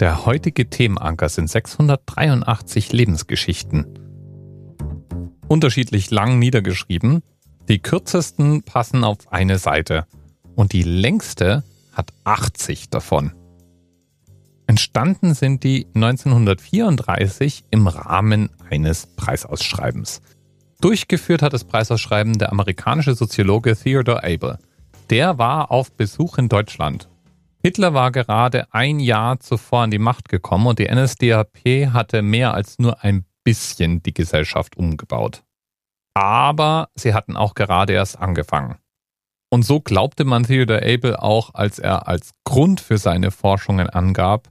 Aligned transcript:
Der 0.00 0.26
heutige 0.26 0.70
Themenanker 0.70 1.28
sind 1.28 1.50
683 1.50 2.92
Lebensgeschichten. 2.92 3.98
Unterschiedlich 5.48 6.12
lang 6.12 6.38
niedergeschrieben. 6.38 7.22
Die 7.68 7.80
kürzesten 7.80 8.62
passen 8.62 9.02
auf 9.02 9.32
eine 9.32 9.58
Seite 9.58 10.06
und 10.54 10.72
die 10.72 10.84
längste 10.84 11.64
hat 11.92 12.12
80 12.22 12.90
davon. 12.90 13.32
Entstanden 14.68 15.34
sind 15.34 15.64
die 15.64 15.88
1934 15.94 17.64
im 17.70 17.88
Rahmen 17.88 18.50
eines 18.70 19.06
Preisausschreibens. 19.06 20.20
Durchgeführt 20.80 21.42
hat 21.42 21.54
das 21.54 21.64
Preisausschreiben 21.64 22.38
der 22.38 22.52
amerikanische 22.52 23.14
Soziologe 23.14 23.74
Theodore 23.74 24.22
Abel. 24.22 24.58
Der 25.10 25.38
war 25.38 25.72
auf 25.72 25.90
Besuch 25.90 26.38
in 26.38 26.48
Deutschland. 26.48 27.08
Hitler 27.60 27.92
war 27.92 28.12
gerade 28.12 28.72
ein 28.72 29.00
Jahr 29.00 29.40
zuvor 29.40 29.82
an 29.82 29.90
die 29.90 29.98
Macht 29.98 30.28
gekommen 30.28 30.68
und 30.68 30.78
die 30.78 30.88
NSDAP 30.88 31.92
hatte 31.92 32.22
mehr 32.22 32.54
als 32.54 32.78
nur 32.78 33.02
ein 33.02 33.24
bisschen 33.42 34.02
die 34.02 34.14
Gesellschaft 34.14 34.76
umgebaut. 34.76 35.42
Aber 36.14 36.88
sie 36.94 37.14
hatten 37.14 37.36
auch 37.36 37.54
gerade 37.54 37.94
erst 37.94 38.18
angefangen. 38.18 38.76
Und 39.50 39.62
so 39.62 39.80
glaubte 39.80 40.24
man 40.24 40.44
Theodore 40.44 40.82
Abel 40.82 41.16
auch, 41.16 41.54
als 41.54 41.78
er 41.78 42.06
als 42.06 42.32
Grund 42.44 42.80
für 42.80 42.98
seine 42.98 43.30
Forschungen 43.30 43.88
angab, 43.88 44.48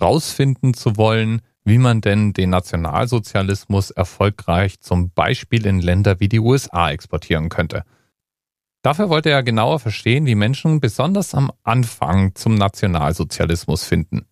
rausfinden 0.00 0.74
zu 0.74 0.96
wollen, 0.96 1.42
wie 1.64 1.78
man 1.78 2.00
denn 2.00 2.32
den 2.32 2.50
Nationalsozialismus 2.50 3.90
erfolgreich 3.90 4.80
zum 4.80 5.10
Beispiel 5.10 5.66
in 5.66 5.80
Länder 5.80 6.18
wie 6.18 6.28
die 6.28 6.40
USA 6.40 6.90
exportieren 6.90 7.50
könnte. 7.50 7.84
Dafür 8.82 9.08
wollte 9.08 9.30
er 9.30 9.42
genauer 9.42 9.80
verstehen, 9.80 10.26
wie 10.26 10.34
Menschen 10.34 10.80
besonders 10.80 11.34
am 11.34 11.52
Anfang 11.62 12.34
zum 12.34 12.54
Nationalsozialismus 12.54 13.84
finden. 13.84 14.26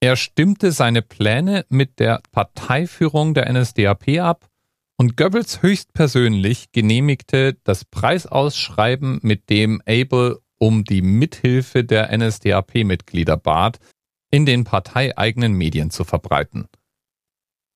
Er 0.00 0.16
stimmte 0.16 0.72
seine 0.72 1.00
Pläne 1.00 1.64
mit 1.68 2.00
der 2.00 2.20
Parteiführung 2.32 3.34
der 3.34 3.52
NSDAP 3.52 4.18
ab 4.18 4.48
und 4.96 5.16
Goebbels 5.16 5.62
höchstpersönlich 5.62 6.72
genehmigte 6.72 7.56
das 7.64 7.84
Preisausschreiben, 7.84 9.20
mit 9.22 9.48
dem 9.48 9.80
Abel 9.86 10.38
um 10.58 10.84
die 10.84 11.02
Mithilfe 11.02 11.84
der 11.84 12.16
NSDAP-Mitglieder 12.16 13.36
bat, 13.36 13.78
in 14.30 14.46
den 14.46 14.64
parteieigenen 14.64 15.52
Medien 15.54 15.90
zu 15.90 16.04
verbreiten. 16.04 16.66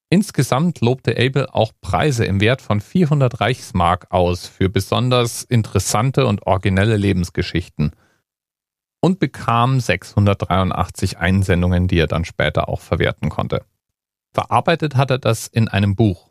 Insgesamt 0.09 0.81
lobte 0.81 1.17
Abel 1.19 1.47
auch 1.47 1.73
Preise 1.81 2.25
im 2.25 2.41
Wert 2.41 2.63
von 2.63 2.81
400 2.81 3.41
Reichsmark 3.41 4.07
aus 4.11 4.47
für 4.47 4.69
besonders 4.69 5.43
interessante 5.43 6.27
und 6.27 6.47
originelle 6.47 6.97
Lebensgeschichten 6.97 7.91
und 9.01 9.19
bekam 9.19 9.81
683 9.81 11.19
Einsendungen, 11.19 11.89
die 11.89 11.99
er 11.99 12.07
dann 12.07 12.25
später 12.25 12.69
auch 12.69 12.81
verwerten 12.81 13.31
konnte. 13.31 13.65
Verarbeitet 14.33 14.97
hat 14.97 15.11
er 15.11 15.19
das 15.19 15.49
in 15.49 15.67
einem 15.69 15.97
Buch. 15.97 16.31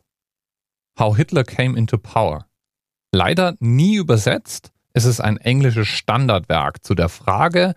How 0.98 1.14
Hitler 1.14 1.44
Came 1.44 1.78
into 1.78 1.98
Power. 1.98 2.46
Leider 3.12 3.56
nie 3.60 3.96
übersetzt, 3.96 4.72
ist 4.94 5.04
es 5.04 5.20
ein 5.20 5.36
englisches 5.36 5.88
Standardwerk 5.88 6.82
zu 6.82 6.94
der 6.94 7.10
Frage, 7.10 7.74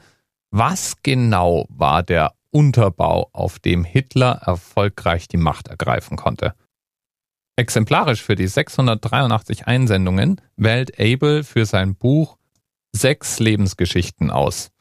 was 0.52 0.96
genau 1.04 1.66
war 1.70 2.04
der 2.04 2.34
Unterbau, 2.52 3.30
auf 3.34 3.60
dem 3.60 3.84
Hitler 3.84 4.42
erfolgreich 4.46 5.28
die 5.28 5.38
Macht 5.38 5.68
ergreifen 5.68 6.18
konnte. 6.18 6.56
Exemplarisch 7.56 8.24
für 8.24 8.36
die 8.36 8.48
683 8.48 9.68
Einsendungen 9.68 10.42
wählt 10.56 11.00
Abel 11.00 11.44
für 11.44 11.66
sein 11.66 11.96
Buch 11.96 12.38
sechs 12.96 13.40
Lebensgeschichten 13.40 14.32
aus. 14.32 14.72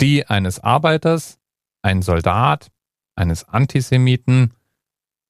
Die 0.00 0.26
eines 0.26 0.60
Arbeiters, 0.60 1.38
ein 1.82 2.02
Soldat, 2.02 2.70
eines 3.16 3.48
Antisemiten, 3.48 4.52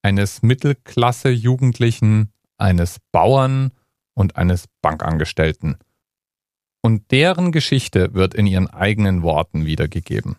eines 0.02 0.42
Mittelklasse-Jugendlichen, 0.42 2.32
eines 2.58 2.98
Bauern 3.12 3.72
und 4.14 4.36
eines 4.36 4.66
Bankangestellten. 4.82 5.78
Und 6.82 7.10
deren 7.10 7.52
Geschichte 7.52 8.14
wird 8.14 8.34
in 8.34 8.46
ihren 8.46 8.68
eigenen 8.68 9.22
Worten 9.22 9.66
wiedergegeben. 9.66 10.36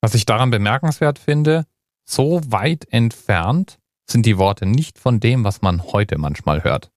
Was 0.00 0.14
ich 0.14 0.26
daran 0.26 0.50
bemerkenswert 0.50 1.18
finde, 1.18 1.66
so 2.08 2.40
weit 2.46 2.86
entfernt 2.90 3.78
sind 4.08 4.26
die 4.26 4.38
Worte 4.38 4.66
nicht 4.66 4.98
von 4.98 5.20
dem, 5.20 5.44
was 5.44 5.62
man 5.62 5.82
heute 5.82 6.18
manchmal 6.18 6.62
hört. 6.62 6.90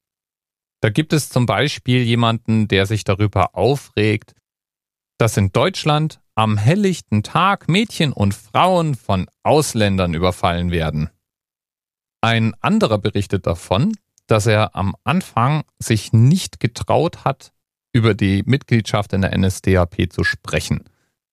Da 0.82 0.90
gibt 0.90 1.12
es 1.12 1.30
zum 1.30 1.46
Beispiel 1.46 2.04
jemanden, 2.04 2.68
der 2.68 2.86
sich 2.86 3.04
darüber 3.04 3.56
aufregt, 3.56 4.34
dass 5.18 5.36
in 5.36 5.52
Deutschland 5.52 6.22
am 6.36 6.58
helllichten 6.58 7.24
Tag 7.24 7.68
Mädchen 7.68 8.14
und 8.14 8.34
Frauen 8.34 8.96
von 8.96 9.28
Ausländern 9.44 10.14
überfallen 10.14 10.72
werden. 10.72 11.10
Ein 12.22 12.54
anderer 12.62 12.98
berichtet 12.98 13.46
davon, 13.46 13.94
dass 14.28 14.46
er 14.46 14.76
am 14.76 14.96
Anfang 15.04 15.64
sich 15.80 16.14
nicht 16.14 16.60
getraut 16.60 17.26
hat, 17.26 17.52
über 17.92 18.14
die 18.14 18.44
Mitgliedschaft 18.46 19.12
in 19.14 19.22
der 19.22 19.38
NSDAP 19.38 20.12
zu 20.12 20.24
sprechen. 20.24 20.86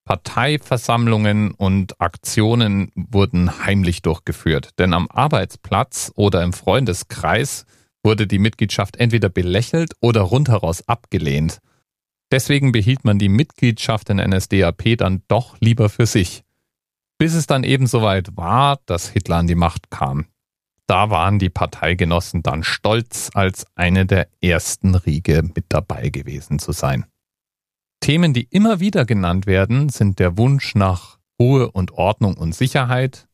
Parteiversammlungen 0.07 1.51
und 1.51 2.01
Aktionen 2.01 2.93
wurden 2.95 3.67
heimlich 3.67 4.03
durchgeführt, 4.03 4.71
denn 4.79 4.95
am 4.95 5.09
Arbeitsplatz 5.11 6.13
oder 6.15 6.45
im 6.45 6.53
Freundeskreis 6.53 7.67
wurde 8.05 8.29
die 8.29 8.39
Mitgliedschaft 8.39 8.97
entweder 8.97 9.29
belächelt 9.29 9.95
oder 10.01 10.21
rundheraus 10.23 10.89
abgelehnt. 10.89 11.59
Deswegen 12.31 12.71
behielt 12.71 13.05
man 13.05 13.19
die 13.19 13.29
Mitgliedschaft 13.29 14.09
in 14.09 14.19
NSDAP 14.19 14.97
dann 14.97 15.23
doch 15.27 15.57
lieber 15.61 15.89
für 15.89 16.07
sich. 16.07 16.45
Bis 17.19 17.35
es 17.35 17.49
dann 17.49 17.65
eben 17.65 17.89
soweit 17.89 18.37
war, 18.37 18.79
dass 18.87 19.09
Hitler 19.09 19.39
an 19.39 19.49
die 19.49 19.57
Macht 19.57 19.91
kam. 19.91 20.27
Da 20.87 21.11
waren 21.11 21.41
die 21.41 21.51
Parteigenossen 21.51 22.45
dann 22.45 22.63
stolz, 22.63 23.31
als 23.35 23.67
eine 23.75 24.07
der 24.07 24.29
ersten 24.41 24.95
Riege 24.95 25.43
mit 25.43 25.65
dabei 25.69 26.11
gewesen 26.11 26.61
zu 26.61 26.71
sein. 26.71 27.07
Themen, 28.01 28.33
die 28.33 28.45
immer 28.51 28.81
wieder 28.81 29.05
genannt 29.05 29.47
werden, 29.47 29.89
sind 29.89 30.19
der 30.19 30.37
Wunsch 30.37 30.75
nach 30.75 31.19
Ruhe 31.41 31.71
und 31.71 31.93
Ordnung 31.93 32.37
und 32.37 32.55
Sicherheit 32.55 33.29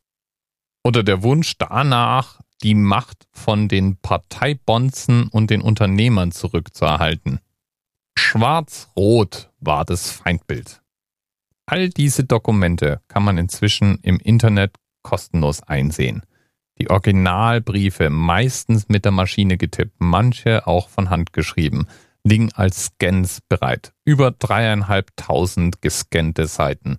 oder 0.84 1.02
der 1.02 1.22
Wunsch 1.22 1.56
danach, 1.58 2.40
die 2.62 2.74
Macht 2.74 3.26
von 3.32 3.68
den 3.68 3.96
Parteibonzen 3.96 5.28
und 5.28 5.50
den 5.50 5.62
Unternehmern 5.62 6.32
zurückzuerhalten. 6.32 7.40
Schwarz-Rot 8.16 9.50
war 9.60 9.84
das 9.84 10.10
Feindbild. 10.10 10.82
All 11.66 11.88
diese 11.88 12.24
Dokumente 12.24 13.00
kann 13.08 13.24
man 13.24 13.38
inzwischen 13.38 13.98
im 14.02 14.18
Internet 14.18 14.76
kostenlos 15.02 15.62
einsehen. 15.62 16.22
Die 16.78 16.90
Originalbriefe 16.90 18.10
meistens 18.10 18.88
mit 18.88 19.04
der 19.04 19.12
Maschine 19.12 19.56
getippt, 19.56 19.96
manche 19.98 20.66
auch 20.66 20.88
von 20.88 21.10
Hand 21.10 21.32
geschrieben 21.32 21.86
liegen 22.24 22.52
als 22.52 22.86
Scans 22.86 23.40
bereit. 23.48 23.92
Über 24.04 24.30
dreieinhalbtausend 24.30 25.82
gescannte 25.82 26.46
Seiten. 26.46 26.98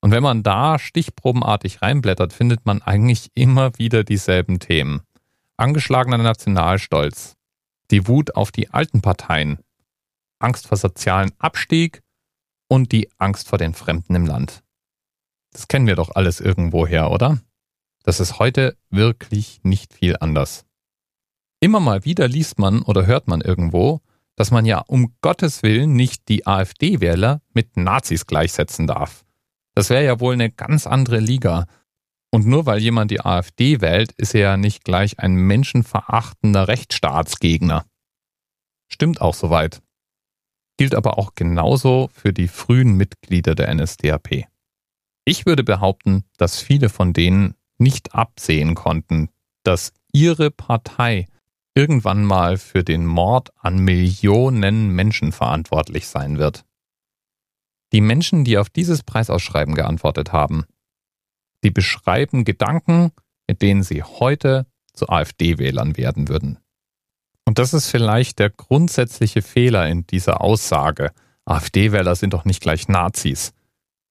Und 0.00 0.10
wenn 0.10 0.22
man 0.22 0.42
da 0.42 0.78
stichprobenartig 0.78 1.82
reinblättert, 1.82 2.32
findet 2.32 2.66
man 2.66 2.82
eigentlich 2.82 3.30
immer 3.34 3.78
wieder 3.78 4.04
dieselben 4.04 4.58
Themen. 4.58 5.02
Angeschlagener 5.56 6.18
Nationalstolz, 6.18 7.36
die 7.90 8.06
Wut 8.08 8.36
auf 8.36 8.50
die 8.50 8.70
alten 8.70 9.00
Parteien, 9.00 9.58
Angst 10.38 10.66
vor 10.66 10.76
sozialen 10.76 11.32
Abstieg 11.38 12.02
und 12.68 12.92
die 12.92 13.08
Angst 13.18 13.48
vor 13.48 13.58
den 13.58 13.74
Fremden 13.74 14.14
im 14.14 14.26
Land. 14.26 14.62
Das 15.52 15.68
kennen 15.68 15.86
wir 15.86 15.96
doch 15.96 16.14
alles 16.14 16.40
irgendwoher, 16.40 17.10
oder? 17.10 17.38
Das 18.02 18.20
ist 18.20 18.38
heute 18.38 18.76
wirklich 18.90 19.60
nicht 19.62 19.94
viel 19.94 20.16
anders. 20.20 20.66
Immer 21.60 21.80
mal 21.80 22.04
wieder 22.04 22.28
liest 22.28 22.58
man 22.58 22.82
oder 22.82 23.06
hört 23.06 23.28
man 23.28 23.40
irgendwo, 23.40 24.02
dass 24.36 24.50
man 24.50 24.64
ja 24.64 24.78
um 24.78 25.14
Gottes 25.20 25.62
Willen 25.62 25.94
nicht 25.94 26.28
die 26.28 26.46
AfD-Wähler 26.46 27.40
mit 27.52 27.76
Nazis 27.76 28.26
gleichsetzen 28.26 28.86
darf. 28.86 29.24
Das 29.74 29.90
wäre 29.90 30.04
ja 30.04 30.20
wohl 30.20 30.34
eine 30.34 30.50
ganz 30.50 30.86
andere 30.86 31.18
Liga. 31.18 31.66
Und 32.30 32.46
nur 32.46 32.66
weil 32.66 32.80
jemand 32.80 33.10
die 33.10 33.20
AfD 33.20 33.80
wählt, 33.80 34.12
ist 34.12 34.34
er 34.34 34.40
ja 34.40 34.56
nicht 34.56 34.84
gleich 34.84 35.20
ein 35.20 35.34
menschenverachtender 35.34 36.66
Rechtsstaatsgegner. 36.66 37.86
Stimmt 38.88 39.20
auch 39.20 39.34
soweit. 39.34 39.82
Gilt 40.76 40.94
aber 40.94 41.18
auch 41.18 41.34
genauso 41.36 42.10
für 42.12 42.32
die 42.32 42.48
frühen 42.48 42.96
Mitglieder 42.96 43.54
der 43.54 43.72
NSDAP. 43.72 44.46
Ich 45.24 45.46
würde 45.46 45.62
behaupten, 45.62 46.24
dass 46.36 46.60
viele 46.60 46.88
von 46.88 47.12
denen 47.12 47.54
nicht 47.78 48.14
absehen 48.14 48.74
konnten, 48.74 49.30
dass 49.62 49.92
ihre 50.12 50.50
Partei 50.50 51.26
irgendwann 51.74 52.24
mal 52.24 52.56
für 52.56 52.84
den 52.84 53.04
Mord 53.04 53.52
an 53.58 53.78
Millionen 53.78 54.90
Menschen 54.90 55.32
verantwortlich 55.32 56.06
sein 56.06 56.38
wird. 56.38 56.64
Die 57.92 58.00
Menschen, 58.00 58.44
die 58.44 58.58
auf 58.58 58.70
dieses 58.70 59.02
Preisausschreiben 59.02 59.74
geantwortet 59.74 60.32
haben, 60.32 60.64
die 61.62 61.70
beschreiben 61.70 62.44
Gedanken, 62.44 63.12
mit 63.48 63.62
denen 63.62 63.82
sie 63.82 64.02
heute 64.02 64.66
zu 64.92 65.08
AfD-Wählern 65.08 65.96
werden 65.96 66.28
würden. 66.28 66.58
Und 67.44 67.58
das 67.58 67.74
ist 67.74 67.90
vielleicht 67.90 68.38
der 68.38 68.50
grundsätzliche 68.50 69.42
Fehler 69.42 69.88
in 69.88 70.06
dieser 70.06 70.40
Aussage. 70.40 71.12
AfD-Wähler 71.44 72.14
sind 72.14 72.32
doch 72.32 72.44
nicht 72.44 72.62
gleich 72.62 72.88
Nazis. 72.88 73.52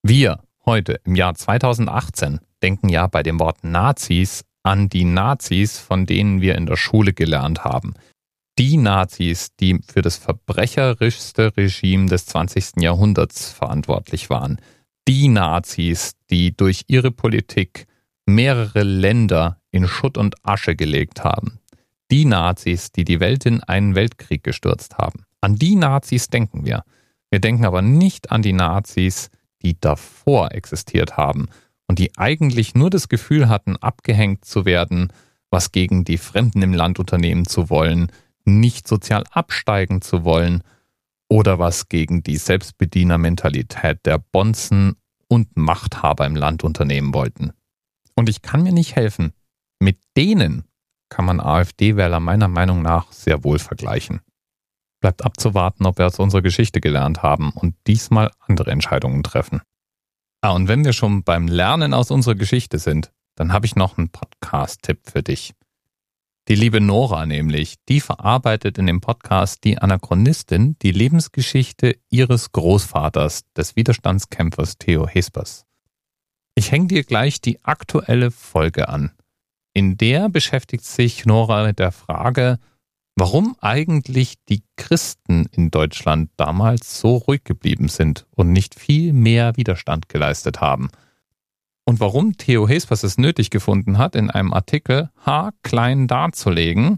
Wir, 0.03 0.43
heute, 0.65 0.99
im 1.03 1.15
Jahr 1.15 1.33
2018, 1.33 2.39
denken 2.61 2.89
ja 2.89 3.07
bei 3.07 3.23
dem 3.23 3.39
Wort 3.39 3.63
Nazis 3.63 4.45
an 4.63 4.89
die 4.89 5.03
Nazis, 5.03 5.77
von 5.77 6.05
denen 6.05 6.41
wir 6.41 6.55
in 6.55 6.65
der 6.65 6.77
Schule 6.77 7.13
gelernt 7.13 7.63
haben. 7.63 7.93
Die 8.57 8.77
Nazis, 8.77 9.49
die 9.59 9.79
für 9.85 10.01
das 10.01 10.17
verbrecherischste 10.17 11.55
Regime 11.57 12.07
des 12.07 12.25
20. 12.27 12.81
Jahrhunderts 12.81 13.51
verantwortlich 13.51 14.29
waren. 14.29 14.59
Die 15.07 15.27
Nazis, 15.27 16.13
die 16.29 16.55
durch 16.55 16.85
ihre 16.87 17.11
Politik 17.11 17.87
mehrere 18.25 18.83
Länder 18.83 19.59
in 19.71 19.87
Schutt 19.87 20.17
und 20.17 20.35
Asche 20.45 20.75
gelegt 20.75 21.23
haben. 21.23 21.59
Die 22.11 22.25
Nazis, 22.25 22.91
die 22.91 23.03
die 23.03 23.19
Welt 23.19 23.45
in 23.45 23.63
einen 23.63 23.95
Weltkrieg 23.95 24.43
gestürzt 24.43 24.97
haben. 24.97 25.25
An 25.41 25.55
die 25.55 25.75
Nazis 25.75 26.27
denken 26.27 26.65
wir. 26.65 26.83
Wir 27.31 27.39
denken 27.39 27.65
aber 27.65 27.81
nicht 27.81 28.31
an 28.31 28.43
die 28.43 28.53
Nazis, 28.53 29.29
die 29.63 29.79
davor 29.79 30.51
existiert 30.51 31.17
haben 31.17 31.49
und 31.87 31.99
die 31.99 32.17
eigentlich 32.17 32.75
nur 32.75 32.89
das 32.89 33.09
Gefühl 33.09 33.49
hatten, 33.49 33.77
abgehängt 33.77 34.45
zu 34.45 34.65
werden, 34.65 35.11
was 35.49 35.71
gegen 35.71 36.03
die 36.03 36.17
Fremden 36.17 36.61
im 36.61 36.73
Land 36.73 36.99
unternehmen 36.99 37.45
zu 37.45 37.69
wollen, 37.69 38.11
nicht 38.45 38.87
sozial 38.87 39.23
absteigen 39.31 40.01
zu 40.01 40.23
wollen 40.23 40.63
oder 41.29 41.59
was 41.59 41.89
gegen 41.89 42.23
die 42.23 42.37
Selbstbedienermentalität 42.37 44.05
der 44.05 44.17
Bonzen 44.17 44.95
und 45.27 45.55
Machthaber 45.55 46.25
im 46.25 46.35
Land 46.35 46.63
unternehmen 46.63 47.13
wollten. 47.13 47.53
Und 48.15 48.29
ich 48.29 48.41
kann 48.41 48.63
mir 48.63 48.73
nicht 48.73 48.95
helfen. 48.95 49.33
Mit 49.79 49.99
denen 50.15 50.65
kann 51.09 51.25
man 51.25 51.39
AfD-Wähler 51.39 52.19
meiner 52.19 52.47
Meinung 52.47 52.81
nach 52.81 53.11
sehr 53.11 53.43
wohl 53.43 53.59
vergleichen. 53.59 54.21
Bleibt 54.99 55.23
abzuwarten, 55.23 55.85
ob 55.85 55.97
wir 55.97 56.07
aus 56.07 56.19
unserer 56.19 56.41
Geschichte 56.41 56.79
gelernt 56.81 57.23
haben 57.23 57.51
und 57.51 57.75
diesmal 57.87 58.31
andere 58.39 58.71
Entscheidungen 58.71 59.21
treffen. 59.21 59.61
Ah, 60.43 60.51
und 60.51 60.67
wenn 60.67 60.83
wir 60.83 60.91
schon 60.91 61.23
beim 61.23 61.47
Lernen 61.47 61.93
aus 61.93 62.11
unserer 62.11 62.35
Geschichte 62.35 62.77
sind, 62.77 63.13
dann 63.35 63.53
habe 63.53 63.65
ich 63.65 63.77
noch 63.77 63.97
einen 63.97 64.09
Podcast-Tipp 64.09 64.99
für 65.09 65.23
dich. 65.23 65.53
Die 66.49 66.55
liebe 66.55 66.81
Nora 66.81 67.25
nämlich, 67.25 67.75
die 67.87 68.01
verarbeitet 68.01 68.77
in 68.77 68.85
dem 68.85 68.99
Podcast 68.99 69.63
Die 69.63 69.77
Anachronistin 69.77 70.75
die 70.81 70.91
Lebensgeschichte 70.91 71.95
ihres 72.09 72.51
Großvaters, 72.51 73.45
des 73.55 73.77
Widerstandskämpfers 73.77 74.77
Theo 74.79 75.07
Hespers. 75.07 75.65
Ich 76.55 76.73
hänge 76.73 76.87
dir 76.87 77.05
gleich 77.05 77.39
die 77.39 77.63
aktuelle 77.63 78.29
Folge 78.29 78.89
an. 78.89 79.13
In 79.73 79.95
der 79.95 80.27
beschäftigt 80.27 80.83
sich 80.83 81.25
Nora 81.25 81.65
mit 81.65 81.79
der 81.79 81.93
Frage, 81.93 82.59
warum 83.15 83.55
eigentlich 83.61 84.35
die 84.49 84.63
Christen 84.75 85.45
in 85.51 85.71
Deutschland 85.71 86.31
damals 86.37 86.99
so 86.99 87.17
ruhig 87.17 87.43
geblieben 87.43 87.87
sind 87.87 88.25
und 88.31 88.51
nicht 88.51 88.75
viel 88.75 89.13
mehr 89.13 89.55
Widerstand 89.57 90.09
geleistet 90.09 90.61
haben– 90.61 90.89
und 91.85 91.99
warum 91.99 92.37
Theo 92.37 92.67
Hespers 92.67 93.03
es 93.03 93.17
nötig 93.17 93.49
gefunden 93.49 93.97
hat, 93.97 94.15
in 94.15 94.29
einem 94.29 94.53
Artikel 94.53 95.09
haarklein 95.17 96.07
darzulegen, 96.07 96.97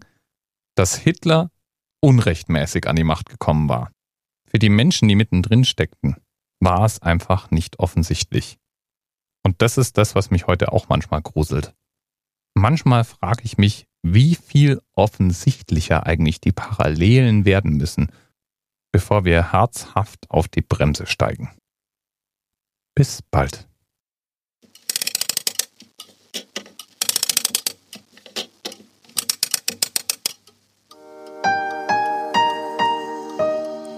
dass 0.75 0.95
Hitler 0.95 1.49
unrechtmäßig 2.01 2.87
an 2.87 2.95
die 2.95 3.03
Macht 3.03 3.29
gekommen 3.29 3.67
war. 3.67 3.91
Für 4.47 4.59
die 4.59 4.69
Menschen, 4.69 5.07
die 5.07 5.15
mittendrin 5.15 5.65
steckten, 5.65 6.17
war 6.59 6.85
es 6.85 7.01
einfach 7.01 7.49
nicht 7.49 7.79
offensichtlich. 7.79 8.57
Und 9.43 9.61
das 9.61 9.77
ist 9.77 9.97
das, 9.97 10.13
was 10.13 10.29
mich 10.29 10.47
heute 10.47 10.71
auch 10.71 10.87
manchmal 10.87 11.21
gruselt. 11.21 11.73
Manchmal 12.53 13.03
frage 13.03 13.41
ich 13.43 13.57
mich, 13.57 13.87
wie 14.07 14.35
viel 14.35 14.81
offensichtlicher 14.93 16.05
eigentlich 16.05 16.39
die 16.39 16.51
Parallelen 16.51 17.43
werden 17.43 17.71
müssen, 17.71 18.11
bevor 18.91 19.25
wir 19.25 19.51
herzhaft 19.51 20.29
auf 20.29 20.47
die 20.47 20.61
Bremse 20.61 21.07
steigen. 21.07 21.49
Bis 22.93 23.23
bald. 23.23 23.67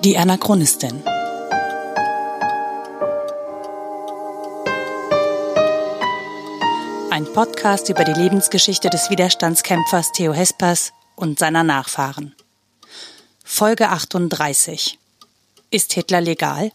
Die 0.05 0.17
Anachronistin. 0.17 1.03
Podcast 7.37 7.87
über 7.89 8.03
die 8.03 8.19
Lebensgeschichte 8.19 8.89
des 8.89 9.11
Widerstandskämpfers 9.11 10.11
Theo 10.11 10.33
Hespers 10.33 10.91
und 11.15 11.37
seiner 11.37 11.63
Nachfahren. 11.63 12.33
Folge 13.45 13.89
38. 13.89 14.97
Ist 15.69 15.93
Hitler 15.93 16.19
legal? 16.19 16.71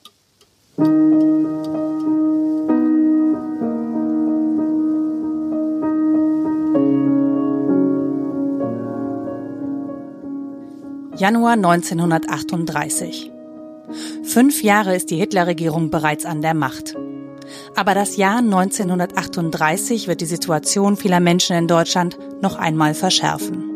Januar 11.16 11.54
1938. 11.54 13.32
Fünf 14.22 14.62
Jahre 14.62 14.94
ist 14.94 15.10
die 15.10 15.16
Hitlerregierung 15.16 15.90
bereits 15.90 16.24
an 16.24 16.40
der 16.40 16.54
Macht. 16.54 16.94
Aber 17.74 17.94
das 17.94 18.16
Jahr 18.16 18.38
1938 18.38 20.06
wird 20.06 20.20
die 20.20 20.26
Situation 20.26 20.96
vieler 20.96 21.20
Menschen 21.20 21.56
in 21.56 21.68
Deutschland 21.68 22.18
noch 22.42 22.56
einmal 22.56 22.94
verschärfen. 22.94 23.72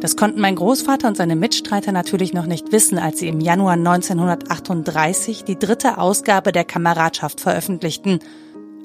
Das 0.00 0.16
konnten 0.16 0.40
mein 0.40 0.54
Großvater 0.54 1.08
und 1.08 1.16
seine 1.16 1.36
Mitstreiter 1.36 1.92
natürlich 1.92 2.32
noch 2.32 2.46
nicht 2.46 2.72
wissen, 2.72 2.98
als 2.98 3.18
sie 3.18 3.28
im 3.28 3.40
Januar 3.40 3.74
1938 3.74 5.44
die 5.44 5.58
dritte 5.58 5.98
Ausgabe 5.98 6.52
der 6.52 6.64
Kameradschaft 6.64 7.40
veröffentlichten. 7.40 8.20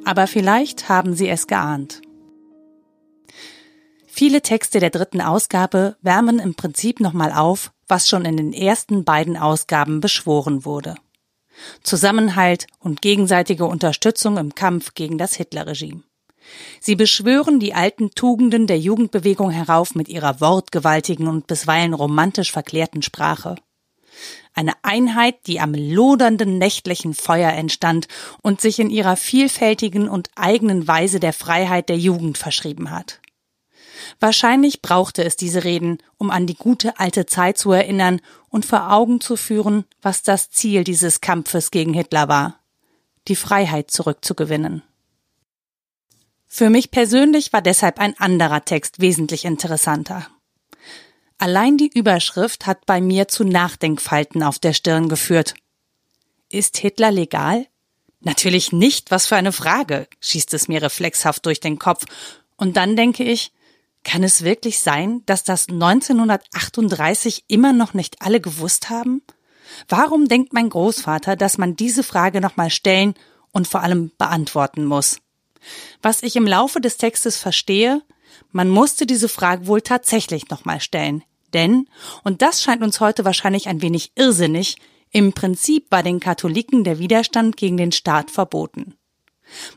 Aber 0.06 0.28
vielleicht 0.28 0.90
haben 0.90 1.14
sie 1.14 1.30
es 1.30 1.48
geahnt. 1.48 2.02
Viele 4.08 4.42
Texte 4.42 4.80
der 4.80 4.90
dritten 4.90 5.22
Ausgabe 5.22 5.96
wärmen 6.02 6.40
im 6.40 6.56
Prinzip 6.56 7.00
nochmal 7.00 7.32
auf, 7.32 7.72
was 7.88 8.08
schon 8.08 8.26
in 8.26 8.38
den 8.38 8.54
ersten 8.54 9.06
beiden 9.06 9.38
Ausgaben 9.38 10.02
beschworen 10.02 10.66
wurde. 10.66 10.96
Zusammenhalt 11.84 12.68
und 12.80 13.02
gegenseitige 13.02 13.66
Unterstützung 13.66 14.38
im 14.38 14.56
Kampf 14.56 14.94
gegen 14.94 15.18
das 15.18 15.36
Hitlerregime. 15.36 16.04
Sie 16.80 16.96
beschwören 16.96 17.60
die 17.60 17.74
alten 17.74 18.12
Tugenden 18.12 18.68
der 18.68 18.80
Jugendbewegung 18.80 19.50
herauf 19.50 19.96
mit 19.96 20.10
ihrer 20.10 20.42
wortgewaltigen 20.42 21.28
und 21.28 21.48
bisweilen 21.48 21.94
romantisch 21.94 22.52
verklärten 22.52 23.02
Sprache. 23.02 23.56
Eine 24.54 24.74
Einheit, 24.84 25.48
die 25.48 25.60
am 25.60 25.74
lodernden 25.74 26.60
nächtlichen 26.60 27.16
Feuer 27.16 27.52
entstand 27.52 28.08
und 28.42 28.62
sich 28.62 28.80
in 28.80 28.92
ihrer 28.92 29.16
vielfältigen 29.16 30.08
und 30.08 30.30
eigenen 30.36 30.88
Weise 30.88 31.20
der 31.20 31.34
Freiheit 31.34 31.90
der 31.90 31.98
Jugend 31.98 32.38
verschrieben 32.38 32.92
hat. 32.92 33.20
Wahrscheinlich 34.20 34.82
brauchte 34.82 35.24
es 35.24 35.36
diese 35.36 35.64
Reden, 35.64 35.98
um 36.18 36.30
an 36.30 36.46
die 36.46 36.56
gute 36.56 37.00
alte 37.00 37.26
Zeit 37.26 37.58
zu 37.58 37.72
erinnern 37.72 38.22
und 38.54 38.68
vor 38.68 38.92
Augen 38.92 39.20
zu 39.20 39.36
führen, 39.36 39.84
was 40.04 40.22
das 40.22 40.52
Ziel 40.52 40.84
dieses 40.84 41.22
Kampfes 41.22 41.72
gegen 41.72 41.92
Hitler 41.92 42.28
war. 42.28 42.60
Die 43.28 43.36
Freiheit 43.36 43.90
zurückzugewinnen. 43.90 44.84
Für 46.48 46.70
mich 46.70 46.92
persönlich 46.92 47.52
war 47.52 47.64
deshalb 47.64 48.00
ein 48.00 48.16
anderer 48.20 48.64
Text 48.64 49.02
wesentlich 49.02 49.46
interessanter. 49.46 50.28
Allein 51.40 51.78
die 51.78 51.90
Überschrift 51.92 52.68
hat 52.68 52.86
bei 52.86 53.02
mir 53.02 53.28
zu 53.28 53.44
Nachdenkfalten 53.44 54.44
auf 54.44 54.60
der 54.60 54.74
Stirn 54.74 55.10
geführt. 55.10 55.56
Ist 56.50 56.78
Hitler 56.78 57.10
legal? 57.10 57.66
Natürlich 58.20 58.72
nicht, 58.72 59.10
was 59.10 59.26
für 59.26 59.36
eine 59.36 59.52
Frage, 59.52 60.08
schießt 60.20 60.54
es 60.54 60.68
mir 60.68 60.84
reflexhaft 60.84 61.44
durch 61.48 61.60
den 61.60 61.80
Kopf. 61.80 62.06
Und 62.56 62.78
dann 62.78 62.96
denke 62.96 63.24
ich, 63.24 63.52
kann 64.04 64.24
es 64.24 64.44
wirklich 64.44 64.80
sein, 64.80 65.24
dass 65.26 65.44
das 65.44 65.68
1938 65.70 67.46
immer 67.48 67.74
noch 67.74 67.94
nicht 67.94 68.22
alle 68.22 68.42
gewusst 68.42 68.90
haben? 68.90 69.22
Warum 69.88 70.28
denkt 70.28 70.54
mein 70.54 70.70
Großvater, 70.70 71.36
dass 71.36 71.58
man 71.58 71.76
diese 71.76 72.04
Frage 72.04 72.42
nochmal 72.42 72.70
stellen 72.70 73.14
und 73.52 73.68
vor 73.68 73.82
allem 73.82 74.12
beantworten 74.18 74.86
muss? 74.86 75.20
Was 76.02 76.24
ich 76.24 76.36
im 76.36 76.48
Laufe 76.48 76.82
des 76.82 76.98
Textes 76.98 77.38
verstehe, 77.38 78.02
man 78.52 78.70
musste 78.70 79.06
diese 79.06 79.30
Frage 79.30 79.68
wohl 79.68 79.82
tatsächlich 79.82 80.50
nochmal 80.50 80.82
stellen. 80.82 81.24
Denn, 81.54 81.88
und 82.24 82.42
das 82.42 82.62
scheint 82.62 82.82
uns 82.82 83.00
heute 83.00 83.26
wahrscheinlich 83.26 83.68
ein 83.68 83.82
wenig 83.82 84.12
irrsinnig, 84.16 84.78
im 85.12 85.34
Prinzip 85.34 85.92
war 85.92 86.02
den 86.02 86.20
Katholiken 86.20 86.84
der 86.84 86.98
Widerstand 86.98 87.56
gegen 87.56 87.78
den 87.78 87.92
Staat 87.92 88.32
verboten. 88.32 88.96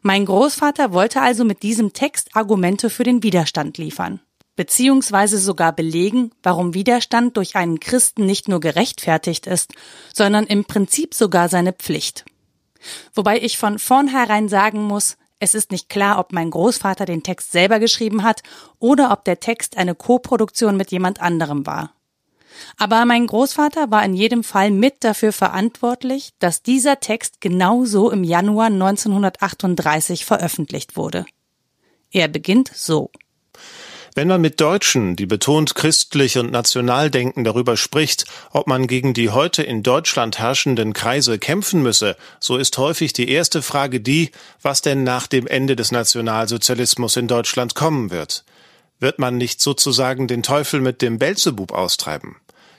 Mein 0.03 0.25
Großvater 0.25 0.93
wollte 0.93 1.21
also 1.23 1.45
mit 1.45 1.63
diesem 1.63 1.93
Text 1.93 2.31
Argumente 2.35 2.91
für 2.91 3.05
den 3.05 3.23
Widerstand 3.23 3.79
liefern, 3.79 4.21
beziehungsweise 4.57 5.39
sogar 5.39 5.73
belegen, 5.73 6.31
warum 6.43 6.75
Widerstand 6.75 7.37
durch 7.37 7.57
einen 7.57 7.81
Christen 7.81 8.27
nicht 8.27 8.49
nur 8.49 8.61
gerechtfertigt 8.61 9.47
ist, 9.47 9.73
sondern 10.15 10.47
im 10.47 10.65
Prinzip 10.65 11.15
sogar 11.15 11.49
seine 11.49 11.73
Pflicht. 11.73 12.25
Wobei 13.15 13.41
ich 13.41 13.59
von 13.59 13.79
vornherein 13.79 14.49
sagen 14.49 14.83
muss, 14.83 15.17
es 15.39 15.55
ist 15.55 15.71
nicht 15.71 15.89
klar, 15.89 16.19
ob 16.19 16.33
mein 16.33 16.51
Großvater 16.51 17.05
den 17.05 17.23
Text 17.23 17.53
selber 17.53 17.79
geschrieben 17.79 18.23
hat 18.23 18.43
oder 18.79 19.11
ob 19.13 19.25
der 19.25 19.39
Text 19.39 19.77
eine 19.77 19.95
Koproduktion 19.95 20.77
mit 20.77 20.91
jemand 20.91 21.21
anderem 21.21 21.67
war. 21.67 21.96
Aber 22.77 23.05
mein 23.05 23.27
Großvater 23.27 23.91
war 23.91 24.05
in 24.05 24.15
jedem 24.15 24.45
Fall 24.45 24.71
mit 24.71 25.05
dafür 25.05 25.33
verantwortlich, 25.33 26.31
dass 26.39 26.63
dieser 26.63 27.01
Text 27.01 27.41
genauso 27.41 28.11
im 28.11 28.25
Januar 28.25 28.67
1938 28.67 30.25
veröffentlicht 30.25 30.97
wurde. 30.97 31.27
Er 32.11 32.29
beginnt 32.29 32.71
so. 32.75 33.11
Wenn 34.17 34.29
man 34.29 34.41
mit 34.41 34.63
Deutschen, 34.63 35.15
die 35.15 35.27
betont 35.27 35.75
christlich 35.75 36.39
und 36.39 36.51
national 36.51 37.11
denken, 37.11 37.45
darüber 37.45 37.77
spricht, 37.77 38.25
ob 38.51 38.67
man 38.67 38.87
gegen 38.87 39.13
die 39.13 39.29
heute 39.29 39.63
in 39.63 39.83
Deutschland 39.83 40.39
herrschenden 40.39 40.95
Kreise 40.95 41.39
kämpfen 41.39 41.83
müsse, 41.83 42.17
so 42.41 42.57
ist 42.57 42.79
häufig 42.79 43.13
die 43.13 43.29
erste 43.29 43.61
Frage 43.61 44.01
die, 44.01 44.31
was 44.63 44.81
denn 44.81 45.05
nach 45.05 45.27
dem 45.27 45.47
Ende 45.47 45.77
des 45.77 45.93
Nationalsozialismus 45.93 47.17
in 47.17 47.29
Deutschland 47.29 47.75
kommen 47.75 48.11
wird. 48.11 48.47
Wird 49.01 49.19
man 49.19 49.37
nicht 49.37 49.61
sozusagen 49.61 50.27
den 50.27 50.43
Teufel 50.43 50.81
mit 50.81 51.03
dem 51.03 51.19
Belzebub 51.19 51.73
austreiben? 51.73 52.37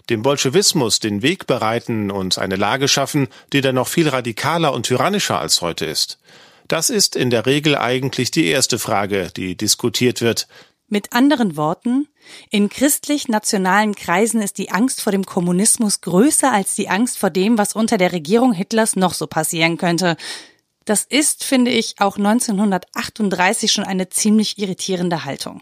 Dem 0.09 0.21
Bolschewismus 0.21 0.99
den 0.99 1.21
Weg 1.21 1.47
bereiten 1.47 2.11
und 2.11 2.37
eine 2.37 2.55
Lage 2.55 2.87
schaffen, 2.87 3.27
die 3.51 3.61
dann 3.61 3.75
noch 3.75 3.87
viel 3.87 4.07
radikaler 4.07 4.73
und 4.73 4.85
tyrannischer 4.85 5.39
als 5.39 5.61
heute 5.61 5.85
ist? 5.85 6.19
Das 6.67 6.89
ist 6.89 7.15
in 7.15 7.29
der 7.29 7.45
Regel 7.45 7.77
eigentlich 7.77 8.31
die 8.31 8.45
erste 8.45 8.79
Frage, 8.79 9.29
die 9.35 9.55
diskutiert 9.55 10.21
wird. 10.21 10.47
Mit 10.89 11.11
anderen 11.11 11.57
Worten, 11.57 12.07
in 12.49 12.69
christlich-nationalen 12.69 13.95
Kreisen 13.95 14.41
ist 14.41 14.57
die 14.57 14.71
Angst 14.71 15.01
vor 15.01 15.11
dem 15.11 15.25
Kommunismus 15.25 15.99
größer 15.99 16.51
als 16.51 16.75
die 16.75 16.87
Angst 16.87 17.17
vor 17.17 17.29
dem, 17.29 17.57
was 17.57 17.73
unter 17.73 17.97
der 17.97 18.13
Regierung 18.13 18.53
Hitlers 18.53 18.95
noch 18.95 19.13
so 19.13 19.27
passieren 19.27 19.77
könnte. 19.77 20.15
Das 20.85 21.03
ist, 21.03 21.43
finde 21.43 21.71
ich, 21.71 21.95
auch 21.99 22.15
1938 22.15 23.71
schon 23.71 23.83
eine 23.83 24.07
ziemlich 24.07 24.57
irritierende 24.57 25.25
Haltung. 25.25 25.61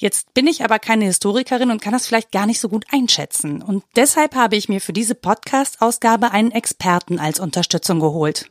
Jetzt 0.00 0.32
bin 0.32 0.46
ich 0.46 0.64
aber 0.64 0.78
keine 0.78 1.04
Historikerin 1.04 1.70
und 1.70 1.82
kann 1.82 1.92
das 1.92 2.06
vielleicht 2.06 2.32
gar 2.32 2.46
nicht 2.46 2.58
so 2.58 2.70
gut 2.70 2.86
einschätzen. 2.90 3.60
Und 3.60 3.84
deshalb 3.96 4.34
habe 4.34 4.56
ich 4.56 4.66
mir 4.66 4.80
für 4.80 4.94
diese 4.94 5.14
Podcast-Ausgabe 5.14 6.30
einen 6.30 6.52
Experten 6.52 7.18
als 7.18 7.38
Unterstützung 7.38 8.00
geholt. 8.00 8.50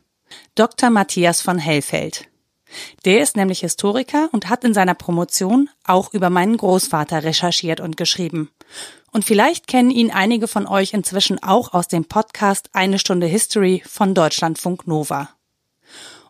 Dr. 0.54 0.90
Matthias 0.90 1.42
von 1.42 1.58
Hellfeld. 1.58 2.28
Der 3.04 3.20
ist 3.20 3.34
nämlich 3.36 3.60
Historiker 3.60 4.28
und 4.30 4.48
hat 4.48 4.62
in 4.62 4.74
seiner 4.74 4.94
Promotion 4.94 5.68
auch 5.82 6.14
über 6.14 6.30
meinen 6.30 6.56
Großvater 6.56 7.24
recherchiert 7.24 7.80
und 7.80 7.96
geschrieben. 7.96 8.52
Und 9.10 9.24
vielleicht 9.24 9.66
kennen 9.66 9.90
ihn 9.90 10.12
einige 10.12 10.46
von 10.46 10.68
euch 10.68 10.94
inzwischen 10.94 11.42
auch 11.42 11.74
aus 11.74 11.88
dem 11.88 12.04
Podcast 12.04 12.70
Eine 12.74 13.00
Stunde 13.00 13.26
History 13.26 13.82
von 13.84 14.14
Deutschlandfunk 14.14 14.86
Nova. 14.86 15.30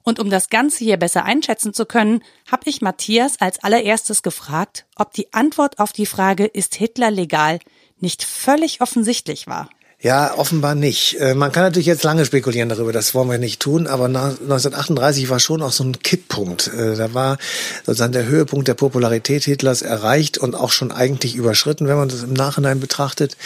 Und 0.02 0.18
um 0.18 0.30
das 0.30 0.48
Ganze 0.48 0.84
hier 0.84 0.96
besser 0.96 1.24
einschätzen 1.24 1.74
zu 1.74 1.86
können, 1.86 2.22
habe 2.50 2.68
ich 2.70 2.80
Matthias 2.80 3.40
als 3.40 3.62
allererstes 3.62 4.22
gefragt, 4.22 4.86
ob 4.96 5.12
die 5.12 5.32
Antwort 5.32 5.78
auf 5.78 5.92
die 5.92 6.06
Frage, 6.06 6.46
ist 6.46 6.74
Hitler 6.74 7.10
legal, 7.10 7.58
nicht 7.98 8.24
völlig 8.24 8.80
offensichtlich 8.80 9.46
war. 9.46 9.68
Ja, 10.02 10.32
offenbar 10.38 10.74
nicht. 10.74 11.20
Äh, 11.20 11.34
man 11.34 11.52
kann 11.52 11.62
natürlich 11.62 11.86
jetzt 11.86 12.04
lange 12.04 12.24
spekulieren 12.24 12.70
darüber, 12.70 12.90
das 12.90 13.14
wollen 13.14 13.30
wir 13.30 13.36
nicht 13.36 13.60
tun, 13.60 13.86
aber 13.86 14.06
1938 14.06 15.28
war 15.28 15.40
schon 15.40 15.60
auch 15.60 15.72
so 15.72 15.84
ein 15.84 15.98
Kipppunkt. 15.98 16.68
Äh, 16.68 16.96
da 16.96 17.12
war 17.12 17.36
sozusagen 17.84 18.14
der 18.14 18.24
Höhepunkt 18.24 18.66
der 18.66 18.74
Popularität 18.74 19.44
Hitlers 19.44 19.82
erreicht 19.82 20.38
und 20.38 20.54
auch 20.54 20.70
schon 20.70 20.90
eigentlich 20.90 21.34
überschritten, 21.34 21.86
wenn 21.86 21.98
man 21.98 22.08
das 22.08 22.22
im 22.22 22.32
Nachhinein 22.32 22.80
betrachtet. 22.80 23.36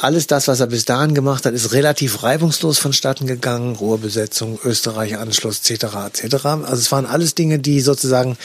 Alles 0.00 0.28
das, 0.28 0.46
was 0.46 0.60
er 0.60 0.68
bis 0.68 0.84
dahin 0.84 1.14
gemacht 1.14 1.44
hat, 1.44 1.52
ist 1.52 1.72
relativ 1.72 2.22
reibungslos 2.22 2.78
vonstatten 2.78 3.26
gegangen. 3.26 3.74
Ruhrbesetzung, 3.74 4.60
Österreich-Anschluss 4.64 5.68
etc. 5.68 6.22
etc. 6.22 6.44
Also 6.44 6.74
es 6.74 6.92
waren 6.92 7.06
alles 7.06 7.34
Dinge, 7.34 7.58
die 7.58 7.80
sozusagen 7.80 8.36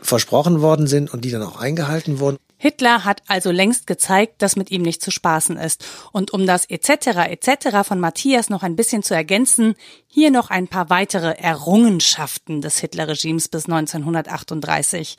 versprochen 0.00 0.62
worden 0.62 0.86
sind 0.86 1.12
und 1.12 1.26
die 1.26 1.30
dann 1.30 1.42
auch 1.42 1.60
eingehalten 1.60 2.20
wurden. 2.20 2.38
Hitler 2.64 3.04
hat 3.04 3.20
also 3.26 3.50
längst 3.50 3.86
gezeigt, 3.86 4.40
dass 4.40 4.56
mit 4.56 4.70
ihm 4.70 4.80
nicht 4.80 5.02
zu 5.02 5.10
spaßen 5.10 5.58
ist. 5.58 5.84
Und 6.12 6.32
um 6.32 6.46
das 6.46 6.64
etc. 6.64 7.28
etc. 7.28 7.86
von 7.86 8.00
Matthias 8.00 8.48
noch 8.48 8.62
ein 8.62 8.74
bisschen 8.74 9.02
zu 9.02 9.14
ergänzen, 9.14 9.74
hier 10.06 10.30
noch 10.30 10.48
ein 10.48 10.66
paar 10.66 10.88
weitere 10.88 11.32
Errungenschaften 11.32 12.62
des 12.62 12.78
Hitlerregimes 12.78 13.48
bis 13.48 13.66
1938. 13.66 15.18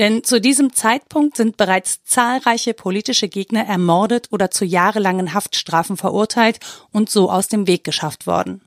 Denn 0.00 0.24
zu 0.24 0.40
diesem 0.40 0.72
Zeitpunkt 0.72 1.36
sind 1.36 1.56
bereits 1.56 2.02
zahlreiche 2.02 2.74
politische 2.74 3.28
Gegner 3.28 3.64
ermordet 3.64 4.26
oder 4.32 4.50
zu 4.50 4.64
jahrelangen 4.64 5.34
Haftstrafen 5.34 5.96
verurteilt 5.96 6.58
und 6.90 7.08
so 7.08 7.30
aus 7.30 7.46
dem 7.46 7.68
Weg 7.68 7.84
geschafft 7.84 8.26
worden. 8.26 8.60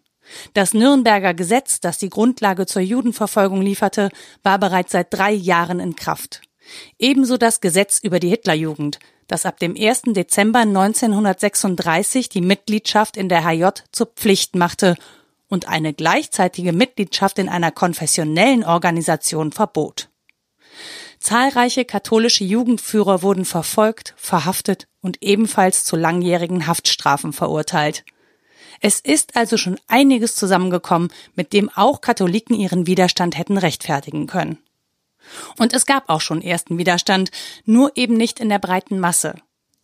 Das 0.53 0.73
Nürnberger 0.73 1.33
Gesetz, 1.33 1.81
das 1.81 1.97
die 1.97 2.09
Grundlage 2.09 2.65
zur 2.65 2.81
Judenverfolgung 2.81 3.61
lieferte, 3.61 4.09
war 4.41 4.57
bereits 4.57 4.93
seit 4.93 5.13
drei 5.13 5.33
Jahren 5.33 5.81
in 5.81 5.97
Kraft. 5.97 6.44
Ebenso 6.99 7.37
das 7.37 7.61
Gesetz 7.61 7.99
über 8.01 8.19
die 8.19 8.29
Hitlerjugend, 8.29 8.99
das 9.27 9.45
ab 9.45 9.59
dem 9.59 9.75
1. 9.77 10.03
Dezember 10.07 10.59
1936 10.59 12.29
die 12.29 12.41
Mitgliedschaft 12.41 13.17
in 13.17 13.29
der 13.29 13.43
HJ 13.43 13.67
zur 13.91 14.07
Pflicht 14.07 14.55
machte 14.55 14.95
und 15.47 15.67
eine 15.67 15.93
gleichzeitige 15.93 16.73
Mitgliedschaft 16.73 17.39
in 17.39 17.49
einer 17.49 17.71
konfessionellen 17.71 18.63
Organisation 18.63 19.51
verbot. 19.51 20.09
Zahlreiche 21.19 21.85
katholische 21.85 22.43
Jugendführer 22.43 23.21
wurden 23.21 23.45
verfolgt, 23.45 24.13
verhaftet 24.17 24.87
und 25.01 25.17
ebenfalls 25.21 25.83
zu 25.83 25.95
langjährigen 25.95 26.67
Haftstrafen 26.67 27.33
verurteilt. 27.33 28.03
Es 28.81 28.99
ist 28.99 29.35
also 29.35 29.57
schon 29.57 29.79
einiges 29.87 30.35
zusammengekommen, 30.35 31.11
mit 31.35 31.53
dem 31.53 31.69
auch 31.69 32.01
Katholiken 32.01 32.55
ihren 32.55 32.85
Widerstand 32.85 33.37
hätten 33.37 33.57
rechtfertigen 33.57 34.27
können. 34.27 34.59
Und 35.57 35.73
es 35.73 35.85
gab 35.85 36.09
auch 36.09 36.21
schon 36.21 36.41
ersten 36.41 36.77
Widerstand, 36.77 37.31
nur 37.65 37.91
eben 37.95 38.15
nicht 38.15 38.39
in 38.39 38.49
der 38.49 38.59
breiten 38.59 38.99
Masse. 38.99 39.35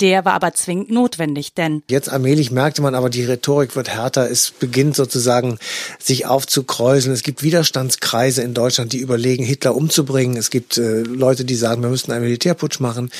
Der 0.02 0.26
war 0.26 0.34
aber 0.34 0.52
zwingend 0.56 0.90
notwendig, 0.90 1.54
denn 1.54 1.84
jetzt 1.88 2.10
allmählich 2.10 2.50
merkte 2.50 2.82
man 2.82 2.96
aber, 2.96 3.12
die 3.12 3.24
Rhetorik 3.24 3.76
wird 3.76 3.88
härter. 3.88 4.32
Es 4.32 4.50
beginnt 4.50 4.96
sozusagen 4.96 5.60
sich 6.00 6.26
aufzukräuseln. 6.26 7.14
Es 7.14 7.22
gibt 7.22 7.44
Widerstandskreise 7.44 8.42
in 8.42 8.56
Deutschland, 8.56 8.94
die 8.94 8.98
überlegen, 8.98 9.44
Hitler 9.44 9.76
umzubringen. 9.76 10.38
Es 10.38 10.50
gibt 10.50 10.80
äh, 10.80 11.02
Leute, 11.02 11.46
die 11.46 11.54
sagen, 11.54 11.84
wir 11.84 11.92
müssten 11.92 12.12
einen 12.12 12.24
Militärputsch 12.24 12.80
machen, 12.80 13.12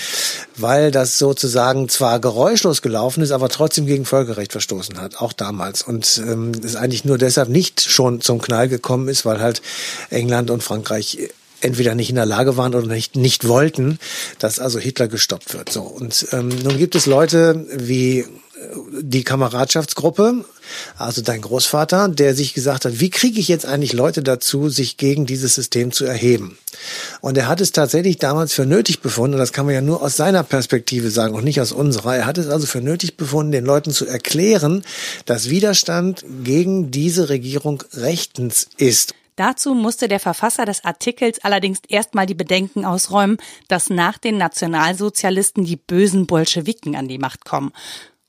weil 0.56 0.90
das 0.90 1.20
sozusagen 1.20 1.88
zwar 1.88 2.20
geräuschlos 2.20 2.82
gelaufen 2.82 3.22
ist, 3.22 3.32
aber 3.32 3.50
trotzdem 3.50 3.86
gegen 3.86 4.06
Völkerrecht 4.06 4.52
verstoßen 4.52 5.00
hat, 5.00 5.22
auch 5.22 5.34
damals. 5.34 5.84
Und 5.84 6.20
ähm, 6.26 6.52
es 6.64 6.76
eigentlich 6.76 7.06
nur 7.06 7.20
deshalb 7.20 7.50
nicht 7.50 7.82
schon 7.82 8.22
zum 8.22 8.42
Knall 8.42 8.70
gekommen 8.70 9.08
ist, 9.08 9.24
weil 9.24 9.40
halt 9.40 9.62
England 10.10 10.50
und 10.50 10.64
Frankreich 10.64 11.30
entweder 11.62 11.96
nicht 11.96 12.10
in 12.10 12.16
der 12.16 12.26
Lage 12.26 12.58
waren 12.58 12.76
oder 12.76 12.88
nicht, 12.88 13.16
nicht 13.16 13.48
wollten, 13.48 14.00
dass 14.40 14.60
also 14.60 14.80
Hitler 14.80 15.08
gestoppt 15.08 15.54
wird. 15.54 15.72
So. 15.72 15.82
Und 15.82 16.28
ähm, 16.32 16.50
nun 16.50 16.78
gibt 16.78 16.96
es 16.96 17.06
Leute 17.06 17.66
wie 17.76 18.20
äh, 18.20 18.26
die 19.02 19.24
Kameradschaftsgruppe, 19.24 20.46
also 20.98 21.22
dein 21.22 21.42
Großvater, 21.42 22.08
der 22.10 22.36
sich 22.36 22.54
gesagt 22.54 22.86
hat, 22.86 23.00
wie 23.00 23.10
kriege 23.10 23.40
ich 23.40 23.48
jetzt 23.48 23.66
eigentlich 23.66 23.94
Leute 23.94 24.24
dazu, 24.24 24.70
sich 24.70 24.98
gegen 24.98 25.26
dieses 25.26 25.56
System 25.56 25.92
zu 25.92 26.06
erheben? 26.06 26.58
Und 27.20 27.38
er 27.38 27.48
hat 27.48 27.62
es 27.62 27.72
tatsächlich 27.72 28.18
damals 28.18 28.54
für 28.54 28.66
nötig 28.66 29.02
befunden, 29.02 29.36
und 29.36 29.40
das 29.40 29.54
kann 29.54 29.66
man 29.66 29.76
ja 29.76 29.82
nur 29.82 30.02
aus 30.02 30.16
seiner 30.16 30.44
Perspektive 30.44 31.12
sagen 31.12 31.36
und 31.36 31.44
nicht 31.44 31.62
aus 31.62 31.72
unserer. 31.72 32.16
Er 32.16 32.26
hat 32.26 32.38
es 32.38 32.48
also 32.48 32.66
für 32.66 32.82
nötig 32.82 33.18
befunden, 33.18 33.52
den 33.52 33.66
Leuten 33.66 33.92
zu 33.92 34.06
erklären, 34.06 34.84
dass 35.26 35.50
Widerstand 35.50 36.24
gegen 36.44 36.92
diese 36.92 37.30
Regierung 37.30 37.84
rechtens 37.94 38.68
ist. 38.78 39.14
Dazu 39.42 39.74
musste 39.74 40.08
der 40.08 40.20
Verfasser 40.20 40.66
des 40.66 40.86
Artikels 40.86 41.44
allerdings 41.44 41.80
erstmal 41.88 42.28
die 42.28 42.36
Bedenken 42.36 42.86
ausräumen, 42.86 43.38
dass 43.68 43.90
nach 43.90 44.20
den 44.20 44.38
Nationalsozialisten 44.38 45.66
die 45.66 45.78
bösen 45.78 46.28
Bolschewiken 46.28 46.96
an 46.96 47.08
die 47.08 47.18
Macht 47.18 47.44
kommen. 47.44 47.72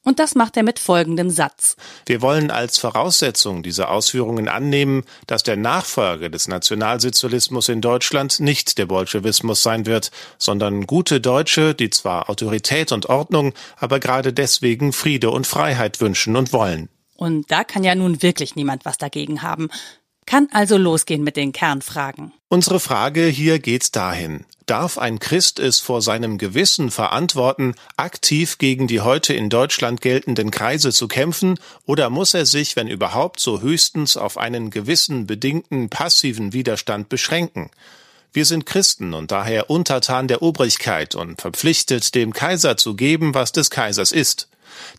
Und 0.04 0.20
das 0.20 0.34
macht 0.34 0.56
er 0.56 0.62
mit 0.62 0.78
folgendem 0.78 1.28
Satz. 1.28 1.76
Wir 2.06 2.22
wollen 2.22 2.50
als 2.50 2.78
Voraussetzung 2.78 3.62
dieser 3.62 3.90
Ausführungen 3.90 4.48
annehmen, 4.48 5.04
dass 5.26 5.42
der 5.42 5.58
Nachfolger 5.58 6.30
des 6.30 6.48
Nationalsozialismus 6.48 7.68
in 7.68 7.82
Deutschland 7.82 8.40
nicht 8.40 8.78
der 8.78 8.86
Bolschewismus 8.86 9.62
sein 9.62 9.84
wird, 9.84 10.12
sondern 10.38 10.86
gute 10.86 11.20
Deutsche, 11.20 11.74
die 11.74 11.90
zwar 11.90 12.30
Autorität 12.30 12.90
und 12.90 13.10
Ordnung, 13.10 13.52
aber 13.76 14.00
gerade 14.00 14.32
deswegen 14.32 14.94
Friede 14.94 15.30
und 15.30 15.46
Freiheit 15.46 16.00
wünschen 16.00 16.36
und 16.36 16.54
wollen. 16.54 16.88
Und 17.16 17.52
da 17.52 17.64
kann 17.64 17.84
ja 17.84 17.94
nun 17.94 18.22
wirklich 18.22 18.56
niemand 18.56 18.86
was 18.86 18.96
dagegen 18.96 19.42
haben. 19.42 19.68
Kann 20.26 20.48
also 20.52 20.76
losgehen 20.76 21.24
mit 21.24 21.36
den 21.36 21.52
Kernfragen. 21.52 22.32
Unsere 22.48 22.80
Frage 22.80 23.26
hier 23.26 23.58
geht 23.58 23.96
dahin. 23.96 24.44
Darf 24.66 24.96
ein 24.96 25.18
Christ 25.18 25.58
es 25.58 25.80
vor 25.80 26.02
seinem 26.02 26.38
Gewissen 26.38 26.90
verantworten, 26.90 27.74
aktiv 27.96 28.58
gegen 28.58 28.86
die 28.86 29.00
heute 29.00 29.34
in 29.34 29.50
Deutschland 29.50 30.00
geltenden 30.00 30.50
Kreise 30.50 30.92
zu 30.92 31.08
kämpfen, 31.08 31.58
oder 31.84 32.10
muss 32.10 32.34
er 32.34 32.46
sich, 32.46 32.76
wenn 32.76 32.88
überhaupt, 32.88 33.40
so 33.40 33.60
höchstens 33.60 34.16
auf 34.16 34.38
einen 34.38 34.70
gewissen 34.70 35.26
bedingten 35.26 35.88
passiven 35.88 36.52
Widerstand 36.52 37.08
beschränken? 37.08 37.70
Wir 38.32 38.46
sind 38.46 38.64
Christen 38.64 39.12
und 39.12 39.30
daher 39.30 39.68
untertan 39.68 40.28
der 40.28 40.40
Obrigkeit 40.40 41.14
und 41.14 41.40
verpflichtet, 41.40 42.14
dem 42.14 42.32
Kaiser 42.32 42.76
zu 42.76 42.94
geben, 42.94 43.34
was 43.34 43.52
des 43.52 43.68
Kaisers 43.68 44.12
ist. 44.12 44.48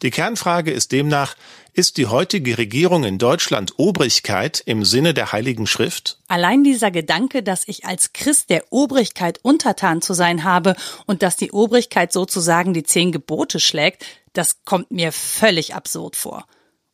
Die 0.04 0.12
Kernfrage 0.12 0.72
ist 0.72 0.92
demnach, 0.92 1.36
Ist 1.76 1.98
die 1.98 2.06
heutige 2.06 2.60
Regierung 2.60 3.04
in 3.04 3.18
Deutschland 3.18 3.74
Obrigkeit 3.78 4.62
im 4.64 4.86
Sinne 4.86 5.16
der 5.16 5.32
Heiligen 5.32 5.66
Schrift? 5.66 6.20
Allein 6.28 6.64
dieser 6.64 6.92
Gedanke, 6.92 7.42
dass 7.42 7.68
ich 7.68 7.86
als 7.86 8.14
Christ 8.14 8.52
der 8.52 8.66
Obrigkeit 8.70 9.40
untertan 9.42 10.04
zu 10.04 10.14
sein 10.14 10.44
habe 10.44 10.76
und 11.08 11.24
dass 11.24 11.36
die 11.36 11.52
Obrigkeit 11.52 12.14
sozusagen 12.14 12.76
die 12.76 12.84
zehn 12.84 13.12
Gebote 13.12 13.60
schlägt, 13.60 14.06
das 14.34 14.64
kommt 14.66 14.92
mir 14.92 15.12
völlig 15.12 15.74
absurd 15.74 16.16
vor. 16.16 16.46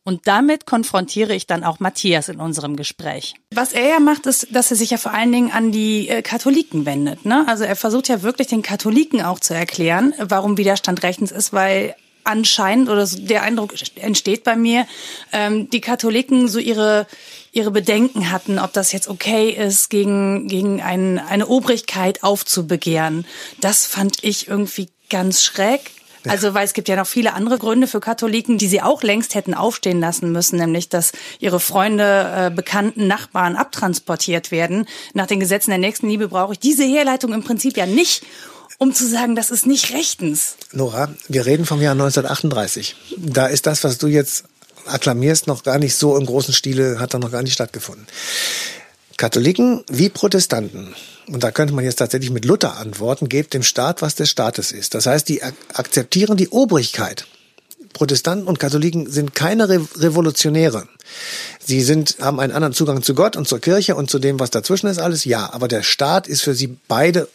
Und 0.02 0.26
damit 0.26 0.64
konfrontiere 0.64 1.34
ich 1.34 1.46
dann 1.46 1.62
auch 1.62 1.78
Matthias 1.78 2.30
in 2.30 2.40
unserem 2.40 2.76
Gespräch. 2.76 3.34
Was 3.52 3.74
er 3.74 3.86
ja 3.86 4.00
macht, 4.00 4.24
ist, 4.24 4.48
dass 4.50 4.70
er 4.70 4.78
sich 4.78 4.88
ja 4.88 4.96
vor 4.96 5.12
allen 5.12 5.30
Dingen 5.30 5.50
an 5.50 5.72
die 5.72 6.08
äh, 6.08 6.22
Katholiken 6.22 6.86
wendet. 6.86 7.26
Ne? 7.26 7.44
Also 7.46 7.64
er 7.64 7.76
versucht 7.76 8.08
ja 8.08 8.22
wirklich 8.22 8.48
den 8.48 8.62
Katholiken 8.62 9.20
auch 9.20 9.40
zu 9.40 9.52
erklären, 9.52 10.14
warum 10.18 10.56
Widerstand 10.56 11.02
rechtens 11.02 11.32
ist, 11.32 11.52
weil 11.52 11.94
anscheinend 12.24 12.88
oder 12.88 13.06
so 13.06 13.18
der 13.20 13.42
Eindruck 13.42 13.74
entsteht 13.96 14.44
bei 14.44 14.56
mir, 14.56 14.86
ähm, 15.32 15.70
die 15.70 15.80
Katholiken 15.80 16.48
so 16.48 16.58
ihre 16.58 17.06
ihre 17.52 17.72
Bedenken 17.72 18.30
hatten, 18.30 18.60
ob 18.60 18.72
das 18.72 18.92
jetzt 18.92 19.08
okay 19.08 19.50
ist, 19.50 19.90
gegen 19.90 20.48
gegen 20.48 20.80
ein, 20.80 21.18
eine 21.18 21.48
Obrigkeit 21.48 22.22
aufzubegehren. 22.22 23.26
Das 23.60 23.86
fand 23.86 24.22
ich 24.22 24.48
irgendwie 24.48 24.88
ganz 25.08 25.42
schräg. 25.42 25.80
Also, 26.28 26.52
weil 26.52 26.66
es 26.66 26.74
gibt 26.74 26.88
ja 26.88 26.96
noch 26.96 27.06
viele 27.06 27.32
andere 27.32 27.58
Gründe 27.58 27.86
für 27.86 28.00
Katholiken, 28.00 28.58
die 28.58 28.66
sie 28.66 28.82
auch 28.82 29.02
längst 29.02 29.34
hätten 29.34 29.54
aufstehen 29.54 30.00
lassen 30.00 30.32
müssen, 30.32 30.58
nämlich, 30.58 30.90
dass 30.90 31.12
ihre 31.38 31.60
Freunde, 31.60 32.32
äh, 32.36 32.50
Bekannten, 32.54 33.06
Nachbarn 33.06 33.56
abtransportiert 33.56 34.50
werden. 34.50 34.86
Nach 35.14 35.26
den 35.26 35.40
Gesetzen 35.40 35.70
der 35.70 35.78
Nächstenliebe 35.78 36.28
brauche 36.28 36.52
ich 36.52 36.58
diese 36.58 36.84
Herleitung 36.84 37.32
im 37.32 37.42
Prinzip 37.42 37.76
ja 37.76 37.86
nicht, 37.86 38.22
um 38.80 38.94
zu 38.94 39.06
sagen, 39.06 39.36
das 39.36 39.50
ist 39.50 39.66
nicht 39.66 39.92
rechtens. 39.92 40.56
Nora, 40.72 41.14
wir 41.28 41.44
reden 41.44 41.66
vom 41.66 41.82
Jahr 41.82 41.92
1938. 41.92 42.96
Da 43.18 43.46
ist 43.46 43.66
das, 43.66 43.84
was 43.84 43.98
du 43.98 44.06
jetzt 44.06 44.44
akklamierst, 44.86 45.46
noch 45.46 45.62
gar 45.62 45.78
nicht 45.78 45.94
so 45.94 46.16
im 46.16 46.24
großen 46.24 46.54
Stile, 46.54 46.98
hat 46.98 47.12
da 47.12 47.18
noch 47.18 47.30
gar 47.30 47.42
nicht 47.42 47.52
stattgefunden. 47.52 48.06
Katholiken 49.18 49.84
wie 49.90 50.08
Protestanten, 50.08 50.94
und 51.28 51.44
da 51.44 51.50
könnte 51.50 51.74
man 51.74 51.84
jetzt 51.84 51.96
tatsächlich 51.96 52.30
mit 52.30 52.46
Luther 52.46 52.78
antworten, 52.78 53.28
gebt 53.28 53.52
dem 53.52 53.62
Staat, 53.62 54.00
was 54.00 54.14
des 54.14 54.30
Staates 54.30 54.72
ist. 54.72 54.94
Das 54.94 55.04
heißt, 55.04 55.28
die 55.28 55.42
akzeptieren 55.74 56.38
die 56.38 56.48
Obrigkeit. 56.48 57.26
Protestanten 57.92 58.46
und 58.46 58.58
Katholiken 58.58 59.10
sind 59.10 59.34
keine 59.34 59.68
Re 59.68 59.86
Revolutionäre. 59.96 60.88
Sie 61.62 61.82
sind, 61.82 62.16
haben 62.20 62.40
einen 62.40 62.54
anderen 62.54 62.72
Zugang 62.72 63.02
zu 63.02 63.14
Gott 63.14 63.36
und 63.36 63.46
zur 63.46 63.58
Kirche 63.58 63.94
und 63.94 64.10
zu 64.10 64.18
dem, 64.18 64.40
was 64.40 64.50
dazwischen 64.50 64.86
ist, 64.86 64.98
alles 64.98 65.26
ja. 65.26 65.52
Aber 65.52 65.68
der 65.68 65.82
Staat 65.82 66.28
ist 66.28 66.40
für 66.40 66.54
sie 66.54 66.78
beide 66.88 67.28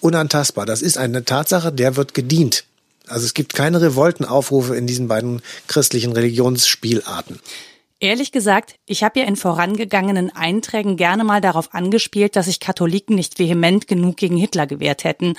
unantastbar. 0.00 0.66
Das 0.66 0.82
ist 0.82 0.98
eine 0.98 1.24
Tatsache, 1.24 1.72
der 1.72 1.96
wird 1.96 2.14
gedient. 2.14 2.64
Also 3.06 3.24
es 3.24 3.34
gibt 3.34 3.54
keine 3.54 3.80
Revoltenaufrufe 3.80 4.76
in 4.76 4.86
diesen 4.86 5.08
beiden 5.08 5.42
christlichen 5.66 6.12
Religionsspielarten. 6.12 7.40
Ehrlich 8.00 8.30
gesagt, 8.30 8.76
ich 8.86 9.02
habe 9.02 9.20
ja 9.20 9.26
in 9.26 9.34
vorangegangenen 9.34 10.34
Einträgen 10.34 10.96
gerne 10.96 11.24
mal 11.24 11.40
darauf 11.40 11.74
angespielt, 11.74 12.36
dass 12.36 12.46
sich 12.46 12.60
Katholiken 12.60 13.16
nicht 13.16 13.40
vehement 13.40 13.88
genug 13.88 14.16
gegen 14.16 14.36
Hitler 14.36 14.68
gewehrt 14.68 15.02
hätten. 15.02 15.34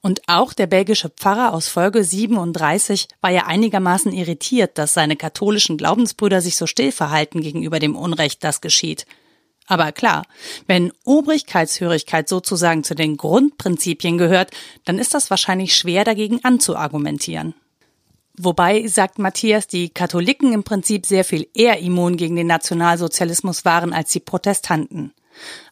Und 0.00 0.20
auch 0.28 0.52
der 0.52 0.66
belgische 0.66 1.08
Pfarrer 1.08 1.52
aus 1.52 1.66
Folge 1.66 2.04
37 2.04 3.08
war 3.20 3.30
ja 3.30 3.46
einigermaßen 3.46 4.12
irritiert, 4.12 4.78
dass 4.78 4.94
seine 4.94 5.16
katholischen 5.16 5.76
Glaubensbrüder 5.76 6.40
sich 6.40 6.56
so 6.56 6.66
still 6.66 6.92
verhalten 6.92 7.40
gegenüber 7.40 7.80
dem 7.80 7.96
Unrecht, 7.96 8.44
das 8.44 8.60
geschieht. 8.60 9.06
Aber 9.66 9.92
klar, 9.92 10.24
wenn 10.66 10.92
Obrigkeitshörigkeit 11.04 12.28
sozusagen 12.28 12.84
zu 12.84 12.94
den 12.94 13.16
Grundprinzipien 13.16 14.18
gehört, 14.18 14.50
dann 14.84 14.98
ist 14.98 15.14
das 15.14 15.30
wahrscheinlich 15.30 15.74
schwer 15.74 16.04
dagegen 16.04 16.40
anzuargumentieren. 16.44 17.54
Wobei, 18.36 18.86
sagt 18.88 19.18
Matthias, 19.18 19.68
die 19.68 19.90
Katholiken 19.90 20.52
im 20.52 20.64
Prinzip 20.64 21.06
sehr 21.06 21.24
viel 21.24 21.46
eher 21.54 21.78
immun 21.78 22.16
gegen 22.16 22.36
den 22.36 22.48
Nationalsozialismus 22.48 23.64
waren 23.64 23.92
als 23.92 24.10
die 24.10 24.20
Protestanten. 24.20 25.12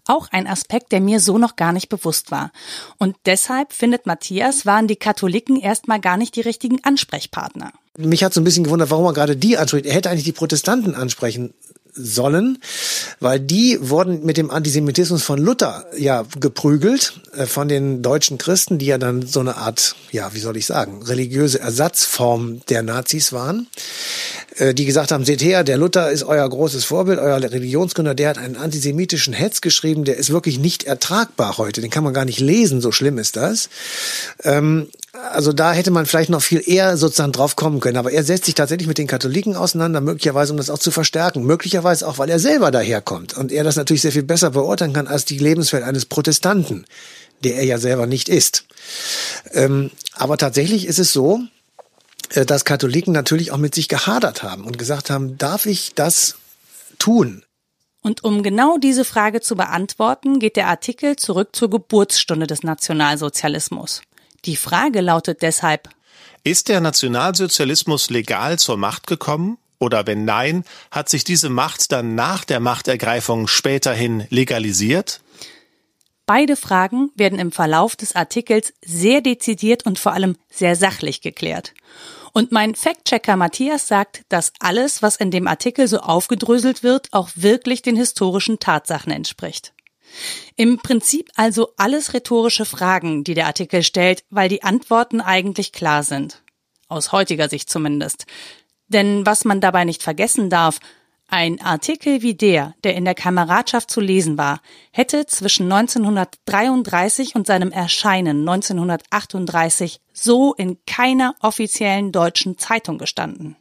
Auch 0.07 0.29
ein 0.31 0.47
Aspekt, 0.47 0.93
der 0.93 1.01
mir 1.01 1.21
so 1.21 1.39
noch 1.39 1.57
gar 1.57 1.73
nicht 1.73 1.89
bewusst 1.89 2.31
war. 2.31 2.51
Und 2.99 3.17
deshalb, 3.27 3.73
findet 3.73 4.07
Matthias, 4.07 4.65
waren 4.65 4.89
die 4.89 4.97
Katholiken 4.97 5.61
erstmal 5.61 6.01
gar 6.01 6.17
nicht 6.17 6.35
die 6.37 6.41
richtigen 6.41 6.83
Ansprechpartner. 6.83 7.73
Mich 7.99 8.25
hat 8.25 8.33
so 8.33 8.41
ein 8.41 8.45
bisschen 8.45 8.65
gewundert, 8.65 8.91
warum 8.91 9.07
er 9.07 9.13
gerade 9.13 9.37
die 9.37 9.59
anspricht. 9.59 9.87
Er 9.87 9.95
hätte 9.95 10.11
eigentlich 10.11 10.25
die 10.25 10.33
Protestanten 10.33 10.95
ansprechen 10.95 11.55
sollen, 11.95 12.59
weil 13.21 13.39
die 13.41 13.79
wurden 13.81 14.25
mit 14.25 14.37
dem 14.37 14.51
Antisemitismus 14.51 15.23
von 15.23 15.39
Luther 15.39 15.85
ja 15.97 16.25
geprügelt 16.41 17.21
äh, 17.37 17.47
von 17.47 17.69
den 17.69 18.03
deutschen 18.03 18.39
Christen, 18.39 18.79
die 18.79 18.87
ja 18.87 18.99
dann 18.99 19.27
so 19.27 19.41
eine 19.41 19.57
Art, 19.57 19.95
ja, 20.11 20.35
wie 20.35 20.41
soll 20.41 20.57
ich 20.57 20.67
sagen, 20.67 21.03
religiöse 21.03 21.61
Ersatzform 21.61 22.63
der 22.69 22.83
Nazis 22.83 23.33
waren, 23.33 23.67
äh, 24.57 24.75
die 24.75 24.87
gesagt 24.87 25.13
haben, 25.13 25.25
seht 25.25 25.43
her, 25.43 25.65
der 25.65 25.77
Luther 25.77 26.11
ist 26.11 26.25
euer 26.25 26.49
großes 26.49 26.85
Vorbild, 26.85 27.19
euer 27.19 27.41
Religionsgründer, 27.43 28.15
der 28.15 28.31
hat 28.31 28.39
einen 28.39 28.57
antisemitischen 28.57 29.35
Hetz 29.35 29.61
geschrieben, 29.61 30.05
der 30.05 30.17
ist 30.17 30.31
wirklich 30.31 30.59
nicht 30.59 30.85
ertragbar 30.85 31.59
heute, 31.59 31.81
den 31.81 31.91
kann 31.91 32.05
man 32.05 32.15
gar 32.15 32.25
nicht 32.25 32.41
lesen, 32.41 32.81
so 32.81 32.93
schlimm 32.93 33.19
ist 33.19 33.37
das. 33.37 33.69
Ähm, 34.45 34.89
also 35.13 35.53
da 35.53 35.73
hätte 35.73 35.91
man 35.91 36.07
vielleicht 36.07 36.31
noch 36.31 36.43
viel 36.43 36.63
eher 36.65 36.97
sozusagen 36.97 37.33
drauf 37.33 37.55
kommen 37.55 37.81
können. 37.81 37.99
Aber 37.99 38.13
er 38.13 38.25
setzt 38.25 38.47
sich 38.47 38.55
tatsächlich 38.55 38.89
mit 38.89 38.97
den 38.97 39.07
Katholiken 39.07 39.57
auseinander, 39.57 40.01
möglicherweise 40.01 40.53
um 40.53 40.57
das 40.57 40.71
auch 40.71 40.79
zu 40.79 40.91
verstärken. 40.91 41.45
Möglicherweise 41.45 42.09
auch, 42.09 42.19
weil 42.19 42.31
er 42.31 42.39
selber 42.39 42.71
daherkommt 42.71 43.37
und 43.37 43.53
er 43.53 43.63
das 43.63 43.77
natürlich 43.77 44.03
sehr 44.03 44.13
viel 44.13 44.23
besser 44.23 44.51
beurteilen 44.51 44.95
kann 44.95 45.07
als 45.07 45.27
die 45.27 45.39
Lebenswelt 45.39 45.85
eines 45.85 46.07
Protestanten, 46.07 46.87
der 47.45 47.57
er 47.57 47.65
ja 47.65 47.79
selber 47.79 48.07
nicht 48.07 48.31
ist. 48.31 48.65
Ähm, 49.53 49.91
aber 50.15 50.39
tatsächlich 50.39 50.87
ist 50.87 50.99
es 50.99 51.13
so, 51.13 51.41
äh, 52.31 52.47
dass 52.47 52.65
Katholiken 52.65 53.13
natürlich 53.13 53.53
auch 53.53 53.59
mit 53.59 53.75
sich 53.75 53.89
gehadert 53.89 54.43
haben 54.43 54.65
und 54.65 54.79
gesagt 54.79 55.11
haben, 55.11 55.37
darf 55.37 55.67
ich 55.67 55.95
das 55.95 56.37
tun? 56.99 57.45
Und 58.01 58.25
um 58.25 58.43
genau 58.43 58.79
diese 58.79 59.05
Frage 59.05 59.43
zu 59.43 59.57
beantworten, 59.57 60.39
geht 60.39 60.57
der 60.57 60.69
Artikel 60.69 61.17
zurück 61.17 61.51
zur 61.53 61.69
Geburtsstunde 61.69 62.47
des 62.47 62.63
Nationalsozialismus. 62.63 64.03
Die 64.45 64.57
Frage 64.57 65.01
lautet 65.01 65.43
deshalb, 65.43 65.89
ist 66.45 66.69
der 66.69 66.81
Nationalsozialismus 66.81 68.11
legal 68.11 68.59
zur 68.59 68.77
Macht 68.77 69.07
gekommen? 69.07 69.59
Oder 69.79 70.07
wenn 70.07 70.25
nein, 70.25 70.65
hat 70.91 71.09
sich 71.09 71.25
diese 71.25 71.49
Macht 71.49 71.93
dann 71.93 72.15
nach 72.15 72.45
der 72.45 72.61
Machtergreifung 72.61 73.49
späterhin 73.49 74.27
legalisiert? 74.31 75.21
Beide 76.27 76.57
Fragen 76.57 77.11
werden 77.17 77.39
im 77.39 77.53
Verlauf 77.53 77.97
des 77.97 78.15
Artikels 78.15 78.73
sehr 78.85 79.21
dezidiert 79.21 79.87
und 79.87 79.99
vor 79.99 80.13
allem 80.13 80.37
sehr 80.51 80.77
sachlich 80.77 81.21
geklärt. 81.21 81.75
Und 82.33 82.53
mein 82.53 82.75
Fact-Checker 82.75 83.37
Matthias 83.37 83.89
sagt, 83.89 84.23
dass 84.29 84.53
alles, 84.59 85.03
was 85.03 85.17
in 85.17 85.31
dem 85.31 85.47
Artikel 85.47 85.87
so 85.87 85.99
aufgedröselt 85.99 86.83
wird, 86.83 87.09
auch 87.13 87.29
wirklich 87.35 87.83
den 87.83 87.97
historischen 87.97 88.59
Tatsachen 88.59 89.13
entspricht. 89.13 89.75
Im 90.57 90.79
Prinzip 90.79 91.31
also 91.37 91.73
alles 91.77 92.15
rhetorische 92.15 92.65
Fragen, 92.65 93.25
die 93.25 93.35
der 93.35 93.47
Artikel 93.47 93.83
stellt, 93.83 94.25
weil 94.31 94.49
die 94.49 94.63
Antworten 94.63 95.21
eigentlich 95.21 95.73
klar 95.73 96.03
sind. 96.03 96.43
Aus 96.89 97.13
heutiger 97.13 97.49
Sicht 97.49 97.71
zumindest. 97.71 98.27
Denn 98.89 99.25
was 99.25 99.45
man 99.45 99.61
dabei 99.61 99.85
nicht 99.85 100.03
vergessen 100.03 100.51
darf, 100.51 100.79
ein 101.33 101.63
Artikel 101.63 102.21
wie 102.21 102.35
der, 102.35 102.75
der 102.85 102.95
in 102.95 103.07
der 103.07 103.15
Kameradschaft 103.15 103.91
zu 103.91 104.03
lesen 104.03 104.37
war, 104.37 104.61
hätte 104.91 105.25
zwischen 105.25 105.73
1933 105.73 107.35
und 107.35 107.47
seinem 107.47 107.73
Erscheinen 107.73 108.47
1938 108.47 110.03
so 110.13 110.53
in 110.53 110.77
keiner 110.85 111.35
offiziellen 111.41 112.13
deutschen 112.13 112.59
Zeitung 112.59 112.99
gestanden. 112.99 113.57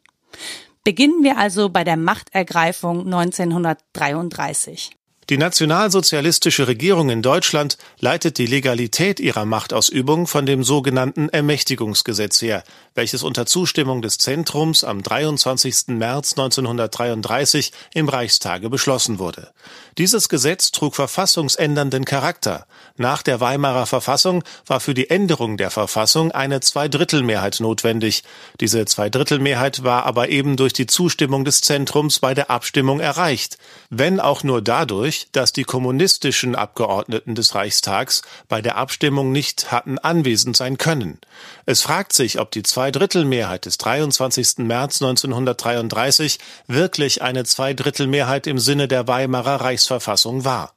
Beginnen 0.83 1.23
wir 1.23 1.37
also 1.37 1.69
bei 1.69 1.85
der 1.85 1.95
Machtergreifung 1.95 3.05
1933. 3.05 4.91
Die 5.31 5.37
nationalsozialistische 5.37 6.67
Regierung 6.67 7.09
in 7.09 7.21
Deutschland 7.21 7.77
leitet 8.01 8.37
die 8.37 8.47
Legalität 8.47 9.21
ihrer 9.21 9.45
Machtausübung 9.45 10.27
von 10.27 10.45
dem 10.45 10.61
sogenannten 10.61 11.29
Ermächtigungsgesetz 11.29 12.41
her, 12.41 12.65
welches 12.95 13.23
unter 13.23 13.45
Zustimmung 13.45 14.01
des 14.01 14.17
Zentrums 14.17 14.83
am 14.83 15.01
23. 15.01 15.87
März 15.87 16.33
1933 16.33 17.71
im 17.93 18.09
Reichstage 18.09 18.69
beschlossen 18.69 19.19
wurde. 19.19 19.53
Dieses 19.97 20.27
Gesetz 20.27 20.71
trug 20.71 20.95
verfassungsändernden 20.95 22.03
Charakter. 22.03 22.65
Nach 22.97 23.21
der 23.23 23.39
Weimarer 23.39 23.85
Verfassung 23.85 24.43
war 24.65 24.81
für 24.81 24.93
die 24.93 25.09
Änderung 25.09 25.55
der 25.55 25.69
Verfassung 25.69 26.33
eine 26.33 26.59
Zweidrittelmehrheit 26.59 27.61
notwendig. 27.61 28.23
Diese 28.59 28.83
Zweidrittelmehrheit 28.83 29.85
war 29.85 30.05
aber 30.05 30.27
eben 30.27 30.57
durch 30.57 30.73
die 30.73 30.87
Zustimmung 30.87 31.45
des 31.45 31.61
Zentrums 31.61 32.19
bei 32.19 32.33
der 32.33 32.49
Abstimmung 32.49 32.99
erreicht, 32.99 33.57
wenn 33.89 34.19
auch 34.19 34.43
nur 34.43 34.61
dadurch, 34.61 35.20
dass 35.31 35.53
die 35.53 35.63
kommunistischen 35.63 36.55
Abgeordneten 36.55 37.35
des 37.35 37.55
Reichstags 37.55 38.21
bei 38.47 38.61
der 38.61 38.77
Abstimmung 38.77 39.31
nicht 39.31 39.71
hatten 39.71 39.99
anwesend 39.99 40.57
sein 40.57 40.77
können. 40.77 41.19
Es 41.65 41.81
fragt 41.81 42.13
sich, 42.13 42.39
ob 42.39 42.51
die 42.51 42.63
Zweidrittelmehrheit 42.63 43.65
des 43.65 43.77
23. 43.77 44.59
März 44.59 45.01
1933 45.01 46.39
wirklich 46.67 47.21
eine 47.21 47.43
Zweidrittelmehrheit 47.43 48.47
im 48.47 48.59
Sinne 48.59 48.87
der 48.87 49.07
Weimarer 49.07 49.61
Reichsverfassung 49.61 50.45
war. 50.45 50.73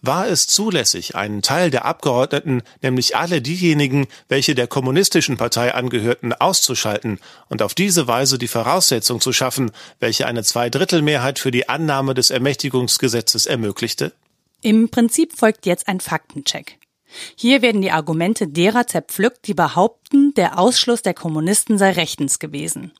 War 0.00 0.28
es 0.28 0.46
zulässig, 0.46 1.16
einen 1.16 1.42
Teil 1.42 1.70
der 1.70 1.84
Abgeordneten, 1.84 2.62
nämlich 2.82 3.16
alle 3.16 3.42
diejenigen, 3.42 4.06
welche 4.28 4.54
der 4.54 4.66
kommunistischen 4.66 5.36
Partei 5.36 5.74
angehörten, 5.74 6.32
auszuschalten 6.32 7.18
und 7.48 7.62
auf 7.62 7.74
diese 7.74 8.06
Weise 8.06 8.38
die 8.38 8.48
Voraussetzung 8.48 9.20
zu 9.20 9.32
schaffen, 9.32 9.70
welche 10.00 10.26
eine 10.26 10.44
Zweidrittelmehrheit 10.44 11.38
für 11.38 11.50
die 11.50 11.68
Annahme 11.68 12.14
des 12.14 12.30
Ermächtigungsgesetzes 12.30 13.46
ermöglichte? 13.46 14.12
Im 14.60 14.88
Prinzip 14.88 15.36
folgt 15.36 15.66
jetzt 15.66 15.88
ein 15.88 16.00
Faktencheck. 16.00 16.78
Hier 17.36 17.62
werden 17.62 17.80
die 17.80 17.90
Argumente 17.90 18.48
derer 18.48 18.86
zerpflückt, 18.86 19.46
die 19.46 19.54
behaupten, 19.54 20.34
der 20.34 20.58
Ausschluss 20.58 21.02
der 21.02 21.14
Kommunisten 21.14 21.78
sei 21.78 21.92
rechtens 21.92 22.38
gewesen. 22.38 22.92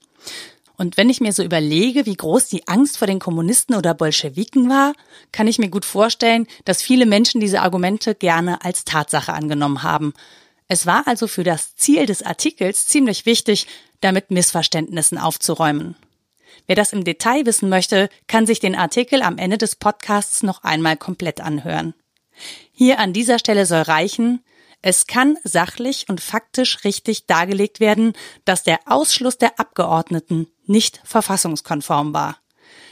Und 0.79 0.97
wenn 0.97 1.11
ich 1.11 1.21
mir 1.21 1.33
so 1.33 1.43
überlege, 1.43 2.07
wie 2.07 2.15
groß 2.15 2.49
die 2.49 2.69
Angst 2.69 2.99
vor 2.99 3.09
den 3.09 3.19
Kommunisten 3.19 3.75
oder 3.75 3.95
Bolschewiken 3.95 4.71
war, 4.71 4.95
kann 5.33 5.49
ich 5.49 5.59
mir 5.59 5.71
gut 5.71 5.85
vorstellen, 5.85 6.47
dass 6.65 6.83
viele 6.83 7.05
Menschen 7.05 7.41
diese 7.41 7.63
Argumente 7.63 8.15
gerne 8.15 8.65
als 8.65 8.85
Tatsache 8.85 9.33
angenommen 9.33 9.83
haben. 9.83 10.15
Es 10.69 10.87
war 10.87 11.09
also 11.09 11.27
für 11.27 11.43
das 11.43 11.75
Ziel 11.75 12.07
des 12.07 12.23
Artikels 12.23 12.87
ziemlich 12.87 13.27
wichtig, 13.27 13.67
damit 14.01 14.31
Missverständnissen 14.31 15.19
aufzuräumen. 15.19 15.97
Wer 16.69 16.77
das 16.77 16.93
im 16.93 17.03
Detail 17.03 17.45
wissen 17.45 17.69
möchte, 17.69 18.09
kann 18.29 18.47
sich 18.47 18.61
den 18.61 18.77
Artikel 18.77 19.23
am 19.23 19.37
Ende 19.37 19.59
des 19.59 19.75
Podcasts 19.75 20.45
noch 20.45 20.63
einmal 20.63 20.97
komplett 20.97 21.41
anhören. 21.41 21.93
Hier 22.71 23.01
an 23.01 23.13
dieser 23.13 23.41
Stelle 23.41 23.67
soll 23.67 23.83
reichen, 23.83 24.45
es 24.81 25.07
kann 25.07 25.37
sachlich 25.43 26.07
und 26.09 26.21
faktisch 26.21 26.85
richtig 26.85 27.27
dargelegt 27.27 27.81
werden, 27.81 28.13
dass 28.45 28.63
der 28.63 28.79
Ausschluss 28.87 29.37
der 29.39 29.59
Abgeordneten 29.59 30.47
nicht 30.67 31.01
verfassungskonform 31.05 32.15
war. 32.15 32.39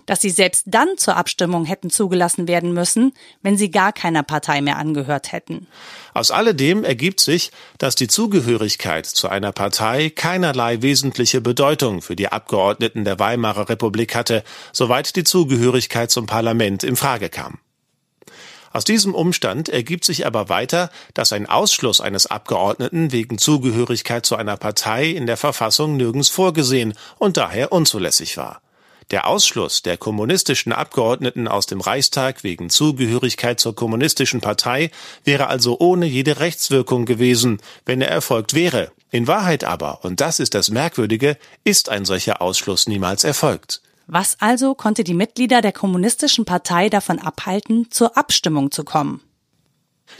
Dass 0.05 0.21
sie 0.21 0.31
selbst 0.31 0.65
dann 0.67 0.89
zur 0.97 1.17
Abstimmung 1.17 1.65
hätten 1.65 1.91
zugelassen 1.91 2.49
werden 2.49 2.73
müssen, 2.73 3.13
wenn 3.43 3.57
sie 3.57 3.71
gar 3.71 3.93
keiner 3.93 4.23
Partei 4.23 4.61
mehr 4.61 4.79
angehört 4.79 5.33
hätten. 5.33 5.67
Aus 6.15 6.31
alledem 6.31 6.85
ergibt 6.85 7.21
sich, 7.21 7.51
dass 7.79 7.95
die 7.95 8.09
Zugehörigkeit 8.09 9.07
zu 9.07 9.29
einer 9.29 9.53
Partei 9.53 10.11
keinerlei 10.11 10.81
wesentliche 10.83 11.41
Bedeutung 11.41 12.03
für 12.03 12.17
die 12.17 12.29
Abgeordneten 12.29 13.05
der 13.05 13.19
Weimarer 13.19 13.69
Republik 13.69 14.15
hatte, 14.15 14.45
soweit 14.73 15.17
die 15.17 15.25
Zugehörigkeit 15.25 16.11
zum 16.11 16.27
Parlament 16.27 16.85
in 16.85 16.97
Frage 16.97 17.29
kam. 17.29 17.59
Aus 18.77 18.85
diesem 18.85 19.15
Umstand 19.15 19.71
ergibt 19.71 20.05
sich 20.05 20.27
aber 20.27 20.51
weiter, 20.51 20.91
dass 21.15 21.33
ein 21.33 21.47
Ausschluss 21.47 22.03
eines 22.03 22.27
Abgeordneten 22.27 23.11
wegen 23.11 23.39
Zugehörigkeit 23.39 24.27
zu 24.27 24.37
einer 24.37 24.59
Partei 24.59 25.07
in 25.07 25.27
der 25.27 25.39
Verfassung 25.39 25.97
nirgends 25.97 26.29
vorgesehen 26.29 26.93
und 27.17 27.39
daher 27.39 27.73
unzulässig 27.73 28.37
war. 28.37 28.61
Der 29.11 29.27
Ausschluss 29.27 29.81
der 29.81 29.97
kommunistischen 29.97 30.75
Abgeordneten 30.75 31.49
aus 31.49 31.65
dem 31.65 31.81
Reichstag 31.81 32.45
wegen 32.45 32.69
Zugehörigkeit 32.69 33.59
zur 33.59 33.75
kommunistischen 33.75 34.43
Partei 34.43 34.91
wäre 35.25 35.47
also 35.47 35.79
ohne 35.81 36.05
jede 36.05 36.41
Rechtswirkung 36.41 37.07
gewesen, 37.07 37.63
wenn 37.87 38.03
er 38.03 38.11
erfolgt 38.11 38.53
wäre. 38.53 38.93
In 39.11 39.27
Wahrheit 39.27 39.65
aber, 39.65 40.05
und 40.05 40.21
das 40.21 40.39
ist 40.39 40.53
das 40.53 40.69
Merkwürdige, 40.69 41.39
ist 41.65 41.89
ein 41.89 42.05
solcher 42.05 42.43
Ausschluss 42.43 42.89
niemals 42.89 43.25
erfolgt. 43.25 43.81
Was 44.07 44.37
also 44.41 44.75
konnte 44.75 45.03
die 45.03 45.15
Mitglieder 45.15 45.61
der 45.61 45.73
Kommunistischen 45.73 46.45
Partei 46.45 46.89
davon 46.89 47.19
abhalten, 47.19 47.91
zur 47.91 48.17
Abstimmung 48.17 48.71
zu 48.71 48.85
kommen? 48.85 49.21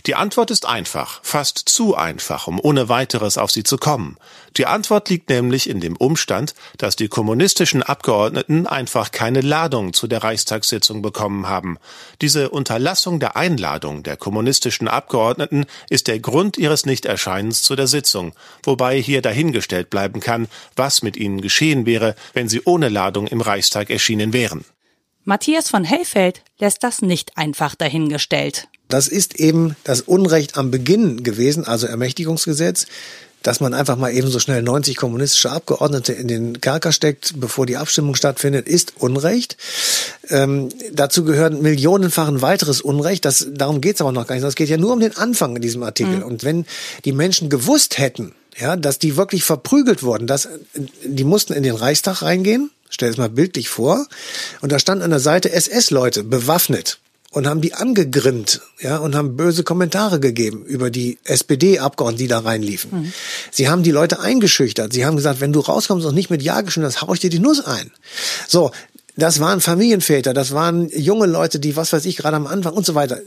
Die 0.05 0.15
Antwort 0.15 0.51
ist 0.51 0.67
einfach, 0.67 1.21
fast 1.23 1.59
zu 1.59 1.97
einfach, 1.97 2.47
um 2.47 2.61
ohne 2.61 2.89
weiteres 2.89 3.39
auf 3.39 3.51
sie 3.51 3.65
zu 3.65 3.79
kommen. 3.79 4.19
Die 4.57 4.67
Antwort 4.67 5.09
liegt 5.09 5.31
nämlich 5.31 5.69
in 5.69 5.81
dem 5.81 5.97
Umstand, 5.97 6.55
dass 6.79 6.97
die 6.97 7.09
kommunistischen 7.09 7.83
Abgeordneten 7.83 8.67
einfach 8.67 9.11
keine 9.11 9.41
Ladung 9.41 9.93
zu 9.93 10.07
der 10.07 10.23
Reichstagssitzung 10.23 11.03
bekommen 11.03 11.49
haben. 11.49 11.79
Diese 12.21 12.51
Unterlassung 12.51 13.21
der 13.21 13.37
Einladung 13.37 14.03
der 14.03 14.17
kommunistischen 14.17 14.89
Abgeordneten 14.89 15.67
ist 15.89 16.07
der 16.07 16.21
Grund 16.21 16.57
ihres 16.59 16.87
Nichterscheinens 16.87 17.63
zu 17.63 17.77
der 17.77 17.87
Sitzung, 17.87 18.33
wobei 18.63 19.01
hier 19.01 19.23
dahingestellt 19.23 19.91
bleiben 19.91 20.21
kann, 20.21 20.49
was 20.75 21.03
mit 21.03 21.17
ihnen 21.17 21.41
geschehen 21.41 21.87
wäre, 21.87 22.15
wenn 22.33 22.49
sie 22.49 22.63
ohne 22.65 22.89
Ladung 22.89 23.27
im 23.27 23.41
Reichstag 23.41 23.91
erschienen 23.91 24.33
wären. 24.33 24.65
Matthias 25.25 25.69
von 25.69 25.83
Hellfeld 25.83 26.43
lässt 26.61 26.85
das 26.85 27.03
nicht 27.03 27.37
einfach 27.37 27.75
dahingestellt. 27.75 28.69
Das 28.89 29.09
ist 29.09 29.41
eben 29.41 29.77
das 29.85 30.01
Unrecht 30.03 30.57
am 30.57 30.71
Beginn 30.71 31.23
gewesen, 31.23 31.65
also 31.65 31.87
Ermächtigungsgesetz, 31.87 32.87
dass 33.43 33.61
man 33.61 33.75
einfach 33.75 33.97
mal 33.97 34.13
eben 34.13 34.29
so 34.29 34.41
schnell 34.41 34.63
90 34.63 34.97
kommunistische 34.97 35.51
Abgeordnete 35.51 36.13
in 36.13 36.27
den 36.27 36.61
Kerker 36.61 36.91
steckt, 36.91 37.35
bevor 37.37 37.65
die 37.65 37.77
Abstimmung 37.77 38.17
stattfindet, 38.17 38.67
ist 38.67 38.95
Unrecht. 38.99 39.57
Ähm, 40.29 40.69
dazu 40.93 41.25
gehören 41.25 41.63
millionenfachen 41.63 42.43
weiteres 42.43 42.81
Unrecht. 42.81 43.25
Das, 43.25 43.47
darum 43.53 43.81
geht's 43.81 44.01
aber 44.01 44.11
noch 44.11 44.27
gar 44.27 44.35
nicht. 44.35 44.45
Es 44.45 44.57
geht 44.57 44.69
ja 44.69 44.79
nur 44.79 44.93
um 44.93 45.01
den 45.01 45.17
Anfang 45.17 45.55
in 45.55 45.63
diesem 45.63 45.85
Artikel. 45.85 46.17
Mhm. 46.17 46.23
Und 46.25 46.45
wenn 46.45 46.67
die 47.05 47.13
Menschen 47.13 47.49
gewusst 47.49 47.99
hätten, 47.99 48.33
ja, 48.59 48.75
dass 48.75 48.99
die 48.99 49.17
wirklich 49.17 49.45
verprügelt 49.45 50.03
wurden, 50.03 50.27
dass 50.27 50.49
die 51.05 51.25
mussten 51.25 51.53
in 51.53 51.63
den 51.63 51.77
Reichstag 51.77 52.23
reingehen, 52.23 52.71
stell 52.89 53.11
es 53.11 53.17
mal 53.17 53.29
bildlich 53.29 53.69
vor, 53.69 54.07
und 54.61 54.73
da 54.73 54.79
stand 54.79 55.03
an 55.03 55.11
der 55.11 55.21
Seite 55.21 55.53
SS-Leute 55.53 56.25
bewaffnet 56.25 56.99
und 57.37 57.47
haben 57.47 57.61
die 57.61 57.75
angegrimmt, 57.75 58.63
ja, 58.81 58.97
und 58.97 59.15
haben 59.15 59.37
böse 59.37 59.63
Kommentare 59.63 60.21
gegeben 60.21 60.65
über 60.65 60.91
die 60.91 61.19
SPD-Abgeordneten, 61.25 62.25
die 62.25 62.29
da 62.29 62.39
reinliefen. 62.39 62.91
Mhm. 62.91 63.13
Sie 63.51 63.69
haben 63.69 63.83
die 63.83 63.91
Leute 63.91 64.21
eingeschüchtert. 64.21 64.95
Sie 64.95 65.05
haben 65.05 65.17
gesagt, 65.17 65.43
wenn 65.43 65.53
du 65.53 65.61
rauskommst 65.61 66.07
und 66.07 66.15
nicht 66.15 66.31
mit 66.31 66.41
Ja 66.41 66.63
geschrieben 66.63 66.87
hast, 66.87 67.03
hau 67.03 67.13
ich 67.13 67.21
dir 67.21 67.29
die 67.29 67.39
Nuss 67.39 67.63
ein. 67.63 67.91
So, 68.49 68.71
das 69.19 69.39
waren 69.39 69.61
Familienväter, 69.61 70.33
das 70.33 70.53
waren 70.53 70.89
junge 70.89 71.27
Leute, 71.27 71.61
die, 71.61 71.77
was 71.77 71.93
weiß 71.93 72.07
ich, 72.07 72.17
gerade 72.17 72.39
am 72.39 72.47
Anfang 72.47 72.73
und 72.73 72.87
so 72.87 72.95
weiter. 72.95 73.21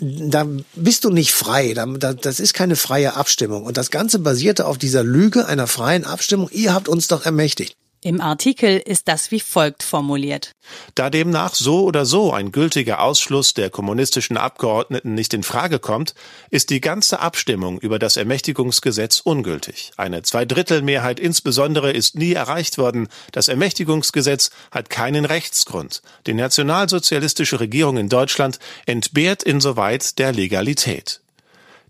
Da 0.00 0.48
bist 0.74 1.04
du 1.04 1.10
nicht 1.10 1.30
frei. 1.30 1.72
das 1.74 2.40
ist 2.40 2.52
keine 2.52 2.74
freie 2.74 3.14
Abstimmung. 3.14 3.62
Und 3.62 3.76
das 3.76 3.92
Ganze 3.92 4.18
basierte 4.18 4.66
auf 4.66 4.76
dieser 4.76 5.04
Lüge 5.04 5.46
einer 5.46 5.68
freien 5.68 6.04
Abstimmung. 6.04 6.48
Ihr 6.50 6.74
habt 6.74 6.88
uns 6.88 7.06
doch 7.06 7.24
ermächtigt. 7.24 7.76
Im 8.02 8.22
Artikel 8.22 8.78
ist 8.78 9.08
das 9.08 9.30
wie 9.30 9.40
folgt 9.40 9.82
formuliert. 9.82 10.52
Da 10.94 11.10
demnach 11.10 11.54
so 11.54 11.84
oder 11.84 12.06
so 12.06 12.32
ein 12.32 12.50
gültiger 12.50 13.02
Ausschluss 13.02 13.52
der 13.52 13.68
kommunistischen 13.68 14.38
Abgeordneten 14.38 15.14
nicht 15.14 15.34
in 15.34 15.42
Frage 15.42 15.78
kommt, 15.78 16.14
ist 16.48 16.70
die 16.70 16.80
ganze 16.80 17.20
Abstimmung 17.20 17.78
über 17.78 17.98
das 17.98 18.16
Ermächtigungsgesetz 18.16 19.20
ungültig. 19.20 19.92
Eine 19.98 20.22
Zweidrittelmehrheit 20.22 21.20
insbesondere 21.20 21.92
ist 21.92 22.14
nie 22.14 22.32
erreicht 22.32 22.78
worden. 22.78 23.08
Das 23.32 23.48
Ermächtigungsgesetz 23.48 24.50
hat 24.70 24.88
keinen 24.88 25.26
Rechtsgrund. 25.26 26.00
Die 26.26 26.34
nationalsozialistische 26.34 27.60
Regierung 27.60 27.98
in 27.98 28.08
Deutschland 28.08 28.58
entbehrt 28.86 29.42
insoweit 29.42 30.18
der 30.18 30.32
Legalität. 30.32 31.20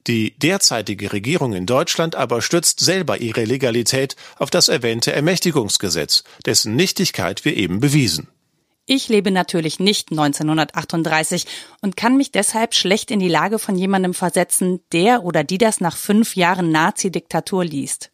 Die 0.07 0.39
derzeitige 0.39 1.13
Regierung 1.13 1.53
in 1.53 1.67
Deutschland 1.67 2.17
aber 2.17 2.43
stützt 2.43 2.81
selber 2.81 3.19
ihre 3.19 3.45
Legalität 3.45 4.17
auf 4.39 4.51
das 4.51 4.69
erwähnte 4.69 5.13
Ermächtigungsgesetz, 5.13 6.25
dessen 6.47 6.75
Nichtigkeit 6.75 7.45
wir 7.45 7.57
eben 7.57 7.81
bewiesen. 7.81 8.29
Ich 8.87 9.09
lebe 9.09 9.31
natürlich 9.31 9.79
nicht 9.79 10.11
1938 10.11 11.47
und 11.81 11.97
kann 11.97 12.17
mich 12.17 12.33
deshalb 12.33 12.75
schlecht 12.75 13.11
in 13.11 13.21
die 13.21 13.29
Lage 13.29 13.61
von 13.61 13.77
jemandem 13.77 14.15
versetzen, 14.15 14.81
der 14.91 15.23
oder 15.23 15.45
die 15.45 15.59
das 15.59 15.81
nach 15.81 15.97
fünf 15.97 16.35
Jahren 16.35 16.73
Nazi-Diktatur 16.73 17.65
liest. 17.65 18.11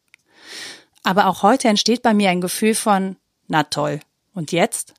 Aber 1.03 1.29
auch 1.29 1.42
heute 1.42 1.68
entsteht 1.68 2.03
bei 2.03 2.12
mir 2.12 2.31
ein 2.31 2.40
Gefühl 2.40 2.75
von, 2.75 3.16
na 3.46 3.62
toll, 3.62 4.01
und 4.35 4.53
jetzt? 4.53 4.92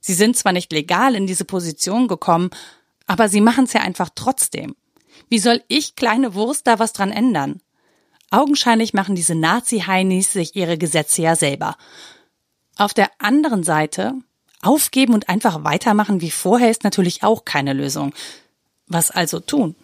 Sie 0.00 0.14
sind 0.14 0.36
zwar 0.36 0.52
nicht 0.52 0.72
legal 0.72 1.14
in 1.14 1.26
diese 1.26 1.44
Position 1.44 2.06
gekommen, 2.06 2.50
aber 3.06 3.28
sie 3.28 3.40
machen 3.40 3.64
es 3.64 3.72
ja 3.72 3.80
einfach 3.80 4.10
trotzdem. 4.14 4.76
Wie 5.28 5.38
soll 5.38 5.62
ich, 5.68 5.96
kleine 5.96 6.34
Wurst, 6.34 6.66
da 6.66 6.78
was 6.78 6.92
dran 6.92 7.12
ändern? 7.12 7.60
Augenscheinlich 8.30 8.94
machen 8.94 9.14
diese 9.14 9.34
Nazi-Heinis 9.34 10.32
sich 10.32 10.56
ihre 10.56 10.78
Gesetze 10.78 11.22
ja 11.22 11.36
selber. 11.36 11.76
Auf 12.76 12.94
der 12.94 13.10
anderen 13.18 13.62
Seite, 13.62 14.14
aufgeben 14.62 15.14
und 15.14 15.28
einfach 15.28 15.64
weitermachen 15.64 16.20
wie 16.20 16.30
vorher 16.30 16.70
ist 16.70 16.84
natürlich 16.84 17.22
auch 17.22 17.44
keine 17.44 17.72
Lösung. 17.72 18.12
Was 18.86 19.10
also 19.10 19.40
tun? 19.40 19.74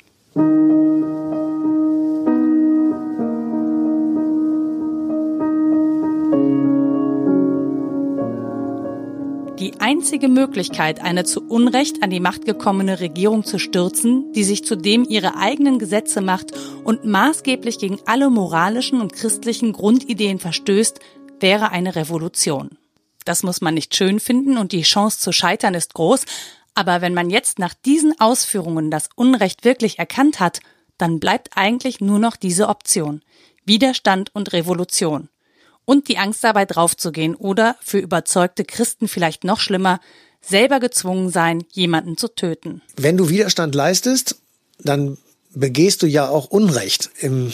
Die 9.65 9.81
einzige 9.81 10.29
Möglichkeit, 10.29 11.01
eine 11.01 11.25
zu 11.25 11.41
Unrecht 11.41 12.03
an 12.03 12.11
die 12.11 12.21
Macht 12.21 12.45
gekommene 12.45 13.01
Regierung 13.01 13.45
zu 13.45 13.59
stürzen, 13.59 14.31
die 14.35 14.45
sich 14.45 14.63
zudem 14.63 15.05
ihre 15.09 15.39
eigenen 15.39 15.79
Gesetze 15.79 16.21
macht 16.21 16.53
und 16.85 17.07
maßgeblich 17.07 17.79
gegen 17.79 17.99
alle 18.05 18.29
moralischen 18.29 19.01
und 19.01 19.15
christlichen 19.15 19.73
Grundideen 19.73 20.39
verstößt, 20.39 21.01
wäre 21.41 21.71
eine 21.71 21.97
Revolution. 21.97 22.77
Das 23.25 23.43
muss 23.43 23.63
man 23.63 23.73
nicht 23.73 23.97
schön 23.97 24.21
finden 24.21 24.59
und 24.59 24.73
die 24.73 24.83
Chance 24.83 25.19
zu 25.19 25.33
scheitern 25.33 25.73
ist 25.73 25.95
groß, 25.95 26.27
aber 26.75 27.01
wenn 27.01 27.15
man 27.15 27.31
jetzt 27.31 27.59
nach 27.59 27.73
diesen 27.73 28.21
Ausführungen 28.21 28.91
das 28.91 29.09
Unrecht 29.17 29.65
wirklich 29.65 29.99
erkannt 29.99 30.41
hat, 30.41 30.61
dann 30.99 31.21
bleibt 31.21 31.57
eigentlich 31.57 32.03
nur 32.03 32.19
noch 32.19 32.37
diese 32.37 32.69
Option. 32.69 33.23
Widerstand 33.65 34.29
und 34.35 34.53
Revolution 34.53 35.31
und 35.85 36.09
die 36.09 36.19
Angst 36.19 36.45
dabei 36.45 36.65
draufzugehen 36.65 37.35
oder 37.35 37.77
für 37.81 37.99
überzeugte 37.99 38.65
Christen 38.65 39.09
vielleicht 39.09 39.45
noch 39.45 39.61
schlimmer, 39.61 40.01
selber 40.41 40.81
gezwungen 40.81 41.31
sein, 41.31 41.65
jemanden 41.73 42.17
zu 42.17 42.29
töten. 42.29 42.83
Wenn 42.97 43.17
du 43.17 43.29
Widerstand 43.29 43.75
leistest, 43.75 44.37
dann 44.79 45.19
begehst 45.55 46.03
du 46.03 46.07
ja 46.07 46.29
auch 46.29 46.47
Unrecht 46.47 47.11
im 47.21 47.53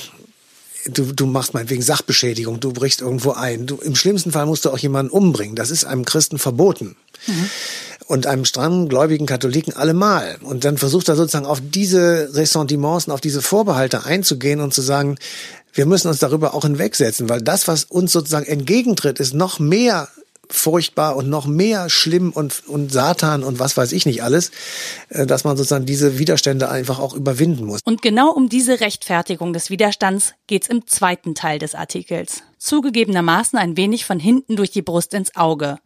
du, 0.86 1.12
du 1.12 1.26
machst 1.26 1.54
meinetwegen 1.54 1.82
Sachbeschädigung, 1.82 2.60
du 2.60 2.72
brichst 2.72 3.00
irgendwo 3.00 3.32
ein. 3.32 3.66
Du, 3.66 3.76
Im 3.76 3.96
schlimmsten 3.96 4.32
Fall 4.32 4.46
musst 4.46 4.64
du 4.64 4.70
auch 4.70 4.78
jemanden 4.78 5.12
umbringen. 5.12 5.56
Das 5.56 5.70
ist 5.70 5.84
einem 5.84 6.04
Christen 6.04 6.38
verboten. 6.38 6.96
Mhm. 7.26 7.50
Und 8.06 8.26
einem 8.26 8.44
strammen 8.44 8.88
gläubigen 8.88 9.26
Katholiken 9.26 9.74
allemal. 9.74 10.38
Und 10.42 10.64
dann 10.64 10.78
versucht 10.78 11.08
er 11.08 11.16
sozusagen 11.16 11.46
auf 11.46 11.60
diese 11.62 12.30
Ressentiments 12.34 13.06
und 13.06 13.12
auf 13.12 13.20
diese 13.20 13.42
Vorbehalte 13.42 14.04
einzugehen 14.04 14.60
und 14.60 14.74
zu 14.74 14.82
sagen, 14.82 15.16
wir 15.72 15.86
müssen 15.86 16.08
uns 16.08 16.18
darüber 16.18 16.54
auch 16.54 16.64
hinwegsetzen, 16.64 17.28
weil 17.28 17.40
das, 17.40 17.68
was 17.68 17.84
uns 17.84 18.10
sozusagen 18.12 18.46
entgegentritt, 18.46 19.20
ist 19.20 19.34
noch 19.34 19.60
mehr 19.60 20.08
furchtbar 20.50 21.16
und 21.16 21.28
noch 21.28 21.46
mehr 21.46 21.88
schlimm 21.88 22.32
und, 22.32 22.66
und 22.66 22.92
Satan 22.92 23.42
und 23.42 23.58
was 23.58 23.76
weiß 23.76 23.92
ich 23.92 24.06
nicht 24.06 24.22
alles, 24.22 24.50
äh, 25.08 25.26
dass 25.26 25.44
man 25.44 25.56
sozusagen 25.56 25.86
diese 25.86 26.18
Widerstände 26.18 26.68
einfach 26.68 26.98
auch 26.98 27.14
überwinden 27.14 27.64
muss. 27.64 27.80
Und 27.84 28.02
genau 28.02 28.30
um 28.32 28.48
diese 28.48 28.80
Rechtfertigung 28.80 29.52
des 29.52 29.70
Widerstands 29.70 30.34
geht's 30.46 30.68
im 30.68 30.86
zweiten 30.86 31.34
Teil 31.34 31.58
des 31.58 31.74
Artikels. 31.74 32.42
Zugegebenermaßen 32.58 33.58
ein 33.58 33.76
wenig 33.76 34.04
von 34.04 34.20
hinten 34.20 34.56
durch 34.56 34.70
die 34.70 34.82
Brust 34.82 35.14
ins 35.14 35.36
Auge. 35.36 35.78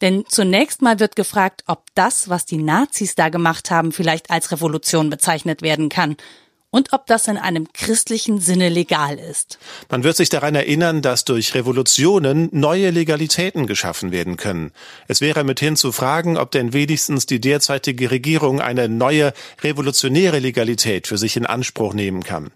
Denn 0.00 0.24
zunächst 0.28 0.82
mal 0.82 1.00
wird 1.00 1.16
gefragt, 1.16 1.62
ob 1.66 1.84
das, 1.94 2.28
was 2.28 2.46
die 2.46 2.58
Nazis 2.58 3.14
da 3.14 3.28
gemacht 3.28 3.70
haben, 3.70 3.92
vielleicht 3.92 4.30
als 4.30 4.50
Revolution 4.50 5.08
bezeichnet 5.08 5.62
werden 5.62 5.88
kann 5.88 6.16
und 6.74 6.92
ob 6.92 7.06
das 7.06 7.28
in 7.28 7.36
einem 7.36 7.72
christlichen 7.72 8.40
Sinne 8.40 8.68
legal 8.68 9.16
ist. 9.16 9.60
Man 9.90 10.02
wird 10.02 10.16
sich 10.16 10.28
daran 10.28 10.56
erinnern, 10.56 11.02
dass 11.02 11.24
durch 11.24 11.54
Revolutionen 11.54 12.48
neue 12.50 12.90
Legalitäten 12.90 13.68
geschaffen 13.68 14.10
werden 14.10 14.36
können. 14.36 14.72
Es 15.06 15.20
wäre 15.20 15.44
mithin 15.44 15.76
zu 15.76 15.92
fragen, 15.92 16.36
ob 16.36 16.50
denn 16.50 16.72
wenigstens 16.72 17.26
die 17.26 17.40
derzeitige 17.40 18.10
Regierung 18.10 18.60
eine 18.60 18.88
neue 18.88 19.34
revolutionäre 19.62 20.40
Legalität 20.40 21.06
für 21.06 21.16
sich 21.16 21.36
in 21.36 21.46
Anspruch 21.46 21.94
nehmen 21.94 22.24
kann. 22.24 22.50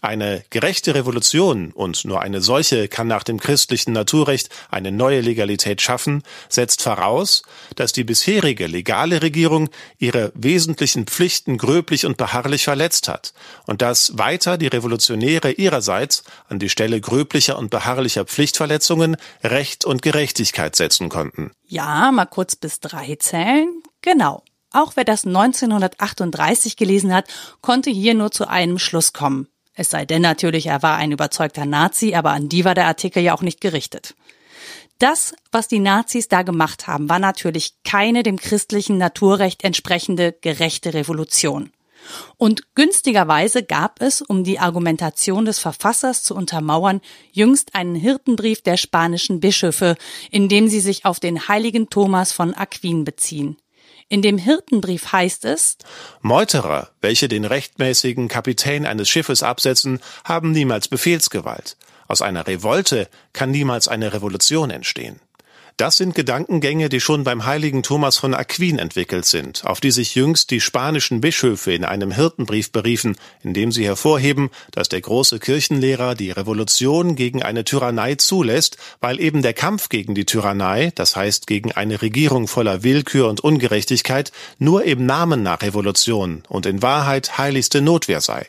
Eine 0.00 0.44
gerechte 0.50 0.94
Revolution, 0.94 1.72
und 1.72 2.04
nur 2.04 2.20
eine 2.20 2.40
solche 2.40 2.88
kann 2.88 3.06
nach 3.06 3.22
dem 3.22 3.38
christlichen 3.38 3.92
Naturrecht 3.92 4.48
eine 4.70 4.92
neue 4.92 5.20
Legalität 5.20 5.80
schaffen, 5.80 6.22
setzt 6.48 6.82
voraus, 6.82 7.42
dass 7.76 7.92
die 7.92 8.04
bisherige 8.04 8.66
legale 8.66 9.22
Regierung 9.22 9.70
ihre 9.98 10.32
wesentlichen 10.34 11.06
Pflichten 11.06 11.58
gröblich 11.58 12.06
und 12.06 12.16
beharrlich 12.16 12.64
verletzt 12.64 13.08
hat 13.08 13.32
und 13.66 13.82
dass 13.82 14.18
weiter 14.18 14.58
die 14.58 14.66
Revolutionäre 14.66 15.52
ihrerseits 15.52 16.24
an 16.48 16.58
die 16.58 16.68
Stelle 16.68 17.00
gröblicher 17.00 17.58
und 17.58 17.70
beharrlicher 17.70 18.24
Pflichtverletzungen 18.24 19.16
Recht 19.42 19.84
und 19.84 20.02
Gerechtigkeit 20.02 20.76
setzen 20.76 21.08
konnten. 21.08 21.52
Ja, 21.66 22.10
mal 22.12 22.26
kurz 22.26 22.56
bis 22.56 22.80
drei 22.80 23.16
zählen. 23.16 23.82
Genau. 24.02 24.42
Auch 24.72 24.92
wer 24.96 25.04
das 25.04 25.26
1938 25.26 26.76
gelesen 26.76 27.14
hat, 27.14 27.26
konnte 27.60 27.90
hier 27.90 28.14
nur 28.14 28.30
zu 28.30 28.48
einem 28.48 28.78
Schluss 28.78 29.12
kommen. 29.12 29.48
Es 29.74 29.90
sei 29.90 30.04
denn 30.04 30.22
natürlich, 30.22 30.66
er 30.66 30.82
war 30.82 30.96
ein 30.96 31.12
überzeugter 31.12 31.64
Nazi, 31.64 32.14
aber 32.14 32.30
an 32.30 32.48
die 32.48 32.64
war 32.64 32.74
der 32.74 32.86
Artikel 32.86 33.22
ja 33.22 33.34
auch 33.34 33.42
nicht 33.42 33.60
gerichtet. 33.60 34.14
Das, 34.98 35.34
was 35.50 35.66
die 35.66 35.80
Nazis 35.80 36.28
da 36.28 36.42
gemacht 36.42 36.86
haben, 36.86 37.08
war 37.08 37.18
natürlich 37.18 37.74
keine 37.84 38.22
dem 38.22 38.36
christlichen 38.36 38.98
Naturrecht 38.98 39.64
entsprechende 39.64 40.32
gerechte 40.40 40.94
Revolution. 40.94 41.72
Und 42.36 42.74
günstigerweise 42.74 43.62
gab 43.62 44.02
es, 44.02 44.22
um 44.22 44.44
die 44.44 44.58
Argumentation 44.58 45.44
des 45.44 45.58
Verfassers 45.58 46.22
zu 46.22 46.34
untermauern, 46.34 47.00
jüngst 47.32 47.74
einen 47.74 47.94
Hirtenbrief 47.94 48.62
der 48.62 48.76
spanischen 48.76 49.40
Bischöfe, 49.40 49.96
in 50.30 50.48
dem 50.48 50.68
sie 50.68 50.80
sich 50.80 51.04
auf 51.04 51.20
den 51.20 51.48
heiligen 51.48 51.88
Thomas 51.90 52.32
von 52.32 52.54
Aquin 52.54 53.04
beziehen. 53.04 53.56
In 54.12 54.20
dem 54.20 54.36
Hirtenbrief 54.36 55.10
heißt 55.12 55.46
es, 55.46 55.78
Meuterer, 56.20 56.90
welche 57.00 57.28
den 57.28 57.46
rechtmäßigen 57.46 58.28
Kapitän 58.28 58.84
eines 58.84 59.08
Schiffes 59.08 59.42
absetzen, 59.42 60.00
haben 60.22 60.52
niemals 60.52 60.86
Befehlsgewalt. 60.86 61.78
Aus 62.08 62.20
einer 62.20 62.46
Revolte 62.46 63.08
kann 63.32 63.50
niemals 63.50 63.88
eine 63.88 64.12
Revolution 64.12 64.68
entstehen. 64.68 65.18
Das 65.76 65.96
sind 65.96 66.14
Gedankengänge, 66.14 66.88
die 66.88 67.00
schon 67.00 67.24
beim 67.24 67.46
heiligen 67.46 67.82
Thomas 67.82 68.18
von 68.18 68.34
Aquin 68.34 68.78
entwickelt 68.78 69.24
sind, 69.24 69.64
auf 69.64 69.80
die 69.80 69.90
sich 69.90 70.14
jüngst 70.14 70.50
die 70.50 70.60
spanischen 70.60 71.20
Bischöfe 71.20 71.72
in 71.72 71.84
einem 71.84 72.12
Hirtenbrief 72.12 72.72
beriefen, 72.72 73.16
in 73.42 73.54
dem 73.54 73.72
sie 73.72 73.84
hervorheben, 73.84 74.50
dass 74.70 74.88
der 74.88 75.00
große 75.00 75.38
Kirchenlehrer 75.38 76.14
die 76.14 76.30
Revolution 76.30 77.16
gegen 77.16 77.42
eine 77.42 77.64
Tyrannei 77.64 78.16
zulässt, 78.16 78.76
weil 79.00 79.18
eben 79.18 79.42
der 79.42 79.54
Kampf 79.54 79.88
gegen 79.88 80.14
die 80.14 80.26
Tyrannei, 80.26 80.92
das 80.94 81.16
heißt 81.16 81.46
gegen 81.46 81.72
eine 81.72 82.02
Regierung 82.02 82.48
voller 82.48 82.82
Willkür 82.82 83.28
und 83.28 83.40
Ungerechtigkeit, 83.40 84.30
nur 84.58 84.84
im 84.84 85.06
Namen 85.06 85.42
nach 85.42 85.62
Revolution 85.62 86.42
und 86.48 86.66
in 86.66 86.82
Wahrheit 86.82 87.38
heiligste 87.38 87.80
Notwehr 87.80 88.20
sei. 88.20 88.46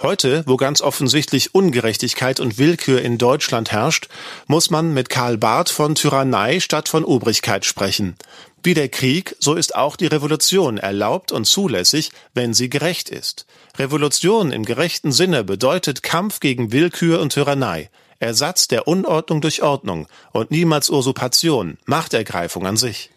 Heute, 0.00 0.44
wo 0.46 0.56
ganz 0.56 0.80
offensichtlich 0.80 1.56
Ungerechtigkeit 1.56 2.38
und 2.38 2.56
Willkür 2.56 3.02
in 3.02 3.18
Deutschland 3.18 3.72
herrscht, 3.72 4.08
muss 4.46 4.70
man 4.70 4.94
mit 4.94 5.08
Karl 5.08 5.38
Barth 5.38 5.70
von 5.70 5.96
Tyrannei 5.96 6.60
statt 6.60 6.88
von 6.88 7.04
Obrigkeit 7.04 7.64
sprechen. 7.64 8.14
Wie 8.62 8.74
der 8.74 8.88
Krieg, 8.90 9.34
so 9.40 9.54
ist 9.54 9.74
auch 9.74 9.96
die 9.96 10.06
Revolution 10.06 10.78
erlaubt 10.78 11.32
und 11.32 11.46
zulässig, 11.46 12.12
wenn 12.32 12.54
sie 12.54 12.70
gerecht 12.70 13.10
ist. 13.10 13.44
Revolution 13.76 14.52
im 14.52 14.64
gerechten 14.64 15.10
Sinne 15.10 15.42
bedeutet 15.42 16.04
Kampf 16.04 16.38
gegen 16.38 16.70
Willkür 16.70 17.20
und 17.20 17.32
Tyrannei, 17.32 17.90
Ersatz 18.20 18.68
der 18.68 18.86
Unordnung 18.86 19.40
durch 19.40 19.62
Ordnung 19.62 20.06
und 20.30 20.52
niemals 20.52 20.90
Usurpation, 20.90 21.76
Machtergreifung 21.86 22.66
an 22.66 22.76
sich. 22.76 23.10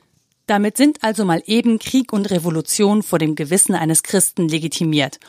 Damit 0.47 0.77
sind 0.77 1.03
also 1.03 1.25
mal 1.25 1.43
eben 1.45 1.77
Krieg 1.77 2.11
und 2.11 2.31
Revolution 2.31 3.03
vor 3.03 3.19
dem 3.19 3.35
Gewissen 3.35 3.75
eines 3.75 4.01
Christen 4.01 4.47
legitimiert. 4.47 5.19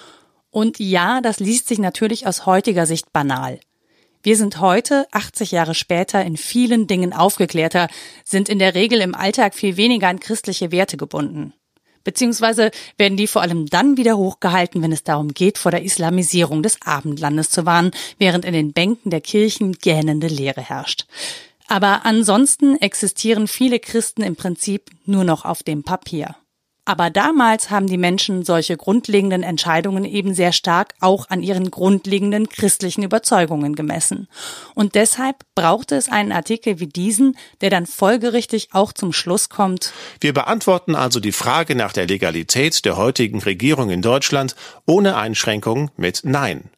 Und 0.52 0.78
ja, 0.78 1.20
das 1.22 1.40
liest 1.40 1.66
sich 1.66 1.78
natürlich 1.78 2.26
aus 2.26 2.46
heutiger 2.46 2.86
Sicht 2.86 3.12
banal. 3.12 3.58
Wir 4.22 4.36
sind 4.36 4.60
heute, 4.60 5.08
80 5.10 5.50
Jahre 5.50 5.74
später, 5.74 6.22
in 6.24 6.36
vielen 6.36 6.86
Dingen 6.86 7.12
aufgeklärter, 7.12 7.88
sind 8.22 8.48
in 8.48 8.60
der 8.60 8.74
Regel 8.74 9.00
im 9.00 9.16
Alltag 9.16 9.54
viel 9.54 9.76
weniger 9.76 10.08
an 10.08 10.20
christliche 10.20 10.70
Werte 10.70 10.96
gebunden. 10.96 11.54
Beziehungsweise 12.04 12.70
werden 12.98 13.16
die 13.16 13.26
vor 13.26 13.42
allem 13.42 13.66
dann 13.66 13.96
wieder 13.96 14.18
hochgehalten, 14.18 14.82
wenn 14.82 14.92
es 14.92 15.04
darum 15.04 15.32
geht, 15.32 15.56
vor 15.56 15.70
der 15.70 15.82
Islamisierung 15.82 16.62
des 16.62 16.82
Abendlandes 16.82 17.48
zu 17.48 17.64
warnen, 17.64 17.92
während 18.18 18.44
in 18.44 18.52
den 18.52 18.72
Bänken 18.72 19.10
der 19.10 19.22
Kirchen 19.22 19.72
gähnende 19.72 20.26
Leere 20.26 20.60
herrscht. 20.60 21.06
Aber 21.66 22.04
ansonsten 22.04 22.76
existieren 22.76 23.48
viele 23.48 23.80
Christen 23.80 24.22
im 24.22 24.36
Prinzip 24.36 24.90
nur 25.06 25.24
noch 25.24 25.46
auf 25.46 25.62
dem 25.62 25.82
Papier. 25.82 26.36
Aber 26.84 27.10
damals 27.10 27.70
haben 27.70 27.86
die 27.86 27.96
Menschen 27.96 28.44
solche 28.44 28.76
grundlegenden 28.76 29.44
Entscheidungen 29.44 30.04
eben 30.04 30.34
sehr 30.34 30.52
stark 30.52 30.94
auch 31.00 31.30
an 31.30 31.42
ihren 31.42 31.70
grundlegenden 31.70 32.48
christlichen 32.48 33.04
Überzeugungen 33.04 33.76
gemessen. 33.76 34.26
Und 34.74 34.96
deshalb 34.96 35.36
brauchte 35.54 35.94
es 35.94 36.08
einen 36.08 36.32
Artikel 36.32 36.80
wie 36.80 36.88
diesen, 36.88 37.36
der 37.60 37.70
dann 37.70 37.86
folgerichtig 37.86 38.70
auch 38.72 38.92
zum 38.92 39.12
Schluss 39.12 39.48
kommt. 39.48 39.92
Wir 40.20 40.34
beantworten 40.34 40.96
also 40.96 41.20
die 41.20 41.30
Frage 41.30 41.76
nach 41.76 41.92
der 41.92 42.08
Legalität 42.08 42.84
der 42.84 42.96
heutigen 42.96 43.40
Regierung 43.40 43.90
in 43.90 44.02
Deutschland 44.02 44.56
ohne 44.84 45.16
Einschränkung 45.16 45.92
mit 45.96 46.22
Nein. 46.24 46.70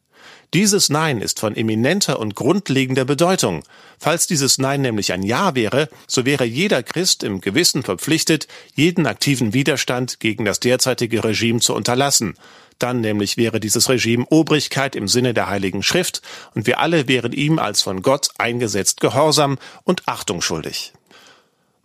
Dieses 0.53 0.89
Nein 0.89 1.21
ist 1.21 1.39
von 1.39 1.55
eminenter 1.55 2.19
und 2.19 2.35
grundlegender 2.35 3.05
Bedeutung. 3.05 3.63
Falls 3.99 4.27
dieses 4.27 4.57
Nein 4.57 4.81
nämlich 4.81 5.11
ein 5.11 5.23
Ja 5.23 5.55
wäre, 5.55 5.89
so 6.07 6.25
wäre 6.25 6.45
jeder 6.45 6.83
Christ 6.83 7.23
im 7.23 7.41
Gewissen 7.41 7.83
verpflichtet, 7.83 8.47
jeden 8.73 9.07
aktiven 9.07 9.53
Widerstand 9.53 10.19
gegen 10.19 10.45
das 10.45 10.59
derzeitige 10.59 11.23
Regime 11.23 11.59
zu 11.59 11.73
unterlassen. 11.73 12.35
Dann 12.79 13.01
nämlich 13.01 13.37
wäre 13.37 13.59
dieses 13.59 13.89
Regime 13.89 14.25
Obrigkeit 14.29 14.95
im 14.95 15.07
Sinne 15.07 15.33
der 15.33 15.49
Heiligen 15.49 15.83
Schrift 15.83 16.21
und 16.53 16.67
wir 16.67 16.79
alle 16.79 17.07
wären 17.07 17.31
ihm 17.31 17.57
als 17.57 17.81
von 17.81 18.01
Gott 18.01 18.29
eingesetzt 18.37 18.99
gehorsam 18.99 19.57
und 19.83 20.03
Achtung 20.07 20.41
schuldig. 20.41 20.93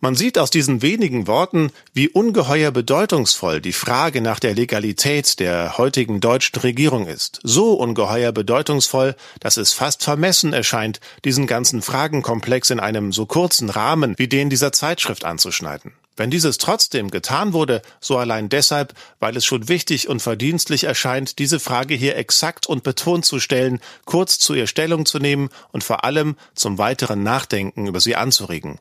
Man 0.02 0.14
sieht 0.14 0.38
aus 0.38 0.48
diesen 0.48 0.80
wenigen 0.80 1.26
Worten, 1.26 1.70
wie 1.92 2.08
ungeheuer 2.08 2.70
bedeutungsvoll 2.70 3.60
die 3.60 3.74
Frage 3.74 4.22
nach 4.22 4.40
der 4.40 4.54
Legalität 4.54 5.38
der 5.40 5.76
heutigen 5.76 6.20
deutschen 6.20 6.58
Regierung 6.60 7.06
ist. 7.06 7.38
So 7.42 7.74
ungeheuer 7.74 8.32
bedeutungsvoll, 8.32 9.14
dass 9.40 9.58
es 9.58 9.74
fast 9.74 10.02
vermessen 10.02 10.54
erscheint, 10.54 11.00
diesen 11.26 11.46
ganzen 11.46 11.82
Fragenkomplex 11.82 12.70
in 12.70 12.80
einem 12.80 13.12
so 13.12 13.26
kurzen 13.26 13.68
Rahmen 13.68 14.14
wie 14.16 14.26
den 14.26 14.48
dieser 14.48 14.72
Zeitschrift 14.72 15.26
anzuschneiden. 15.26 15.92
Wenn 16.16 16.30
dieses 16.30 16.56
trotzdem 16.56 17.10
getan 17.10 17.52
wurde, 17.52 17.82
so 18.00 18.16
allein 18.16 18.48
deshalb, 18.48 18.94
weil 19.18 19.36
es 19.36 19.44
schon 19.44 19.68
wichtig 19.68 20.08
und 20.08 20.20
verdienstlich 20.22 20.84
erscheint, 20.84 21.38
diese 21.38 21.60
Frage 21.60 21.94
hier 21.94 22.16
exakt 22.16 22.66
und 22.66 22.84
betont 22.84 23.26
zu 23.26 23.38
stellen, 23.38 23.80
kurz 24.06 24.38
zu 24.38 24.54
ihr 24.54 24.66
Stellung 24.66 25.04
zu 25.04 25.18
nehmen 25.18 25.50
und 25.72 25.84
vor 25.84 26.04
allem 26.04 26.36
zum 26.54 26.78
weiteren 26.78 27.22
Nachdenken 27.22 27.86
über 27.86 28.00
sie 28.00 28.16
anzuregen. 28.16 28.78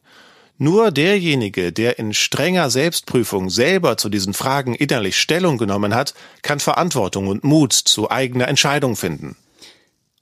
Nur 0.62 0.92
derjenige, 0.92 1.72
der 1.72 2.00
in 2.00 2.14
strenger 2.14 2.70
Selbstprüfung 2.70 3.50
selber 3.50 3.96
zu 3.96 4.10
diesen 4.10 4.34
Fragen 4.34 4.76
innerlich 4.76 5.18
Stellung 5.18 5.58
genommen 5.58 5.96
hat, 5.96 6.14
kann 6.42 6.60
Verantwortung 6.60 7.28
und 7.28 7.46
Mut 7.46 7.72
zu 7.72 8.12
eigener 8.12 8.50
Entscheidung 8.50 8.98
finden. 8.98 9.38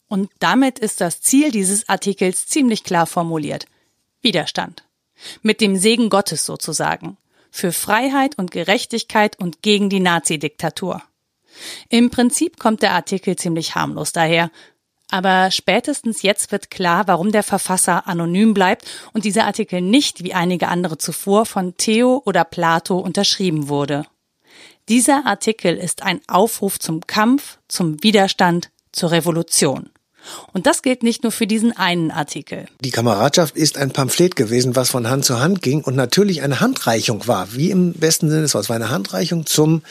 Und 0.08 0.30
damit 0.38 0.78
ist 0.78 1.02
das 1.02 1.22
Ziel 1.22 1.50
dieses 1.50 1.90
Artikels 1.90 2.46
ziemlich 2.46 2.84
klar 2.84 3.08
formuliert. 3.08 3.66
Widerstand. 4.22 4.84
Mit 5.42 5.60
dem 5.60 5.76
Segen 5.76 6.10
Gottes 6.10 6.46
sozusagen. 6.46 7.18
Für 7.50 7.72
Freiheit 7.72 8.38
und 8.38 8.52
Gerechtigkeit 8.52 9.40
und 9.40 9.64
gegen 9.64 9.90
die 9.90 10.00
Nazi-Diktatur. 10.00 11.02
Im 11.90 12.12
Prinzip 12.12 12.60
kommt 12.60 12.84
der 12.84 12.94
Artikel 12.94 13.36
ziemlich 13.38 13.74
harmlos 13.74 14.12
daher, 14.12 14.52
aber 15.10 15.52
spätestens 15.52 16.22
jetzt 16.22 16.52
wird 16.52 16.70
klar, 16.70 17.08
warum 17.08 17.32
der 17.32 17.44
Verfasser 17.44 18.08
anonym 18.08 18.54
bleibt 18.54 18.86
und 19.14 19.26
dieser 19.26 19.46
Artikel 19.46 19.82
nicht, 19.82 20.24
wie 20.24 20.34
einige 20.34 20.68
andere 20.68 20.98
zuvor, 20.98 21.46
von 21.46 21.76
Theo 21.78 22.22
oder 22.26 22.44
Plato 22.44 22.98
unterschrieben 23.00 23.70
wurde. 23.70 24.06
Dieser 24.90 25.26
Artikel 25.26 25.76
ist 25.76 26.04
ein 26.04 26.22
Aufruf 26.28 26.80
zum 26.80 27.06
Kampf, 27.08 27.58
zum 27.68 28.02
Widerstand, 28.04 28.70
zur 28.92 29.12
Revolution. 29.12 29.90
Und 30.54 30.66
das 30.66 30.82
gilt 30.82 31.04
nicht 31.04 31.24
nur 31.24 31.32
für 31.32 31.48
diesen 31.48 31.76
einen 31.76 32.12
Artikel. 32.12 32.68
Die 32.82 32.92
Kameradschaft 32.92 33.56
ist 33.56 33.78
ein 33.78 33.92
Pamphlet 33.92 34.36
gewesen, 34.36 34.76
was 34.76 34.90
von 34.90 35.10
Hand 35.10 35.24
zu 35.24 35.40
Hand 35.40 35.62
ging 35.62 35.82
und 35.82 35.96
natürlich 35.96 36.42
eine 36.42 36.60
Handreichung 36.60 37.28
war, 37.28 37.54
wie 37.54 37.72
im 37.72 37.94
besten 37.94 38.30
Sinne 38.30 38.42
des 38.42 38.54
Wortes, 38.54 38.70
war 38.70 38.76
eine 38.76 38.90
Handreichung 38.90 39.46
zum 39.46 39.84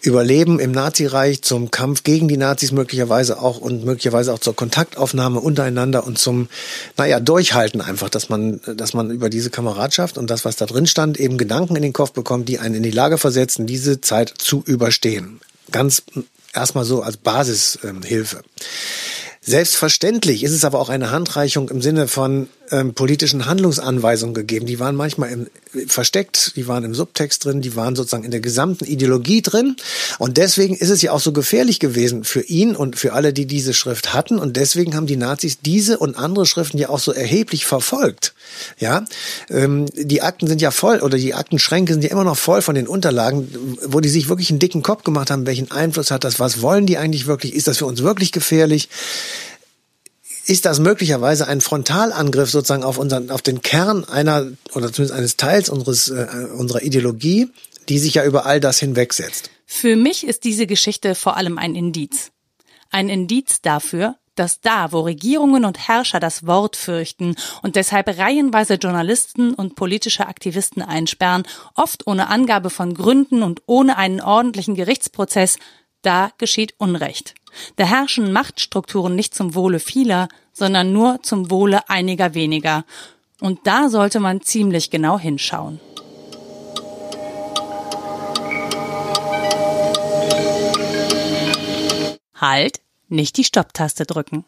Überleben 0.00 0.60
im 0.60 0.70
Nazireich, 0.70 1.42
zum 1.42 1.70
Kampf 1.70 2.04
gegen 2.04 2.28
die 2.28 2.36
Nazis 2.36 2.70
möglicherweise 2.70 3.40
auch 3.40 3.58
und 3.58 3.84
möglicherweise 3.84 4.32
auch 4.32 4.38
zur 4.38 4.54
Kontaktaufnahme 4.54 5.40
untereinander 5.40 6.06
und 6.06 6.18
zum, 6.18 6.48
naja, 6.96 7.18
Durchhalten 7.18 7.80
einfach, 7.80 8.08
dass 8.08 8.28
man, 8.28 8.60
dass 8.76 8.94
man 8.94 9.10
über 9.10 9.28
diese 9.28 9.50
Kameradschaft 9.50 10.16
und 10.16 10.30
das, 10.30 10.44
was 10.44 10.56
da 10.56 10.66
drin 10.66 10.86
stand, 10.86 11.18
eben 11.18 11.36
Gedanken 11.36 11.74
in 11.74 11.82
den 11.82 11.92
Kopf 11.92 12.12
bekommt, 12.12 12.48
die 12.48 12.58
einen 12.58 12.76
in 12.76 12.82
die 12.84 12.90
Lage 12.90 13.18
versetzen, 13.18 13.66
diese 13.66 14.00
Zeit 14.00 14.32
zu 14.38 14.62
überstehen. 14.64 15.40
Ganz 15.72 16.02
erstmal 16.54 16.84
so 16.84 17.02
als 17.02 17.16
Basishilfe. 17.16 18.36
Ähm, 18.38 18.44
Selbstverständlich 19.48 20.44
ist 20.44 20.52
es 20.52 20.66
aber 20.66 20.78
auch 20.78 20.90
eine 20.90 21.10
Handreichung 21.10 21.70
im 21.70 21.80
Sinne 21.80 22.06
von 22.06 22.48
ähm, 22.70 22.92
politischen 22.92 23.46
Handlungsanweisungen 23.46 24.34
gegeben. 24.34 24.66
Die 24.66 24.78
waren 24.78 24.94
manchmal 24.94 25.30
im, 25.30 25.46
versteckt, 25.86 26.52
die 26.56 26.68
waren 26.68 26.84
im 26.84 26.94
Subtext 26.94 27.46
drin, 27.46 27.62
die 27.62 27.74
waren 27.74 27.96
sozusagen 27.96 28.24
in 28.24 28.30
der 28.30 28.40
gesamten 28.40 28.84
Ideologie 28.84 29.40
drin. 29.40 29.76
Und 30.18 30.36
deswegen 30.36 30.74
ist 30.74 30.90
es 30.90 31.00
ja 31.00 31.12
auch 31.12 31.20
so 31.20 31.32
gefährlich 31.32 31.80
gewesen 31.80 32.24
für 32.24 32.42
ihn 32.42 32.76
und 32.76 32.96
für 32.96 33.14
alle, 33.14 33.32
die 33.32 33.46
diese 33.46 33.72
Schrift 33.72 34.12
hatten. 34.12 34.38
Und 34.38 34.58
deswegen 34.58 34.94
haben 34.94 35.06
die 35.06 35.16
Nazis 35.16 35.60
diese 35.60 35.96
und 35.96 36.16
andere 36.16 36.44
Schriften 36.44 36.76
ja 36.76 36.90
auch 36.90 36.98
so 36.98 37.12
erheblich 37.12 37.64
verfolgt. 37.64 38.34
Ja, 38.78 39.06
ähm, 39.48 39.86
die 39.94 40.20
Akten 40.20 40.46
sind 40.46 40.60
ja 40.60 40.70
voll 40.70 41.00
oder 41.00 41.16
die 41.16 41.32
Aktenschränke 41.32 41.94
sind 41.94 42.04
ja 42.04 42.10
immer 42.10 42.24
noch 42.24 42.36
voll 42.36 42.60
von 42.60 42.74
den 42.74 42.86
Unterlagen, 42.86 43.48
wo 43.86 44.00
die 44.00 44.10
sich 44.10 44.28
wirklich 44.28 44.50
einen 44.50 44.58
dicken 44.58 44.82
Kopf 44.82 45.04
gemacht 45.04 45.30
haben. 45.30 45.46
Welchen 45.46 45.70
Einfluss 45.70 46.10
hat 46.10 46.24
das? 46.24 46.38
Was 46.38 46.60
wollen 46.60 46.84
die 46.84 46.98
eigentlich 46.98 47.26
wirklich? 47.26 47.54
Ist 47.54 47.66
das 47.66 47.78
für 47.78 47.86
uns 47.86 48.02
wirklich 48.02 48.32
gefährlich? 48.32 48.90
Ist 50.48 50.64
das 50.64 50.80
möglicherweise 50.80 51.46
ein 51.46 51.60
Frontalangriff 51.60 52.50
sozusagen 52.50 52.82
auf 52.82 52.98
unseren, 52.98 53.30
auf 53.30 53.42
den 53.42 53.60
Kern 53.60 54.04
einer 54.04 54.46
oder 54.74 54.92
zumindest 54.92 55.12
eines 55.12 55.36
Teils 55.36 55.68
unseres 55.68 56.08
äh, 56.08 56.26
unserer 56.56 56.82
Ideologie, 56.82 57.48
die 57.88 57.98
sich 57.98 58.14
ja 58.14 58.24
über 58.24 58.46
all 58.46 58.58
das 58.58 58.78
hinwegsetzt. 58.78 59.50
Für 59.66 59.96
mich 59.96 60.26
ist 60.26 60.44
diese 60.44 60.66
Geschichte 60.66 61.14
vor 61.14 61.36
allem 61.36 61.58
ein 61.58 61.74
Indiz. 61.74 62.30
Ein 62.90 63.10
Indiz 63.10 63.60
dafür, 63.60 64.16
dass 64.34 64.60
da, 64.60 64.92
wo 64.92 65.00
Regierungen 65.00 65.66
und 65.66 65.88
Herrscher 65.88 66.20
das 66.20 66.46
Wort 66.46 66.76
fürchten 66.76 67.36
und 67.62 67.76
deshalb 67.76 68.08
reihenweise 68.18 68.74
Journalisten 68.74 69.52
und 69.52 69.74
politische 69.74 70.26
Aktivisten 70.26 70.80
einsperren, 70.80 71.42
oft 71.74 72.06
ohne 72.06 72.28
Angabe 72.28 72.70
von 72.70 72.94
Gründen 72.94 73.42
und 73.42 73.62
ohne 73.66 73.98
einen 73.98 74.20
ordentlichen 74.22 74.74
Gerichtsprozess, 74.74 75.58
da 76.02 76.30
geschieht 76.38 76.74
Unrecht. 76.78 77.34
Da 77.76 77.84
herrschen 77.84 78.32
Machtstrukturen 78.32 79.14
nicht 79.14 79.34
zum 79.34 79.54
Wohle 79.54 79.80
vieler, 79.80 80.28
sondern 80.52 80.92
nur 80.92 81.22
zum 81.22 81.50
Wohle 81.50 81.88
einiger 81.88 82.34
weniger. 82.34 82.84
Und 83.40 83.60
da 83.66 83.88
sollte 83.88 84.20
man 84.20 84.40
ziemlich 84.40 84.90
genau 84.90 85.18
hinschauen. 85.18 85.80
Halt, 92.34 92.80
nicht 93.08 93.36
die 93.36 93.44
Stopptaste 93.44 94.04
drücken. 94.04 94.44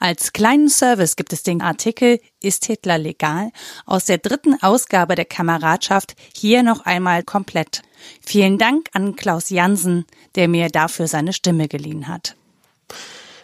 Als 0.00 0.32
kleinen 0.32 0.68
Service 0.68 1.16
gibt 1.16 1.32
es 1.32 1.42
den 1.42 1.62
Artikel 1.62 2.20
Ist 2.42 2.64
Hitler 2.64 2.98
legal? 2.98 3.50
aus 3.86 4.04
der 4.04 4.18
dritten 4.18 4.60
Ausgabe 4.62 5.14
der 5.14 5.24
Kameradschaft 5.24 6.16
hier 6.36 6.62
noch 6.62 6.86
einmal 6.86 7.22
komplett. 7.22 7.82
Vielen 8.20 8.58
Dank 8.58 8.88
an 8.92 9.14
Klaus 9.14 9.50
Jansen, 9.50 10.06
der 10.34 10.48
mir 10.48 10.68
dafür 10.68 11.06
seine 11.06 11.32
Stimme 11.32 11.68
geliehen 11.68 12.08
hat. 12.08 12.36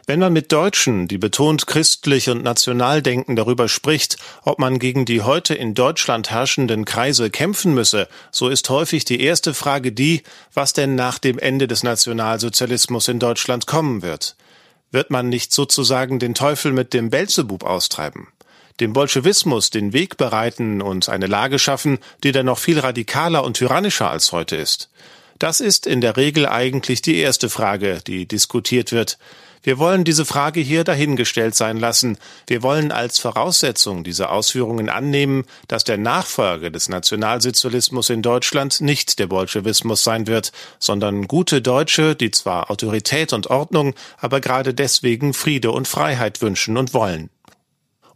Wenn 0.09 0.21
man 0.21 0.33
mit 0.33 0.53
Deutschen, 0.53 1.09
die 1.09 1.19
betont 1.19 1.67
christlich 1.67 2.31
und 2.31 2.45
national 2.45 3.03
denken, 3.03 3.35
darüber 3.35 3.69
spricht, 3.69 4.19
ob 4.45 4.61
man 4.61 4.79
gegen 4.79 5.05
die 5.05 5.23
heute 5.23 5.53
in 5.53 5.75
Deutschland 5.75 6.31
herrschenden 6.31 6.85
Kreise 6.85 7.29
kämpfen 7.29 7.75
müsse, 7.75 8.07
so 8.31 8.49
ist 8.49 8.71
häufig 8.71 9.05
die 9.05 9.21
erste 9.21 9.53
Frage 9.53 9.91
die, 9.91 10.23
was 10.55 10.73
denn 10.73 10.95
nach 10.95 11.19
dem 11.19 11.41
Ende 11.41 11.67
des 11.67 11.83
Nationalsozialismus 11.83 13.09
in 13.09 13.19
Deutschland 13.19 13.67
kommen 13.67 14.03
wird. 14.03 14.37
Wird 14.93 15.11
man 15.11 15.29
nicht 15.29 15.53
sozusagen 15.53 16.21
den 16.21 16.35
Teufel 16.35 16.71
mit 16.71 16.95
dem 16.95 17.11
Belzebub 17.11 17.65
austreiben? 17.65 18.29
Dem 18.79 18.93
Bolschewismus 18.93 19.71
den 19.71 19.93
Weg 19.93 20.19
bereiten 20.19 20.83
und 20.83 21.09
eine 21.09 21.27
Lage 21.27 21.59
schaffen, 21.59 21.99
die 22.23 22.31
dann 22.31 22.47
noch 22.47 22.59
viel 22.59 22.79
radikaler 22.79 23.43
und 23.43 23.57
tyrannischer 23.57 24.09
als 24.09 24.31
heute 24.31 24.55
ist? 24.55 24.89
Das 25.39 25.61
ist 25.61 25.87
in 25.87 26.01
der 26.01 26.17
Regel 26.17 26.47
eigentlich 26.47 27.03
die 27.03 27.19
erste 27.19 27.51
Frage, 27.51 28.01
die 28.07 28.27
diskutiert 28.27 28.93
wird. 28.93 29.19
Wir 29.63 29.79
wollen 29.79 30.05
diese 30.05 30.25
Frage 30.25 30.61
hier 30.61 30.85
dahingestellt 30.85 31.57
sein 31.57 31.77
lassen. 31.77 32.19
Wir 32.47 32.63
wollen 32.63 32.93
als 32.93 33.19
Voraussetzung 33.19 34.05
dieser 34.05 34.31
Ausführungen 34.31 34.89
annehmen, 34.89 35.45
dass 35.67 35.83
der 35.83 35.99
Nachfolger 35.99 36.71
des 36.71 36.89
Nationalsozialismus 36.89 38.09
in 38.09 38.23
Deutschland 38.23 38.81
nicht 38.81 39.19
der 39.19 39.27
Bolschewismus 39.27 40.05
sein 40.05 40.29
wird, 40.29 40.53
sondern 40.79 41.27
gute 41.27 41.63
Deutsche, 41.63 42.15
die 42.15 42.31
zwar 42.31 42.71
Autorität 42.71 43.33
und 43.33 43.49
Ordnung, 43.49 43.95
aber 44.19 44.41
gerade 44.41 44.73
deswegen 44.73 45.35
Friede 45.35 45.73
und 45.73 45.89
Freiheit 45.89 46.41
wünschen 46.43 46.77
und 46.77 46.95
wollen. 46.95 47.29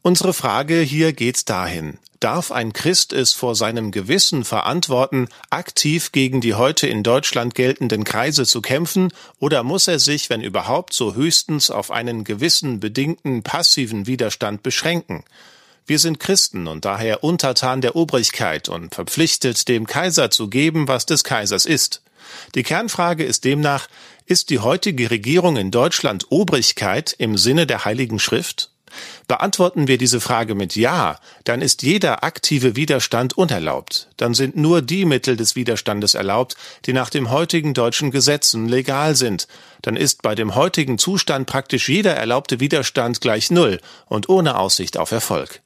Unsere 0.03 0.33
Frage 0.33 0.81
hier 0.81 1.13
geht 1.13 1.51
dahin. 1.51 1.99
Darf 2.21 2.53
ein 2.53 2.75
Christ 2.75 3.15
es 3.15 3.33
vor 3.33 3.55
seinem 3.55 3.93
Gewissen 3.93 4.45
verantworten, 4.45 5.29
aktiv 5.49 6.13
gegen 6.13 6.43
die 6.43 6.53
heute 6.53 6.87
in 6.87 7.03
Deutschland 7.03 7.55
geltenden 7.55 8.05
Kreise 8.05 8.45
zu 8.45 8.61
kämpfen, 8.61 9.11
oder 9.39 9.63
muss 9.63 9.89
er 9.89 9.99
sich, 9.99 10.29
wenn 10.29 10.43
überhaupt, 10.43 10.93
so 10.93 11.15
höchstens 11.15 11.71
auf 11.71 11.91
einen 11.91 12.25
gewissen 12.25 12.79
bedingten 12.79 13.43
passiven 13.43 14.07
Widerstand 14.07 14.63
beschränken? 14.63 15.25
Wir 15.87 15.99
sind 15.99 16.21
Christen 16.21 16.69
und 16.69 16.85
daher 16.85 17.25
untertan 17.25 17.81
der 17.81 17.97
Obrigkeit 17.97 18.69
und 18.69 18.95
verpflichtet, 18.95 19.67
dem 19.69 19.87
Kaiser 19.87 20.31
zu 20.31 20.49
geben, 20.49 20.89
was 20.89 21.07
des 21.07 21.25
Kaisers 21.25 21.65
ist. 21.65 22.03
Die 22.55 22.63
Kernfrage 22.63 23.25
ist 23.25 23.47
demnach, 23.47 23.89
ist 24.27 24.51
die 24.51 24.59
heutige 24.59 25.11
Regierung 25.11 25.57
in 25.57 25.71
Deutschland 25.71 26.27
Obrigkeit 26.29 27.15
im 27.17 27.39
Sinne 27.39 27.67
der 27.67 27.87
Heiligen 27.87 28.19
Schrift? 28.19 28.71
Beantworten 29.29 29.89
wir 29.89 29.99
diese 29.99 30.21
Frage 30.21 30.55
mit 30.55 30.77
Ja, 30.77 31.19
dann 31.45 31.63
ist 31.63 31.83
jeder 31.83 32.25
aktive 32.25 32.77
Widerstand 32.77 33.37
unerlaubt. 33.37 34.09
Dann 34.17 34.35
sind 34.35 34.57
nur 34.57 34.83
die 34.83 35.05
Mittel 35.05 35.37
des 35.37 35.57
Widerstandes 35.57 36.15
erlaubt, 36.15 36.57
die 36.87 36.93
nach 36.93 37.11
dem 37.11 37.31
heutigen 37.31 37.75
deutschen 37.75 38.11
Gesetzen 38.11 38.69
legal 38.69 39.15
sind. 39.15 39.47
Dann 39.83 39.97
ist 39.97 40.23
bei 40.23 40.35
dem 40.35 40.55
heutigen 40.55 40.99
Zustand 40.99 41.47
praktisch 41.47 41.89
jeder 41.89 42.15
erlaubte 42.15 42.61
Widerstand 42.61 43.21
gleich 43.21 43.51
Null 43.51 43.81
und 44.07 44.29
ohne 44.29 44.59
Aussicht 44.59 44.99
auf 44.99 45.13
Erfolg. 45.13 45.63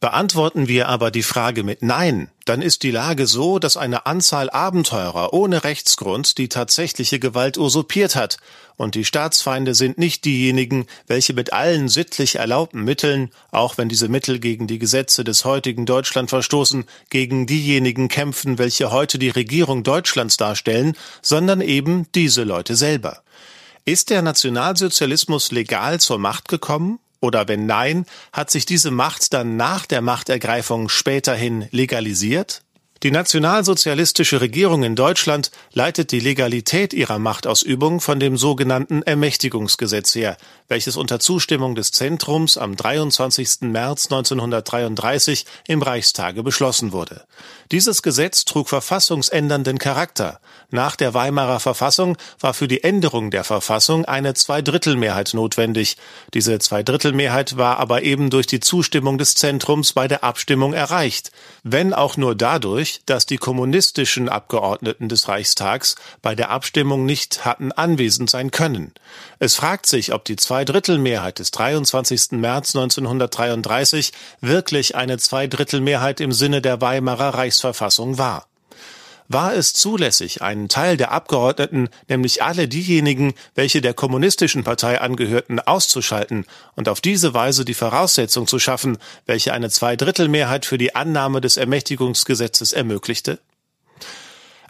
Beantworten 0.00 0.68
wir 0.68 0.88
aber 0.88 1.10
die 1.10 1.24
Frage 1.24 1.64
mit 1.64 1.82
Nein, 1.82 2.30
dann 2.44 2.62
ist 2.62 2.84
die 2.84 2.92
Lage 2.92 3.26
so, 3.26 3.58
dass 3.58 3.76
eine 3.76 4.06
Anzahl 4.06 4.48
Abenteurer 4.48 5.32
ohne 5.32 5.64
Rechtsgrund 5.64 6.38
die 6.38 6.48
tatsächliche 6.48 7.18
Gewalt 7.18 7.58
usurpiert 7.58 8.14
hat, 8.14 8.36
und 8.76 8.94
die 8.94 9.04
Staatsfeinde 9.04 9.74
sind 9.74 9.98
nicht 9.98 10.24
diejenigen, 10.24 10.86
welche 11.08 11.34
mit 11.34 11.52
allen 11.52 11.88
sittlich 11.88 12.36
erlaubten 12.36 12.84
Mitteln, 12.84 13.30
auch 13.50 13.76
wenn 13.76 13.88
diese 13.88 14.08
Mittel 14.08 14.38
gegen 14.38 14.68
die 14.68 14.78
Gesetze 14.78 15.24
des 15.24 15.44
heutigen 15.44 15.84
Deutschland 15.84 16.30
verstoßen, 16.30 16.84
gegen 17.10 17.48
diejenigen 17.48 18.06
kämpfen, 18.06 18.56
welche 18.56 18.92
heute 18.92 19.18
die 19.18 19.30
Regierung 19.30 19.82
Deutschlands 19.82 20.36
darstellen, 20.36 20.96
sondern 21.22 21.60
eben 21.60 22.06
diese 22.14 22.44
Leute 22.44 22.76
selber. 22.76 23.24
Ist 23.84 24.10
der 24.10 24.22
Nationalsozialismus 24.22 25.50
legal 25.50 25.98
zur 25.98 26.20
Macht 26.20 26.46
gekommen? 26.46 27.00
Oder 27.20 27.48
wenn 27.48 27.66
nein, 27.66 28.06
hat 28.32 28.50
sich 28.50 28.64
diese 28.64 28.90
Macht 28.90 29.32
dann 29.32 29.56
nach 29.56 29.86
der 29.86 30.02
Machtergreifung 30.02 30.88
späterhin 30.88 31.68
legalisiert? 31.70 32.62
Die 33.04 33.12
nationalsozialistische 33.12 34.40
Regierung 34.40 34.82
in 34.82 34.96
Deutschland 34.96 35.52
leitet 35.72 36.10
die 36.10 36.18
Legalität 36.18 36.92
ihrer 36.92 37.20
Machtausübung 37.20 38.00
von 38.00 38.18
dem 38.18 38.36
sogenannten 38.36 39.02
Ermächtigungsgesetz 39.02 40.16
her, 40.16 40.36
welches 40.66 40.96
unter 40.96 41.20
Zustimmung 41.20 41.76
des 41.76 41.92
Zentrums 41.92 42.58
am 42.58 42.74
23. 42.74 43.60
März 43.60 44.06
1933 44.06 45.46
im 45.68 45.80
Reichstage 45.80 46.42
beschlossen 46.42 46.90
wurde. 46.90 47.24
Dieses 47.70 48.00
Gesetz 48.00 48.46
trug 48.46 48.70
verfassungsändernden 48.70 49.78
Charakter. 49.78 50.40
Nach 50.70 50.96
der 50.96 51.12
Weimarer 51.12 51.60
Verfassung 51.60 52.16
war 52.40 52.54
für 52.54 52.66
die 52.66 52.82
Änderung 52.82 53.30
der 53.30 53.44
Verfassung 53.44 54.06
eine 54.06 54.32
Zweidrittelmehrheit 54.32 55.34
notwendig. 55.34 55.98
Diese 56.32 56.58
Zweidrittelmehrheit 56.58 57.58
war 57.58 57.78
aber 57.78 58.02
eben 58.02 58.30
durch 58.30 58.46
die 58.46 58.60
Zustimmung 58.60 59.18
des 59.18 59.34
Zentrums 59.34 59.92
bei 59.92 60.08
der 60.08 60.24
Abstimmung 60.24 60.72
erreicht, 60.72 61.30
wenn 61.62 61.92
auch 61.92 62.16
nur 62.16 62.34
dadurch, 62.34 63.00
dass 63.04 63.26
die 63.26 63.36
kommunistischen 63.36 64.30
Abgeordneten 64.30 65.10
des 65.10 65.28
Reichstags 65.28 65.96
bei 66.22 66.34
der 66.34 66.48
Abstimmung 66.48 67.04
nicht 67.04 67.44
hatten 67.44 67.72
anwesend 67.72 68.30
sein 68.30 68.50
können. 68.50 68.92
Es 69.40 69.56
fragt 69.56 69.86
sich, 69.86 70.14
ob 70.14 70.24
die 70.24 70.36
Zweidrittelmehrheit 70.36 71.38
des 71.38 71.50
23. 71.50 72.32
März 72.32 72.74
1933 72.74 74.12
wirklich 74.40 74.96
eine 74.96 75.18
Zweidrittelmehrheit 75.18 76.20
im 76.20 76.32
Sinne 76.32 76.62
der 76.62 76.80
Weimarer 76.80 77.34
Reichsverfassung 77.58 78.18
war 78.18 78.46
war 79.30 79.52
es 79.52 79.74
zulässig, 79.74 80.40
einen 80.40 80.70
Teil 80.70 80.96
der 80.96 81.12
Abgeordneten, 81.12 81.90
nämlich 82.08 82.42
alle 82.42 82.66
diejenigen, 82.66 83.34
welche 83.54 83.82
der 83.82 83.92
kommunistischen 83.92 84.64
Partei 84.64 85.02
angehörten, 85.02 85.60
auszuschalten 85.60 86.46
und 86.76 86.88
auf 86.88 87.02
diese 87.02 87.34
Weise 87.34 87.66
die 87.66 87.74
Voraussetzung 87.74 88.46
zu 88.46 88.58
schaffen, 88.58 88.96
welche 89.26 89.52
eine 89.52 89.68
Zweidrittelmehrheit 89.68 90.64
für 90.64 90.78
die 90.78 90.94
Annahme 90.94 91.42
des 91.42 91.58
Ermächtigungsgesetzes 91.58 92.72
ermöglichte? 92.72 93.38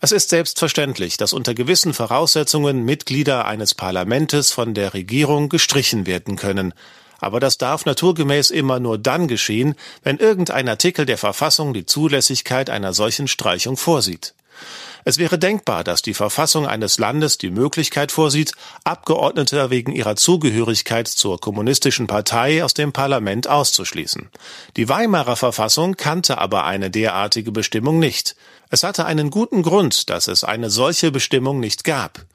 Es 0.01 0.11
ist 0.11 0.31
selbstverständlich, 0.31 1.17
dass 1.17 1.33
unter 1.33 1.55
gewissen 1.55 1.95
Voraussetzungen 1.95 2.85
Mitglieder 2.85 3.45
eines 3.45 3.77
Parlamentes 3.77 4.51
von 4.51 4.75
der 4.75 4.93
Regierung 4.93 5.49
gestrichen 5.51 6.05
werden 6.05 6.35
können. 6.35 6.75
Aber 7.19 7.41
das 7.41 7.59
darf 7.59 7.85
naturgemäß 7.85 8.51
immer 8.51 8.81
nur 8.81 8.99
dann 8.99 9.29
geschehen, 9.29 9.75
wenn 10.03 10.19
irgendein 10.19 10.69
Artikel 10.69 11.05
der 11.05 11.19
Verfassung 11.19 11.75
die 11.75 11.87
Zulässigkeit 11.87 12.71
einer 12.71 12.93
solchen 12.93 13.29
Streichung 13.29 13.77
vorsieht. 13.77 14.35
Es 15.05 15.19
wäre 15.19 15.39
denkbar, 15.39 15.85
dass 15.85 16.03
die 16.03 16.15
Verfassung 16.15 16.67
eines 16.67 16.99
Landes 16.99 17.39
die 17.39 17.51
Möglichkeit 17.51 18.13
vorsieht, 18.13 18.53
Abgeordnete 18.85 19.71
wegen 19.71 19.93
ihrer 19.93 20.17
Zugehörigkeit 20.17 21.09
zur 21.09 21.41
kommunistischen 21.41 22.07
Partei 22.07 22.63
aus 22.65 22.75
dem 22.75 22.93
Parlament 22.93 23.49
auszuschließen. 23.49 24.29
Die 24.77 24.89
Weimarer 24.89 25.37
Verfassung 25.37 25.97
kannte 25.97 26.39
aber 26.39 26.65
eine 26.65 26.91
derartige 26.91 27.53
Bestimmung 27.53 27.99
nicht. 27.99 28.37
Es 28.71 28.83
hatte 28.83 29.07
einen 29.07 29.31
guten 29.31 29.63
Grund, 29.63 30.11
dass 30.11 30.29
es 30.29 30.45
eine 30.45 30.69
solche 30.69 31.11
Bestimmung 31.11 31.61
nicht 31.61 31.85
gab. 31.85 32.27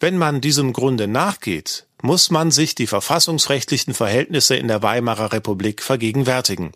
Wenn 0.00 0.18
man 0.18 0.40
diesem 0.40 0.72
Grunde 0.72 1.06
nachgeht, 1.06 1.85
muss 2.02 2.30
man 2.30 2.50
sich 2.50 2.74
die 2.74 2.86
verfassungsrechtlichen 2.86 3.94
Verhältnisse 3.94 4.56
in 4.56 4.68
der 4.68 4.82
Weimarer 4.82 5.32
Republik 5.32 5.82
vergegenwärtigen. 5.82 6.72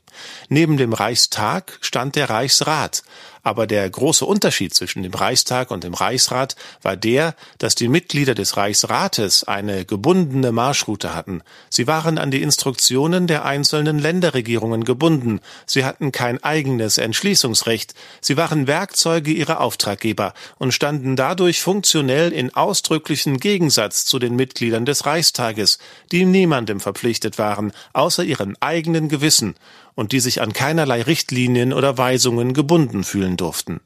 Neben 0.49 0.77
dem 0.77 0.93
Reichstag 0.93 1.79
stand 1.81 2.17
der 2.17 2.31
Reichsrat, 2.31 3.03
aber 3.43 3.67
der 3.67 3.89
große 3.89 4.25
Unterschied 4.25 4.75
zwischen 4.75 5.03
dem 5.03 5.15
Reichstag 5.15 5.71
und 5.71 5.85
dem 5.85 5.95
Reichsrat 5.95 6.57
war 6.83 6.97
der, 6.97 7.35
dass 7.59 7.75
die 7.75 7.89
Mitglieder 7.89 8.35
des 8.35 8.57
Reichsrates 8.57 9.45
eine 9.45 9.85
gebundene 9.85 10.53
Marschroute 10.53 11.15
hatten. 11.15 11.43
Sie 11.69 11.87
waren 11.87 12.19
an 12.19 12.31
die 12.31 12.43
Instruktionen 12.43 13.27
der 13.27 13.45
einzelnen 13.45 13.99
Länderregierungen 13.99 14.85
gebunden. 14.85 15.41
Sie 15.67 15.85
hatten 15.85 16.13
kein 16.13 16.43
eigenes 16.43 16.99
Entschließungsrecht. 16.99 17.95
Sie 18.21 18.37
waren 18.37 18.67
Werkzeuge 18.67 19.31
ihrer 19.31 19.61
Auftraggeber 19.61 20.35
und 20.59 20.73
standen 20.73 21.17
dadurch 21.17 21.61
funktionell 21.61 22.33
in 22.33 22.55
ausdrücklichen 22.55 23.39
Gegensatz 23.39 24.05
zu 24.05 24.19
den 24.19 24.37
Mitgliedern 24.37 24.85
des 24.85 25.07
Reichstages, 25.07 25.79
die 26.13 26.25
niemandem 26.25 26.81
verpflichtet 26.81 27.39
waren, 27.39 27.73
außer 27.93 28.25
ihrem 28.25 28.57
eigenen 28.61 29.09
Gewissen 29.09 29.55
und 30.01 30.13
die 30.13 30.21
sich 30.21 30.41
an 30.41 30.55
keinerlei 30.55 31.03
Richtlinien 31.03 31.75
oder 31.75 31.99
Weisungen 31.99 32.55
gebunden 32.55 33.05
fühlen 33.05 33.37
durften. 33.37 33.81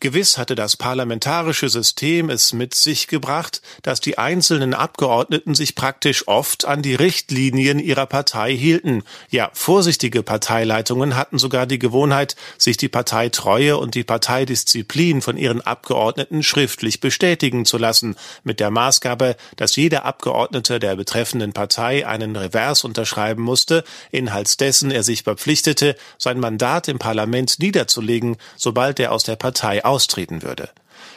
Gewiss 0.00 0.38
hatte 0.38 0.54
das 0.54 0.76
parlamentarische 0.76 1.68
System 1.68 2.30
es 2.30 2.52
mit 2.52 2.72
sich 2.72 3.08
gebracht, 3.08 3.62
dass 3.82 3.98
die 3.98 4.16
einzelnen 4.16 4.72
Abgeordneten 4.72 5.56
sich 5.56 5.74
praktisch 5.74 6.28
oft 6.28 6.66
an 6.66 6.82
die 6.82 6.94
Richtlinien 6.94 7.80
ihrer 7.80 8.06
Partei 8.06 8.56
hielten. 8.56 9.02
Ja, 9.28 9.50
vorsichtige 9.54 10.22
Parteileitungen 10.22 11.16
hatten 11.16 11.38
sogar 11.38 11.66
die 11.66 11.80
Gewohnheit, 11.80 12.36
sich 12.58 12.76
die 12.76 12.88
Parteitreue 12.88 13.76
und 13.76 13.96
die 13.96 14.04
Parteidisziplin 14.04 15.20
von 15.20 15.36
ihren 15.36 15.62
Abgeordneten 15.62 16.44
schriftlich 16.44 17.00
bestätigen 17.00 17.64
zu 17.64 17.76
lassen, 17.76 18.14
mit 18.44 18.60
der 18.60 18.70
Maßgabe, 18.70 19.34
dass 19.56 19.74
jeder 19.74 20.04
Abgeordnete 20.04 20.78
der 20.78 20.94
betreffenden 20.94 21.52
Partei 21.52 22.06
einen 22.06 22.36
Revers 22.36 22.84
unterschreiben 22.84 23.42
musste, 23.42 23.82
inhalts 24.12 24.58
dessen 24.58 24.92
er 24.92 25.02
sich 25.02 25.24
verpflichtete, 25.24 25.96
sein 26.18 26.38
Mandat 26.38 26.86
im 26.86 27.00
Parlament 27.00 27.58
niederzulegen, 27.58 28.36
sobald 28.56 29.00
er 29.00 29.10
aus 29.10 29.24
der 29.24 29.34
Partei 29.34 29.84
austreten 29.88 30.42
würde. 30.42 30.70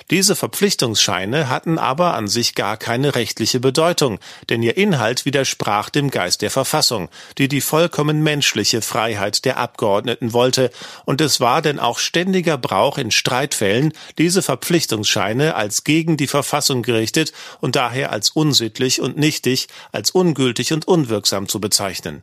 Diese 0.09 0.35
Verpflichtungsscheine 0.35 1.47
hatten 1.47 1.79
aber 1.79 2.15
an 2.15 2.27
sich 2.27 2.53
gar 2.55 2.75
keine 2.75 3.15
rechtliche 3.15 3.61
Bedeutung, 3.61 4.19
denn 4.49 4.61
ihr 4.61 4.75
Inhalt 4.75 5.25
widersprach 5.25 5.89
dem 5.89 6.11
Geist 6.11 6.41
der 6.41 6.51
Verfassung, 6.51 7.07
die 7.37 7.47
die 7.47 7.61
vollkommen 7.61 8.21
menschliche 8.21 8.81
Freiheit 8.81 9.45
der 9.45 9.57
Abgeordneten 9.57 10.33
wollte, 10.33 10.69
und 11.05 11.21
es 11.21 11.39
war 11.39 11.61
denn 11.61 11.79
auch 11.79 11.97
ständiger 11.97 12.57
Brauch 12.57 12.97
in 12.97 13.11
Streitfällen, 13.11 13.93
diese 14.17 14.41
Verpflichtungsscheine 14.41 15.55
als 15.55 15.85
gegen 15.85 16.17
die 16.17 16.27
Verfassung 16.27 16.83
gerichtet 16.83 17.31
und 17.61 17.77
daher 17.77 18.11
als 18.11 18.31
unsittlich 18.31 18.99
und 18.99 19.17
nichtig, 19.17 19.69
als 19.93 20.11
ungültig 20.11 20.73
und 20.73 20.87
unwirksam 20.87 21.47
zu 21.47 21.61
bezeichnen. 21.61 22.21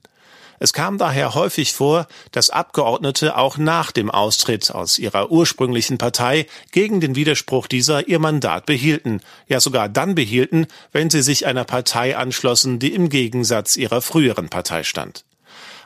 Es 0.58 0.72
kam 0.72 0.98
daher 0.98 1.34
häufig 1.34 1.72
vor, 1.72 2.06
dass 2.32 2.50
Abgeordnete 2.50 3.36
auch 3.36 3.58
nach 3.58 3.92
dem 3.92 4.10
Austritt 4.10 4.70
aus 4.70 4.98
ihrer 4.98 5.30
ursprünglichen 5.30 5.98
Partei 5.98 6.46
gegen 6.72 7.00
den 7.00 7.14
Widerspruch 7.14 7.66
dieser 7.66 8.08
ihr 8.08 8.18
Mandat 8.18 8.66
behielten, 8.66 9.20
ja 9.46 9.60
sogar 9.60 9.88
dann 9.88 10.14
behielten, 10.14 10.66
wenn 10.92 11.10
sie 11.10 11.22
sich 11.22 11.46
einer 11.46 11.64
Partei 11.64 12.16
anschlossen, 12.16 12.78
die 12.78 12.94
im 12.94 13.08
Gegensatz 13.08 13.76
ihrer 13.76 14.02
früheren 14.02 14.48
Partei 14.48 14.82
stand. 14.82 15.24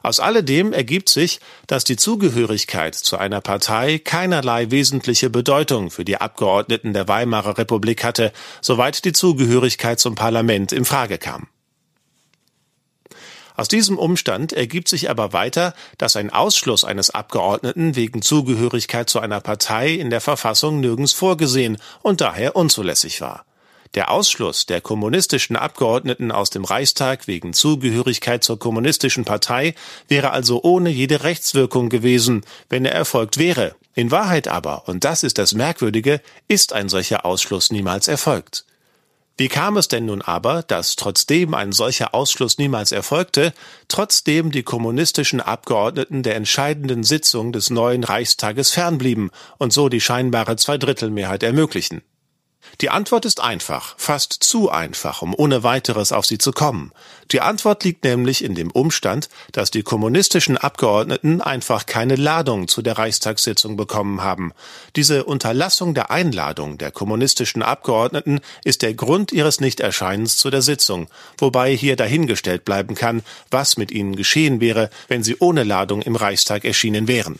Aus 0.02 0.18
alledem 0.18 0.72
ergibt 0.72 1.08
sich, 1.08 1.38
dass 1.68 1.84
die 1.84 1.96
Zugehörigkeit 1.96 2.94
zu 2.94 3.18
einer 3.18 3.40
Partei 3.40 3.98
keinerlei 3.98 4.70
wesentliche 4.70 5.30
Bedeutung 5.30 5.90
für 5.90 6.04
die 6.04 6.16
Abgeordneten 6.16 6.92
der 6.92 7.06
Weimarer 7.06 7.56
Republik 7.56 8.02
hatte, 8.02 8.32
soweit 8.60 9.04
die 9.04 9.12
Zugehörigkeit 9.12 10.00
zum 10.00 10.16
Parlament 10.16 10.72
in 10.72 10.84
Frage 10.84 11.18
kam. 11.18 11.46
Aus 13.56 13.68
diesem 13.68 13.98
Umstand 13.98 14.52
ergibt 14.52 14.88
sich 14.88 15.10
aber 15.10 15.32
weiter, 15.32 15.74
dass 15.98 16.16
ein 16.16 16.30
Ausschluss 16.30 16.84
eines 16.84 17.10
Abgeordneten 17.10 17.96
wegen 17.96 18.22
Zugehörigkeit 18.22 19.10
zu 19.10 19.20
einer 19.20 19.40
Partei 19.40 19.90
in 19.90 20.10
der 20.10 20.20
Verfassung 20.20 20.80
nirgends 20.80 21.12
vorgesehen 21.12 21.78
und 22.02 22.20
daher 22.20 22.56
unzulässig 22.56 23.20
war. 23.20 23.44
Der 23.94 24.10
Ausschluss 24.10 24.64
der 24.64 24.80
kommunistischen 24.80 25.54
Abgeordneten 25.54 26.32
aus 26.32 26.48
dem 26.48 26.64
Reichstag 26.64 27.26
wegen 27.26 27.52
Zugehörigkeit 27.52 28.42
zur 28.42 28.58
kommunistischen 28.58 29.26
Partei 29.26 29.74
wäre 30.08 30.30
also 30.30 30.62
ohne 30.62 30.88
jede 30.88 31.24
Rechtswirkung 31.24 31.90
gewesen, 31.90 32.42
wenn 32.70 32.86
er 32.86 32.92
erfolgt 32.92 33.36
wäre. 33.36 33.74
In 33.94 34.10
Wahrheit 34.10 34.48
aber, 34.48 34.88
und 34.88 35.04
das 35.04 35.22
ist 35.22 35.36
das 35.36 35.52
Merkwürdige, 35.52 36.22
ist 36.48 36.72
ein 36.72 36.88
solcher 36.88 37.26
Ausschluss 37.26 37.70
niemals 37.70 38.08
erfolgt. 38.08 38.64
Wie 39.38 39.48
kam 39.48 39.76
es 39.78 39.88
denn 39.88 40.06
nun 40.06 40.20
aber, 40.20 40.62
dass 40.62 40.94
trotzdem 40.94 41.54
ein 41.54 41.72
solcher 41.72 42.14
Ausschluss 42.14 42.58
niemals 42.58 42.92
erfolgte, 42.92 43.54
trotzdem 43.88 44.52
die 44.52 44.62
kommunistischen 44.62 45.40
Abgeordneten 45.40 46.22
der 46.22 46.36
entscheidenden 46.36 47.02
Sitzung 47.02 47.52
des 47.52 47.70
neuen 47.70 48.04
Reichstages 48.04 48.70
fernblieben 48.70 49.30
und 49.58 49.72
so 49.72 49.88
die 49.88 50.02
scheinbare 50.02 50.56
Zweidrittelmehrheit 50.56 51.42
ermöglichen? 51.42 52.02
Die 52.80 52.90
Antwort 52.90 53.24
ist 53.24 53.40
einfach, 53.40 53.94
fast 53.98 54.32
zu 54.32 54.70
einfach, 54.70 55.22
um 55.22 55.34
ohne 55.36 55.62
weiteres 55.62 56.12
auf 56.12 56.26
sie 56.26 56.38
zu 56.38 56.52
kommen. 56.52 56.92
Die 57.30 57.40
Antwort 57.40 57.84
liegt 57.84 58.04
nämlich 58.04 58.42
in 58.42 58.54
dem 58.54 58.70
Umstand, 58.70 59.28
dass 59.52 59.70
die 59.70 59.82
kommunistischen 59.82 60.56
Abgeordneten 60.58 61.40
einfach 61.40 61.86
keine 61.86 62.16
Ladung 62.16 62.68
zu 62.68 62.82
der 62.82 62.98
Reichstagssitzung 62.98 63.76
bekommen 63.76 64.22
haben. 64.22 64.52
Diese 64.96 65.24
Unterlassung 65.24 65.94
der 65.94 66.10
Einladung 66.10 66.78
der 66.78 66.90
kommunistischen 66.90 67.62
Abgeordneten 67.62 68.40
ist 68.64 68.82
der 68.82 68.94
Grund 68.94 69.32
ihres 69.32 69.60
Nichterscheinens 69.60 70.36
zu 70.36 70.50
der 70.50 70.62
Sitzung, 70.62 71.08
wobei 71.38 71.74
hier 71.74 71.96
dahingestellt 71.96 72.64
bleiben 72.64 72.94
kann, 72.94 73.22
was 73.50 73.76
mit 73.76 73.90
ihnen 73.90 74.16
geschehen 74.16 74.60
wäre, 74.60 74.90
wenn 75.08 75.22
sie 75.22 75.36
ohne 75.38 75.62
Ladung 75.62 76.02
im 76.02 76.16
Reichstag 76.16 76.64
erschienen 76.64 77.08
wären. 77.08 77.38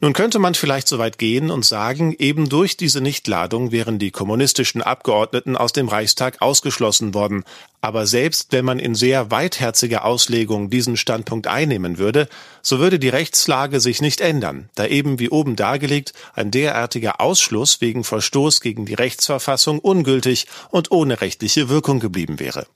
Nun 0.00 0.12
könnte 0.12 0.38
man 0.38 0.54
vielleicht 0.54 0.88
so 0.88 0.98
weit 0.98 1.18
gehen 1.18 1.50
und 1.50 1.64
sagen, 1.64 2.14
eben 2.18 2.48
durch 2.48 2.76
diese 2.76 3.00
Nichtladung 3.00 3.72
wären 3.72 3.98
die 3.98 4.10
kommunistischen 4.10 4.82
Abgeordneten 4.82 5.56
aus 5.56 5.72
dem 5.72 5.88
Reichstag 5.88 6.42
ausgeschlossen 6.42 7.14
worden. 7.14 7.44
Aber 7.80 8.06
selbst 8.06 8.52
wenn 8.52 8.64
man 8.64 8.78
in 8.78 8.94
sehr 8.94 9.30
weitherziger 9.30 10.04
Auslegung 10.04 10.68
diesen 10.68 10.96
Standpunkt 10.96 11.46
einnehmen 11.46 11.98
würde, 11.98 12.28
so 12.60 12.78
würde 12.78 12.98
die 12.98 13.08
Rechtslage 13.08 13.80
sich 13.80 14.02
nicht 14.02 14.20
ändern, 14.20 14.68
da 14.74 14.86
eben 14.86 15.18
wie 15.18 15.30
oben 15.30 15.56
dargelegt 15.56 16.12
ein 16.34 16.50
derartiger 16.50 17.20
Ausschluss 17.20 17.80
wegen 17.80 18.04
Verstoß 18.04 18.60
gegen 18.60 18.84
die 18.84 18.94
Rechtsverfassung 18.94 19.78
ungültig 19.78 20.46
und 20.70 20.90
ohne 20.90 21.20
rechtliche 21.20 21.68
Wirkung 21.68 22.00
geblieben 22.00 22.38
wäre. 22.38 22.66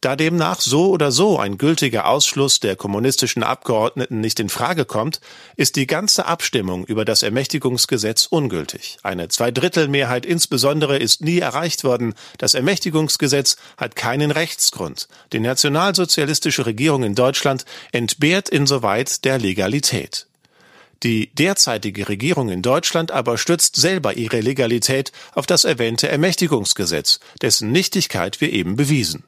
Da 0.00 0.16
demnach 0.16 0.60
so 0.60 0.90
oder 0.90 1.12
so 1.12 1.38
ein 1.38 1.58
gültiger 1.58 2.08
Ausschluss 2.08 2.60
der 2.60 2.76
kommunistischen 2.76 3.42
Abgeordneten 3.42 4.20
nicht 4.20 4.40
in 4.40 4.48
Frage 4.48 4.84
kommt, 4.84 5.20
ist 5.56 5.76
die 5.76 5.86
ganze 5.86 6.26
Abstimmung 6.26 6.84
über 6.84 7.04
das 7.04 7.22
Ermächtigungsgesetz 7.22 8.26
ungültig. 8.26 8.98
Eine 9.02 9.28
Zweidrittelmehrheit 9.28 10.26
insbesondere 10.26 10.98
ist 10.98 11.22
nie 11.22 11.38
erreicht 11.38 11.84
worden. 11.84 12.14
Das 12.38 12.54
Ermächtigungsgesetz 12.54 13.56
hat 13.76 13.96
keinen 13.96 14.30
Rechtsgrund. 14.30 15.08
Die 15.32 15.40
nationalsozialistische 15.40 16.66
Regierung 16.66 17.02
in 17.02 17.14
Deutschland 17.14 17.64
entbehrt 17.92 18.48
insoweit 18.48 19.24
der 19.24 19.38
Legalität. 19.38 20.26
Die 21.02 21.34
derzeitige 21.34 22.08
Regierung 22.08 22.48
in 22.48 22.62
Deutschland 22.62 23.10
aber 23.10 23.36
stützt 23.36 23.74
selber 23.74 24.16
ihre 24.16 24.40
Legalität 24.40 25.10
auf 25.34 25.46
das 25.46 25.64
erwähnte 25.64 26.08
Ermächtigungsgesetz, 26.08 27.18
dessen 27.40 27.72
Nichtigkeit 27.72 28.40
wir 28.40 28.52
eben 28.52 28.76
bewiesen. 28.76 29.24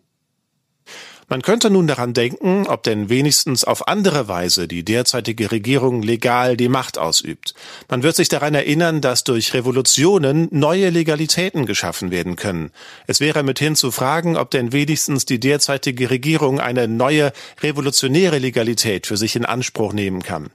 Man 1.28 1.42
könnte 1.42 1.70
nun 1.70 1.86
daran 1.86 2.12
denken, 2.12 2.66
ob 2.66 2.82
denn 2.82 3.08
wenigstens 3.08 3.64
auf 3.64 3.88
andere 3.88 4.28
Weise 4.28 4.68
die 4.68 4.84
derzeitige 4.84 5.50
Regierung 5.50 6.02
legal 6.02 6.56
die 6.56 6.68
Macht 6.68 6.98
ausübt. 6.98 7.54
Man 7.88 8.02
wird 8.02 8.16
sich 8.16 8.28
daran 8.28 8.54
erinnern, 8.54 9.00
dass 9.00 9.24
durch 9.24 9.54
Revolutionen 9.54 10.48
neue 10.50 10.90
Legalitäten 10.90 11.66
geschaffen 11.66 12.10
werden 12.10 12.36
können. 12.36 12.70
Es 13.06 13.20
wäre 13.20 13.42
mithin 13.42 13.76
zu 13.76 13.90
fragen, 13.90 14.36
ob 14.36 14.50
denn 14.50 14.72
wenigstens 14.72 15.24
die 15.24 15.40
derzeitige 15.40 16.10
Regierung 16.10 16.60
eine 16.60 16.88
neue 16.88 17.32
revolutionäre 17.62 18.38
Legalität 18.38 19.06
für 19.06 19.16
sich 19.16 19.36
in 19.36 19.44
Anspruch 19.44 19.92
nehmen 19.92 20.22
kann. 20.22 20.50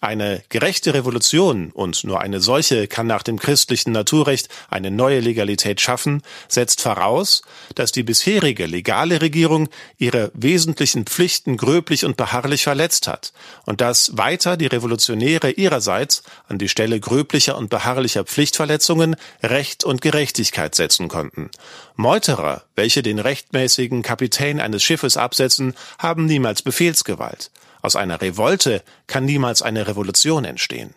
Eine 0.00 0.42
gerechte 0.48 0.94
Revolution, 0.94 1.70
und 1.72 2.04
nur 2.04 2.20
eine 2.20 2.40
solche 2.40 2.86
kann 2.88 3.06
nach 3.06 3.22
dem 3.22 3.38
christlichen 3.38 3.92
Naturrecht 3.92 4.48
eine 4.70 4.90
neue 4.90 5.20
Legalität 5.20 5.80
schaffen, 5.80 6.22
setzt 6.48 6.80
voraus, 6.80 7.42
dass 7.74 7.92
die 7.92 8.02
bisherige 8.02 8.66
legale 8.66 9.20
Regierung 9.20 9.68
ihre 9.98 10.30
wesentlichen 10.34 11.06
Pflichten 11.06 11.56
gröblich 11.56 12.04
und 12.04 12.16
beharrlich 12.16 12.64
verletzt 12.64 13.06
hat 13.08 13.32
und 13.66 13.80
dass 13.80 14.16
weiter 14.16 14.56
die 14.56 14.66
Revolutionäre 14.66 15.50
ihrerseits 15.50 16.22
an 16.48 16.58
die 16.58 16.68
Stelle 16.68 17.00
gröblicher 17.00 17.56
und 17.56 17.70
beharrlicher 17.70 18.24
Pflichtverletzungen 18.24 19.16
Recht 19.42 19.84
und 19.84 20.00
Gerechtigkeit 20.00 20.74
setzen 20.74 21.08
konnten. 21.08 21.50
Meuterer, 21.96 22.64
welche 22.74 23.02
den 23.02 23.18
rechtmäßigen 23.18 24.02
Kapitän 24.02 24.60
eines 24.60 24.82
Schiffes 24.82 25.16
absetzen, 25.16 25.74
haben 25.98 26.26
niemals 26.26 26.62
Befehlsgewalt. 26.62 27.50
Aus 27.82 27.96
einer 27.96 28.22
Revolte 28.22 28.82
kann 29.06 29.24
niemals 29.24 29.60
eine 29.60 29.86
Revolution 29.86 30.44
entstehen. 30.44 30.94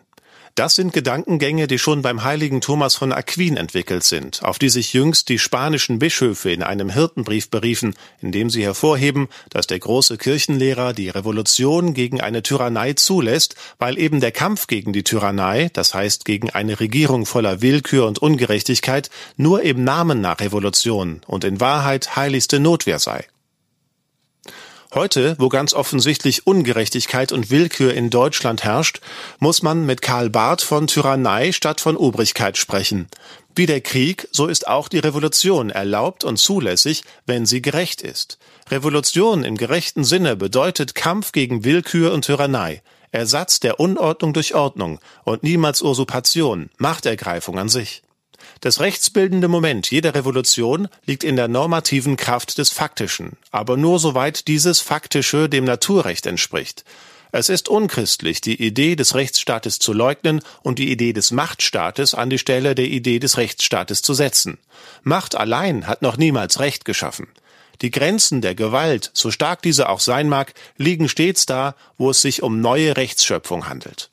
Das 0.56 0.74
sind 0.74 0.94
Gedankengänge, 0.94 1.66
die 1.66 1.78
schon 1.78 2.00
beim 2.00 2.24
heiligen 2.24 2.62
Thomas 2.62 2.94
von 2.94 3.12
Aquin 3.12 3.58
entwickelt 3.58 4.04
sind, 4.04 4.42
auf 4.42 4.58
die 4.58 4.70
sich 4.70 4.94
jüngst 4.94 5.28
die 5.28 5.38
spanischen 5.38 5.98
Bischöfe 5.98 6.50
in 6.50 6.62
einem 6.62 6.88
Hirtenbrief 6.88 7.50
beriefen, 7.50 7.94
in 8.22 8.32
dem 8.32 8.48
sie 8.48 8.64
hervorheben, 8.64 9.28
dass 9.50 9.66
der 9.66 9.80
große 9.80 10.16
Kirchenlehrer 10.16 10.94
die 10.94 11.10
Revolution 11.10 11.92
gegen 11.92 12.22
eine 12.22 12.42
Tyrannei 12.42 12.94
zulässt, 12.94 13.54
weil 13.78 13.98
eben 13.98 14.20
der 14.20 14.32
Kampf 14.32 14.66
gegen 14.66 14.94
die 14.94 15.04
Tyrannei, 15.04 15.68
das 15.74 15.92
heißt 15.92 16.24
gegen 16.24 16.48
eine 16.48 16.80
Regierung 16.80 17.26
voller 17.26 17.60
Willkür 17.60 18.06
und 18.06 18.20
Ungerechtigkeit, 18.20 19.10
nur 19.36 19.60
im 19.60 19.84
Namen 19.84 20.22
nach 20.22 20.40
Revolution 20.40 21.20
und 21.26 21.44
in 21.44 21.60
Wahrheit 21.60 22.16
heiligste 22.16 22.60
Notwehr 22.60 22.98
sei. 22.98 23.26
Heute, 24.96 25.36
wo 25.38 25.50
ganz 25.50 25.74
offensichtlich 25.74 26.46
Ungerechtigkeit 26.46 27.30
und 27.30 27.50
Willkür 27.50 27.92
in 27.92 28.08
Deutschland 28.08 28.64
herrscht, 28.64 29.02
muss 29.40 29.62
man 29.62 29.84
mit 29.84 30.00
Karl 30.00 30.30
Barth 30.30 30.62
von 30.62 30.86
Tyrannei 30.86 31.52
statt 31.52 31.82
von 31.82 31.98
Obrigkeit 31.98 32.56
sprechen. 32.56 33.06
Wie 33.54 33.66
der 33.66 33.82
Krieg, 33.82 34.26
so 34.32 34.46
ist 34.46 34.66
auch 34.66 34.88
die 34.88 34.98
Revolution 34.98 35.68
erlaubt 35.68 36.24
und 36.24 36.38
zulässig, 36.38 37.04
wenn 37.26 37.44
sie 37.44 37.60
gerecht 37.60 38.00
ist. 38.00 38.38
Revolution 38.70 39.44
im 39.44 39.58
gerechten 39.58 40.02
Sinne 40.02 40.34
bedeutet 40.34 40.94
Kampf 40.94 41.32
gegen 41.32 41.62
Willkür 41.62 42.14
und 42.14 42.24
Tyrannei, 42.24 42.80
Ersatz 43.12 43.60
der 43.60 43.78
Unordnung 43.78 44.32
durch 44.32 44.54
Ordnung 44.54 44.98
und 45.24 45.42
niemals 45.42 45.82
Usurpation, 45.82 46.70
Machtergreifung 46.78 47.58
an 47.58 47.68
sich. 47.68 48.02
Das 48.60 48.80
rechtsbildende 48.80 49.48
Moment 49.48 49.90
jeder 49.90 50.14
Revolution 50.14 50.88
liegt 51.04 51.24
in 51.24 51.36
der 51.36 51.48
normativen 51.48 52.16
Kraft 52.16 52.58
des 52.58 52.70
Faktischen, 52.70 53.36
aber 53.50 53.76
nur 53.76 53.98
soweit 53.98 54.48
dieses 54.48 54.80
Faktische 54.80 55.48
dem 55.48 55.64
Naturrecht 55.64 56.26
entspricht. 56.26 56.84
Es 57.32 57.50
ist 57.50 57.68
unchristlich, 57.68 58.40
die 58.40 58.62
Idee 58.62 58.96
des 58.96 59.14
Rechtsstaates 59.14 59.78
zu 59.78 59.92
leugnen 59.92 60.40
und 60.62 60.78
die 60.78 60.90
Idee 60.90 61.12
des 61.12 61.32
Machtstaates 61.32 62.14
an 62.14 62.30
die 62.30 62.38
Stelle 62.38 62.74
der 62.74 62.86
Idee 62.86 63.18
des 63.18 63.36
Rechtsstaates 63.36 64.00
zu 64.00 64.14
setzen. 64.14 64.58
Macht 65.02 65.34
allein 65.34 65.86
hat 65.86 66.00
noch 66.00 66.16
niemals 66.16 66.60
Recht 66.60 66.84
geschaffen. 66.84 67.28
Die 67.82 67.90
Grenzen 67.90 68.40
der 68.40 68.54
Gewalt, 68.54 69.10
so 69.12 69.30
stark 69.30 69.60
diese 69.60 69.90
auch 69.90 70.00
sein 70.00 70.30
mag, 70.30 70.54
liegen 70.78 71.10
stets 71.10 71.44
da, 71.44 71.74
wo 71.98 72.10
es 72.10 72.22
sich 72.22 72.42
um 72.42 72.60
neue 72.62 72.96
Rechtsschöpfung 72.96 73.68
handelt. 73.68 74.08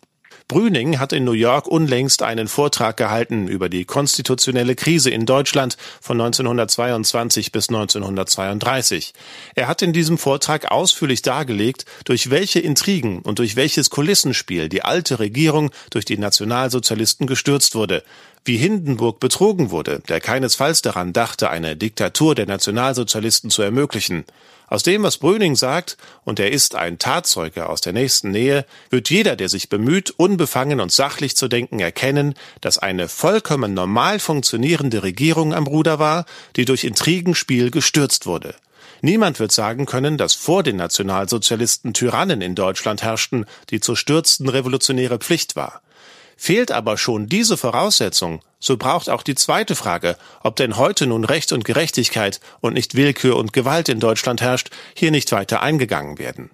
Brüning 0.54 0.99
hat 0.99 1.14
in 1.14 1.24
New 1.24 1.32
York 1.32 1.66
unlängst 1.66 2.22
einen 2.22 2.47
Vortrag 2.47 2.95
gehalten 2.95 3.47
über 3.47 3.70
die 3.70 3.86
konstitutionelle 3.86 4.76
Krise 4.76 5.10
in 5.10 5.26
Deutschland 5.26 5.78
von 5.99 6.22
1922 6.22 7.51
bis 7.51 7.70
1932. 7.70 9.16
Er 9.56 9.68
hat 9.68 9.82
in 9.82 9.93
diesem 9.93 10.20
Vortrag 10.20 10.70
ausführlich 10.70 11.24
dargelegt, 11.24 11.88
durch 12.06 12.30
welche 12.30 12.60
Intrigen 12.60 13.24
und 13.24 13.39
durch 13.39 13.56
welches 13.56 13.89
Kulissenspiel 13.89 14.70
die 14.70 14.84
alte 14.84 15.18
Regierung 15.18 15.72
durch 15.89 16.06
die 16.06 16.20
Nationalsozialisten 16.20 17.26
gestürzt 17.26 17.74
wurde, 17.74 18.04
wie 18.45 18.58
Hindenburg 18.58 19.20
betrogen 19.20 19.72
wurde, 19.72 20.04
der 20.08 20.22
keinesfalls 20.22 20.84
daran 20.84 21.14
dachte, 21.14 21.49
eine 21.49 21.76
Diktatur 21.76 22.36
der 22.36 22.45
Nationalsozialisten 22.45 23.49
zu 23.49 23.64
ermöglichen. 23.64 24.24
Aus 24.68 24.84
dem, 24.84 25.03
was 25.03 25.18
Brüning 25.18 25.55
sagt, 25.55 25.97
und 26.24 26.39
er 26.39 26.51
ist 26.51 26.76
ein 26.76 26.99
Tatzeuge 26.99 27.70
aus 27.70 27.82
der 27.82 27.93
nächsten 27.93 28.32
Nähe, 28.32 28.66
wird 28.89 29.09
jeder, 29.09 29.36
der 29.36 29.49
sich 29.49 29.70
bemüht, 29.70 30.11
unbefangen 30.18 30.80
und 30.80 30.91
sachlich 30.91 31.36
zu 31.36 31.47
denken, 31.47 31.80
erkennen, 31.80 32.34
dass 32.61 32.78
eine 32.78 33.07
vollkommen 33.07 33.74
normal 33.74 34.20
funktionierende 34.20 35.03
Regierung 35.03 35.53
am 35.53 35.68
Ruder 35.68 35.99
war, 35.99 36.26
die 36.55 36.66
durch 36.66 36.84
Intrigenspiel 36.84 37.72
gestürzt 37.72 38.26
wurde. 38.26 38.55
Niemand 39.01 39.39
wird 39.39 39.51
sagen 39.51 39.86
können, 39.86 40.18
dass 40.18 40.34
vor 40.34 40.64
den 40.64 40.78
Nationalsozialisten 40.78 41.93
Tyrannen 41.93 42.41
in 42.41 42.55
Deutschland 42.55 43.03
herrschten, 43.03 43.45
die 43.70 43.82
zu 43.82 43.95
stürzen 43.95 44.47
revolutionäre 44.47 45.18
Pflicht 45.18 45.57
war. 45.57 45.82
Fehlt 46.38 46.72
aber 46.72 46.97
schon 46.97 47.28
diese 47.28 47.57
Voraussetzung, 47.57 48.41
so 48.64 48.78
braucht 48.78 49.09
auch 49.09 49.24
die 49.24 49.36
zweite 49.36 49.76
Frage, 49.76 50.16
ob 50.41 50.55
denn 50.55 50.78
heute 50.78 51.05
nun 51.05 51.26
Recht 51.26 51.51
und 51.51 51.66
Gerechtigkeit 51.66 52.39
und 52.61 52.74
nicht 52.74 52.95
Willkür 52.95 53.36
und 53.36 53.51
Gewalt 53.51 53.89
in 53.89 53.99
Deutschland 53.99 54.41
herrscht, 54.41 54.70
hier 54.93 55.11
nicht 55.11 55.34
weiter 55.34 55.61
eingegangen 55.61 56.18
werden. 56.18 56.49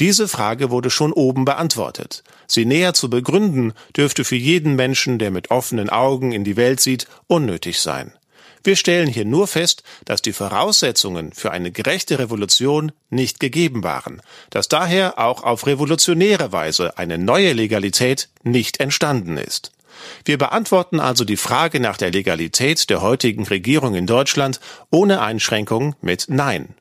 Diese 0.00 0.26
Frage 0.26 0.70
wurde 0.70 0.88
schon 0.88 1.12
oben 1.12 1.44
beantwortet. 1.44 2.24
Sie 2.46 2.64
näher 2.64 2.94
zu 2.94 3.10
begründen, 3.10 3.74
dürfte 3.94 4.24
für 4.24 4.36
jeden 4.36 4.74
Menschen, 4.74 5.18
der 5.18 5.30
mit 5.30 5.50
offenen 5.50 5.90
Augen 5.90 6.32
in 6.32 6.44
die 6.44 6.56
Welt 6.56 6.80
sieht, 6.80 7.06
unnötig 7.26 7.80
sein. 7.80 8.14
Wir 8.64 8.76
stellen 8.76 9.08
hier 9.08 9.26
nur 9.26 9.46
fest, 9.46 9.82
dass 10.06 10.22
die 10.22 10.32
Voraussetzungen 10.32 11.32
für 11.32 11.50
eine 11.50 11.72
gerechte 11.72 12.18
Revolution 12.18 12.90
nicht 13.10 13.38
gegeben 13.38 13.84
waren, 13.84 14.22
dass 14.48 14.68
daher 14.68 15.18
auch 15.18 15.42
auf 15.42 15.66
revolutionäre 15.66 16.52
Weise 16.52 16.96
eine 16.96 17.18
neue 17.18 17.52
Legalität 17.52 18.30
nicht 18.44 18.80
entstanden 18.80 19.36
ist. 19.36 19.72
Wir 20.24 20.38
beantworten 20.38 21.00
also 21.00 21.24
die 21.24 21.36
Frage 21.36 21.80
nach 21.80 21.96
der 21.96 22.10
Legalität 22.10 22.90
der 22.90 23.00
heutigen 23.00 23.46
Regierung 23.46 23.94
in 23.94 24.06
Deutschland 24.06 24.60
ohne 24.90 25.20
Einschränkung 25.20 25.94
mit 26.00 26.26
Nein. 26.28 26.74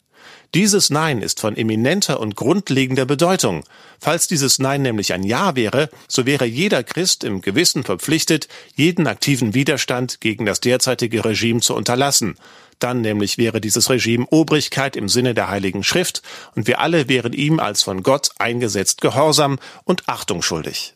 Dieses 0.55 0.89
Nein 0.89 1.22
ist 1.22 1.39
von 1.39 1.55
eminenter 1.55 2.20
und 2.20 2.36
grundlegender 2.36 3.05
Bedeutung. 3.05 3.63
Falls 3.99 4.28
dieses 4.28 4.57
Nein 4.57 4.82
nämlich 4.82 5.13
ein 5.13 5.22
Ja 5.22 5.55
wäre, 5.55 5.89
so 6.07 6.26
wäre 6.26 6.45
jeder 6.45 6.82
Christ 6.84 7.24
im 7.24 7.41
Gewissen 7.41 7.84
verpflichtet, 7.84 8.47
jeden 8.76 9.05
aktiven 9.05 9.53
Widerstand 9.53 10.22
gegen 10.22 10.47
das 10.47 10.59
derzeitige 10.59 11.24
Regime 11.24 11.59
zu 11.59 11.76
unterlassen. 11.76 12.36
Dann 12.80 13.01
nämlich 13.01 13.38
wäre 13.38 13.61
dieses 13.61 13.91
Regime 13.91 14.26
Obrigkeit 14.32 14.95
im 14.95 15.07
Sinne 15.07 15.36
der 15.36 15.49
Heiligen 15.49 15.84
Schrift 15.84 16.24
und 16.55 16.65
wir 16.65 16.80
alle 16.80 17.07
wären 17.07 17.34
ihm 17.34 17.59
als 17.59 17.84
von 17.84 18.01
Gott 18.01 18.32
eingesetzt 18.39 19.01
gehorsam 19.01 19.59
und 19.84 20.09
Achtung 20.09 20.41
schuldig. 20.41 20.93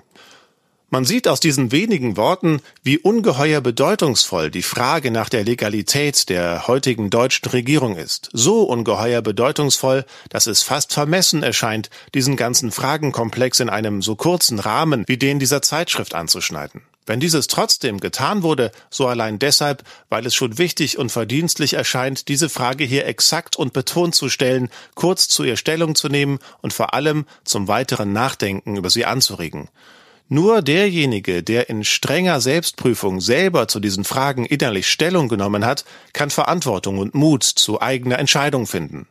Man 0.93 1.05
sieht 1.05 1.27
aus 1.27 1.39
diesen 1.39 1.71
wenigen 1.71 2.17
Worten, 2.17 2.61
wie 2.83 2.99
ungeheuer 2.99 3.61
bedeutungsvoll 3.61 4.51
die 4.51 4.61
Frage 4.61 5.09
nach 5.09 5.27
der 5.27 5.43
Legalität 5.43 6.29
der 6.29 6.67
heutigen 6.67 7.09
deutschen 7.09 7.49
Regierung 7.49 7.97
ist. 7.97 8.29
So 8.31 8.61
ungeheuer 8.61 9.23
bedeutungsvoll, 9.23 10.05
dass 10.29 10.45
es 10.45 10.61
fast 10.61 10.93
vermessen 10.93 11.41
erscheint, 11.41 11.89
diesen 12.13 12.35
ganzen 12.35 12.71
Fragenkomplex 12.71 13.59
in 13.59 13.69
einem 13.69 14.03
so 14.03 14.15
kurzen 14.15 14.59
Rahmen 14.59 15.03
wie 15.07 15.17
den 15.17 15.39
dieser 15.39 15.63
Zeitschrift 15.63 16.13
anzuschneiden. 16.13 16.83
Wenn 17.07 17.19
dieses 17.19 17.47
trotzdem 17.47 17.99
getan 17.99 18.43
wurde, 18.43 18.71
so 18.91 19.07
allein 19.07 19.39
deshalb, 19.39 19.83
weil 20.09 20.27
es 20.27 20.35
schon 20.35 20.59
wichtig 20.59 20.99
und 20.99 21.11
verdienstlich 21.11 21.73
erscheint, 21.73 22.27
diese 22.27 22.49
Frage 22.49 22.83
hier 22.83 23.07
exakt 23.07 23.55
und 23.55 23.73
betont 23.73 24.13
zu 24.13 24.29
stellen, 24.29 24.69
kurz 24.93 25.27
zu 25.27 25.43
ihr 25.43 25.57
Stellung 25.57 25.95
zu 25.95 26.07
nehmen 26.07 26.37
und 26.61 26.71
vor 26.71 26.93
allem 26.93 27.25
zum 27.45 27.67
weiteren 27.67 28.13
Nachdenken 28.13 28.77
über 28.77 28.91
sie 28.91 29.05
anzuregen. 29.05 29.69
Nur 30.29 30.61
derjenige, 30.61 31.43
der 31.43 31.69
in 31.69 31.83
strenger 31.83 32.41
Selbstprüfung 32.41 33.21
selber 33.21 33.67
zu 33.67 33.79
diesen 33.79 34.03
Fragen 34.03 34.45
innerlich 34.45 34.87
Stellung 34.87 35.27
genommen 35.27 35.65
hat, 35.65 35.85
kann 36.13 36.29
Verantwortung 36.29 36.97
und 36.97 37.13
Mut 37.13 37.43
zu 37.43 37.81
eigener 37.81 38.19
Entscheidung 38.19 38.65
finden. 38.65 39.07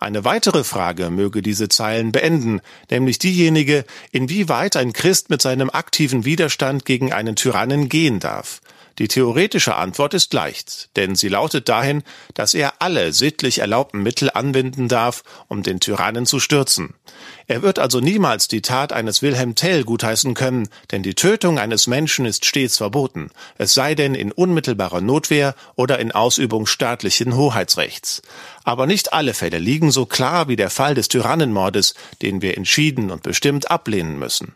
Eine 0.00 0.24
weitere 0.24 0.64
Frage 0.64 1.10
möge 1.10 1.42
diese 1.42 1.68
Zeilen 1.68 2.12
beenden, 2.12 2.60
nämlich 2.90 3.18
diejenige, 3.18 3.84
inwieweit 4.10 4.76
ein 4.76 4.92
Christ 4.92 5.30
mit 5.30 5.40
seinem 5.40 5.70
aktiven 5.70 6.24
Widerstand 6.24 6.84
gegen 6.84 7.12
einen 7.12 7.36
Tyrannen 7.36 7.88
gehen 7.88 8.18
darf. 8.18 8.60
Die 8.98 9.08
theoretische 9.08 9.76
Antwort 9.76 10.14
ist 10.14 10.32
leicht, 10.34 10.90
denn 10.96 11.14
sie 11.14 11.28
lautet 11.28 11.68
dahin, 11.68 12.02
dass 12.34 12.54
er 12.54 12.74
alle 12.80 13.12
sittlich 13.12 13.60
erlaubten 13.60 14.02
Mittel 14.02 14.30
anwenden 14.32 14.88
darf, 14.88 15.22
um 15.48 15.62
den 15.62 15.80
Tyrannen 15.80 16.26
zu 16.26 16.40
stürzen. 16.40 16.94
Er 17.46 17.62
wird 17.62 17.78
also 17.78 18.00
niemals 18.00 18.48
die 18.48 18.62
Tat 18.62 18.92
eines 18.92 19.22
Wilhelm 19.22 19.54
Tell 19.54 19.84
gutheißen 19.84 20.34
können, 20.34 20.68
denn 20.90 21.02
die 21.02 21.14
Tötung 21.14 21.58
eines 21.58 21.86
Menschen 21.86 22.26
ist 22.26 22.44
stets 22.44 22.76
verboten, 22.76 23.30
es 23.58 23.74
sei 23.74 23.94
denn 23.94 24.14
in 24.14 24.32
unmittelbarer 24.32 25.00
Notwehr 25.00 25.54
oder 25.76 25.98
in 25.98 26.12
Ausübung 26.12 26.66
staatlichen 26.66 27.34
Hoheitsrechts. 27.36 28.22
Aber 28.64 28.86
nicht 28.86 29.12
alle 29.12 29.34
Fälle 29.34 29.58
liegen 29.58 29.90
so 29.90 30.06
klar 30.06 30.48
wie 30.48 30.56
der 30.56 30.70
Fall 30.70 30.94
des 30.94 31.08
Tyrannenmordes, 31.08 31.94
den 32.22 32.42
wir 32.42 32.56
entschieden 32.56 33.10
und 33.10 33.22
bestimmt 33.22 33.70
ablehnen 33.70 34.18
müssen. 34.18 34.54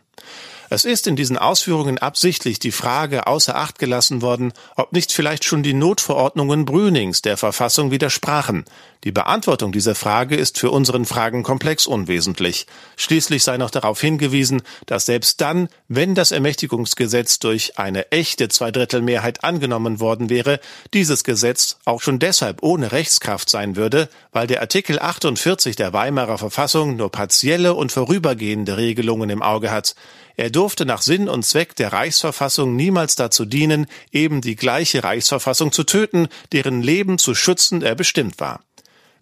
Es 0.69 0.85
ist 0.85 1.07
in 1.07 1.15
diesen 1.15 1.37
Ausführungen 1.37 1.97
absichtlich 1.97 2.59
die 2.59 2.71
Frage 2.71 3.27
außer 3.27 3.55
Acht 3.55 3.77
gelassen 3.77 4.21
worden, 4.21 4.53
ob 4.75 4.93
nicht 4.93 5.11
vielleicht 5.11 5.43
schon 5.43 5.63
die 5.63 5.73
Notverordnungen 5.73 6.65
Brünings 6.65 7.21
der 7.21 7.37
Verfassung 7.37 7.91
widersprachen. 7.91 8.65
Die 9.03 9.11
Beantwortung 9.11 9.71
dieser 9.71 9.93
Frage 9.93 10.35
ist 10.35 10.57
für 10.57 10.71
unseren 10.71 11.05
Fragenkomplex 11.05 11.85
unwesentlich. 11.85 12.65
Schließlich 12.95 13.43
sei 13.43 13.57
noch 13.57 13.69
darauf 13.69 14.01
hingewiesen, 14.01 14.63
dass 14.87 15.05
selbst 15.05 15.41
dann, 15.41 15.69
wenn 15.87 16.15
das 16.15 16.31
Ermächtigungsgesetz 16.31 17.37
durch 17.37 17.77
eine 17.77 18.11
echte 18.11 18.49
Zweidrittelmehrheit 18.49 19.43
angenommen 19.43 19.99
worden 19.99 20.31
wäre, 20.31 20.59
dieses 20.95 21.23
Gesetz 21.23 21.77
auch 21.85 22.01
schon 22.01 22.17
deshalb 22.17 22.63
ohne 22.63 22.91
Rechtskraft 22.91 23.47
sein 23.47 23.75
würde, 23.75 24.09
weil 24.31 24.47
der 24.47 24.61
Artikel 24.61 24.97
48 24.97 25.75
der 25.75 25.93
Weimarer 25.93 26.39
Verfassung 26.39 26.95
nur 26.95 27.11
partielle 27.11 27.75
und 27.75 27.91
vorübergehende 27.91 28.77
Regelungen 28.77 29.29
im 29.29 29.43
Auge 29.43 29.69
hat. 29.69 29.93
Er 30.37 30.49
durfte 30.49 30.85
nach 30.85 31.01
Sinn 31.01 31.29
und 31.29 31.43
Zweck 31.43 31.75
der 31.75 31.93
Reichsverfassung 31.93 32.75
niemals 32.75 33.15
dazu 33.15 33.45
dienen, 33.45 33.87
eben 34.11 34.41
die 34.41 34.55
gleiche 34.55 35.03
Reichsverfassung 35.03 35.71
zu 35.71 35.83
töten, 35.83 36.27
deren 36.51 36.81
Leben 36.81 37.17
zu 37.17 37.35
schützen 37.35 37.81
er 37.81 37.95
bestimmt 37.95 38.39
war. 38.39 38.61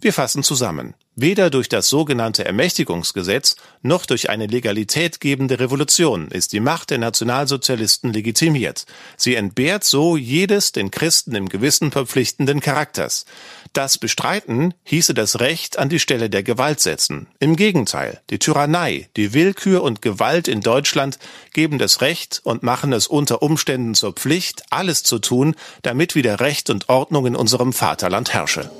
Wir 0.01 0.13
fassen 0.13 0.43
zusammen. 0.43 0.95
Weder 1.15 1.51
durch 1.51 1.69
das 1.69 1.89
sogenannte 1.89 2.43
Ermächtigungsgesetz 2.43 3.55
noch 3.83 4.07
durch 4.07 4.31
eine 4.31 4.47
Legalität 4.47 5.19
gebende 5.19 5.59
Revolution 5.59 6.29
ist 6.29 6.53
die 6.53 6.59
Macht 6.59 6.89
der 6.89 6.97
Nationalsozialisten 6.97 8.11
legitimiert. 8.11 8.87
Sie 9.15 9.35
entbehrt 9.35 9.83
so 9.83 10.17
jedes 10.17 10.71
den 10.71 10.89
Christen 10.89 11.35
im 11.35 11.49
Gewissen 11.49 11.91
verpflichtenden 11.91 12.61
Charakters. 12.61 13.25
Das 13.73 13.99
Bestreiten 13.99 14.73
hieße 14.85 15.13
das 15.13 15.39
Recht 15.39 15.77
an 15.77 15.89
die 15.89 15.99
Stelle 15.99 16.31
der 16.31 16.41
Gewalt 16.41 16.79
setzen. 16.79 17.27
Im 17.39 17.55
Gegenteil, 17.57 18.21
die 18.31 18.39
Tyrannei, 18.39 19.09
die 19.15 19.33
Willkür 19.33 19.83
und 19.83 20.01
Gewalt 20.01 20.47
in 20.47 20.61
Deutschland 20.61 21.19
geben 21.53 21.77
das 21.77 22.01
Recht 22.01 22.41
und 22.43 22.63
machen 22.63 22.91
es 22.91 23.05
unter 23.05 23.43
Umständen 23.43 23.93
zur 23.93 24.13
Pflicht, 24.13 24.63
alles 24.71 25.03
zu 25.03 25.19
tun, 25.19 25.55
damit 25.83 26.15
wieder 26.15 26.39
Recht 26.39 26.71
und 26.71 26.89
Ordnung 26.89 27.27
in 27.27 27.35
unserem 27.35 27.71
Vaterland 27.71 28.33
herrsche. 28.33 28.71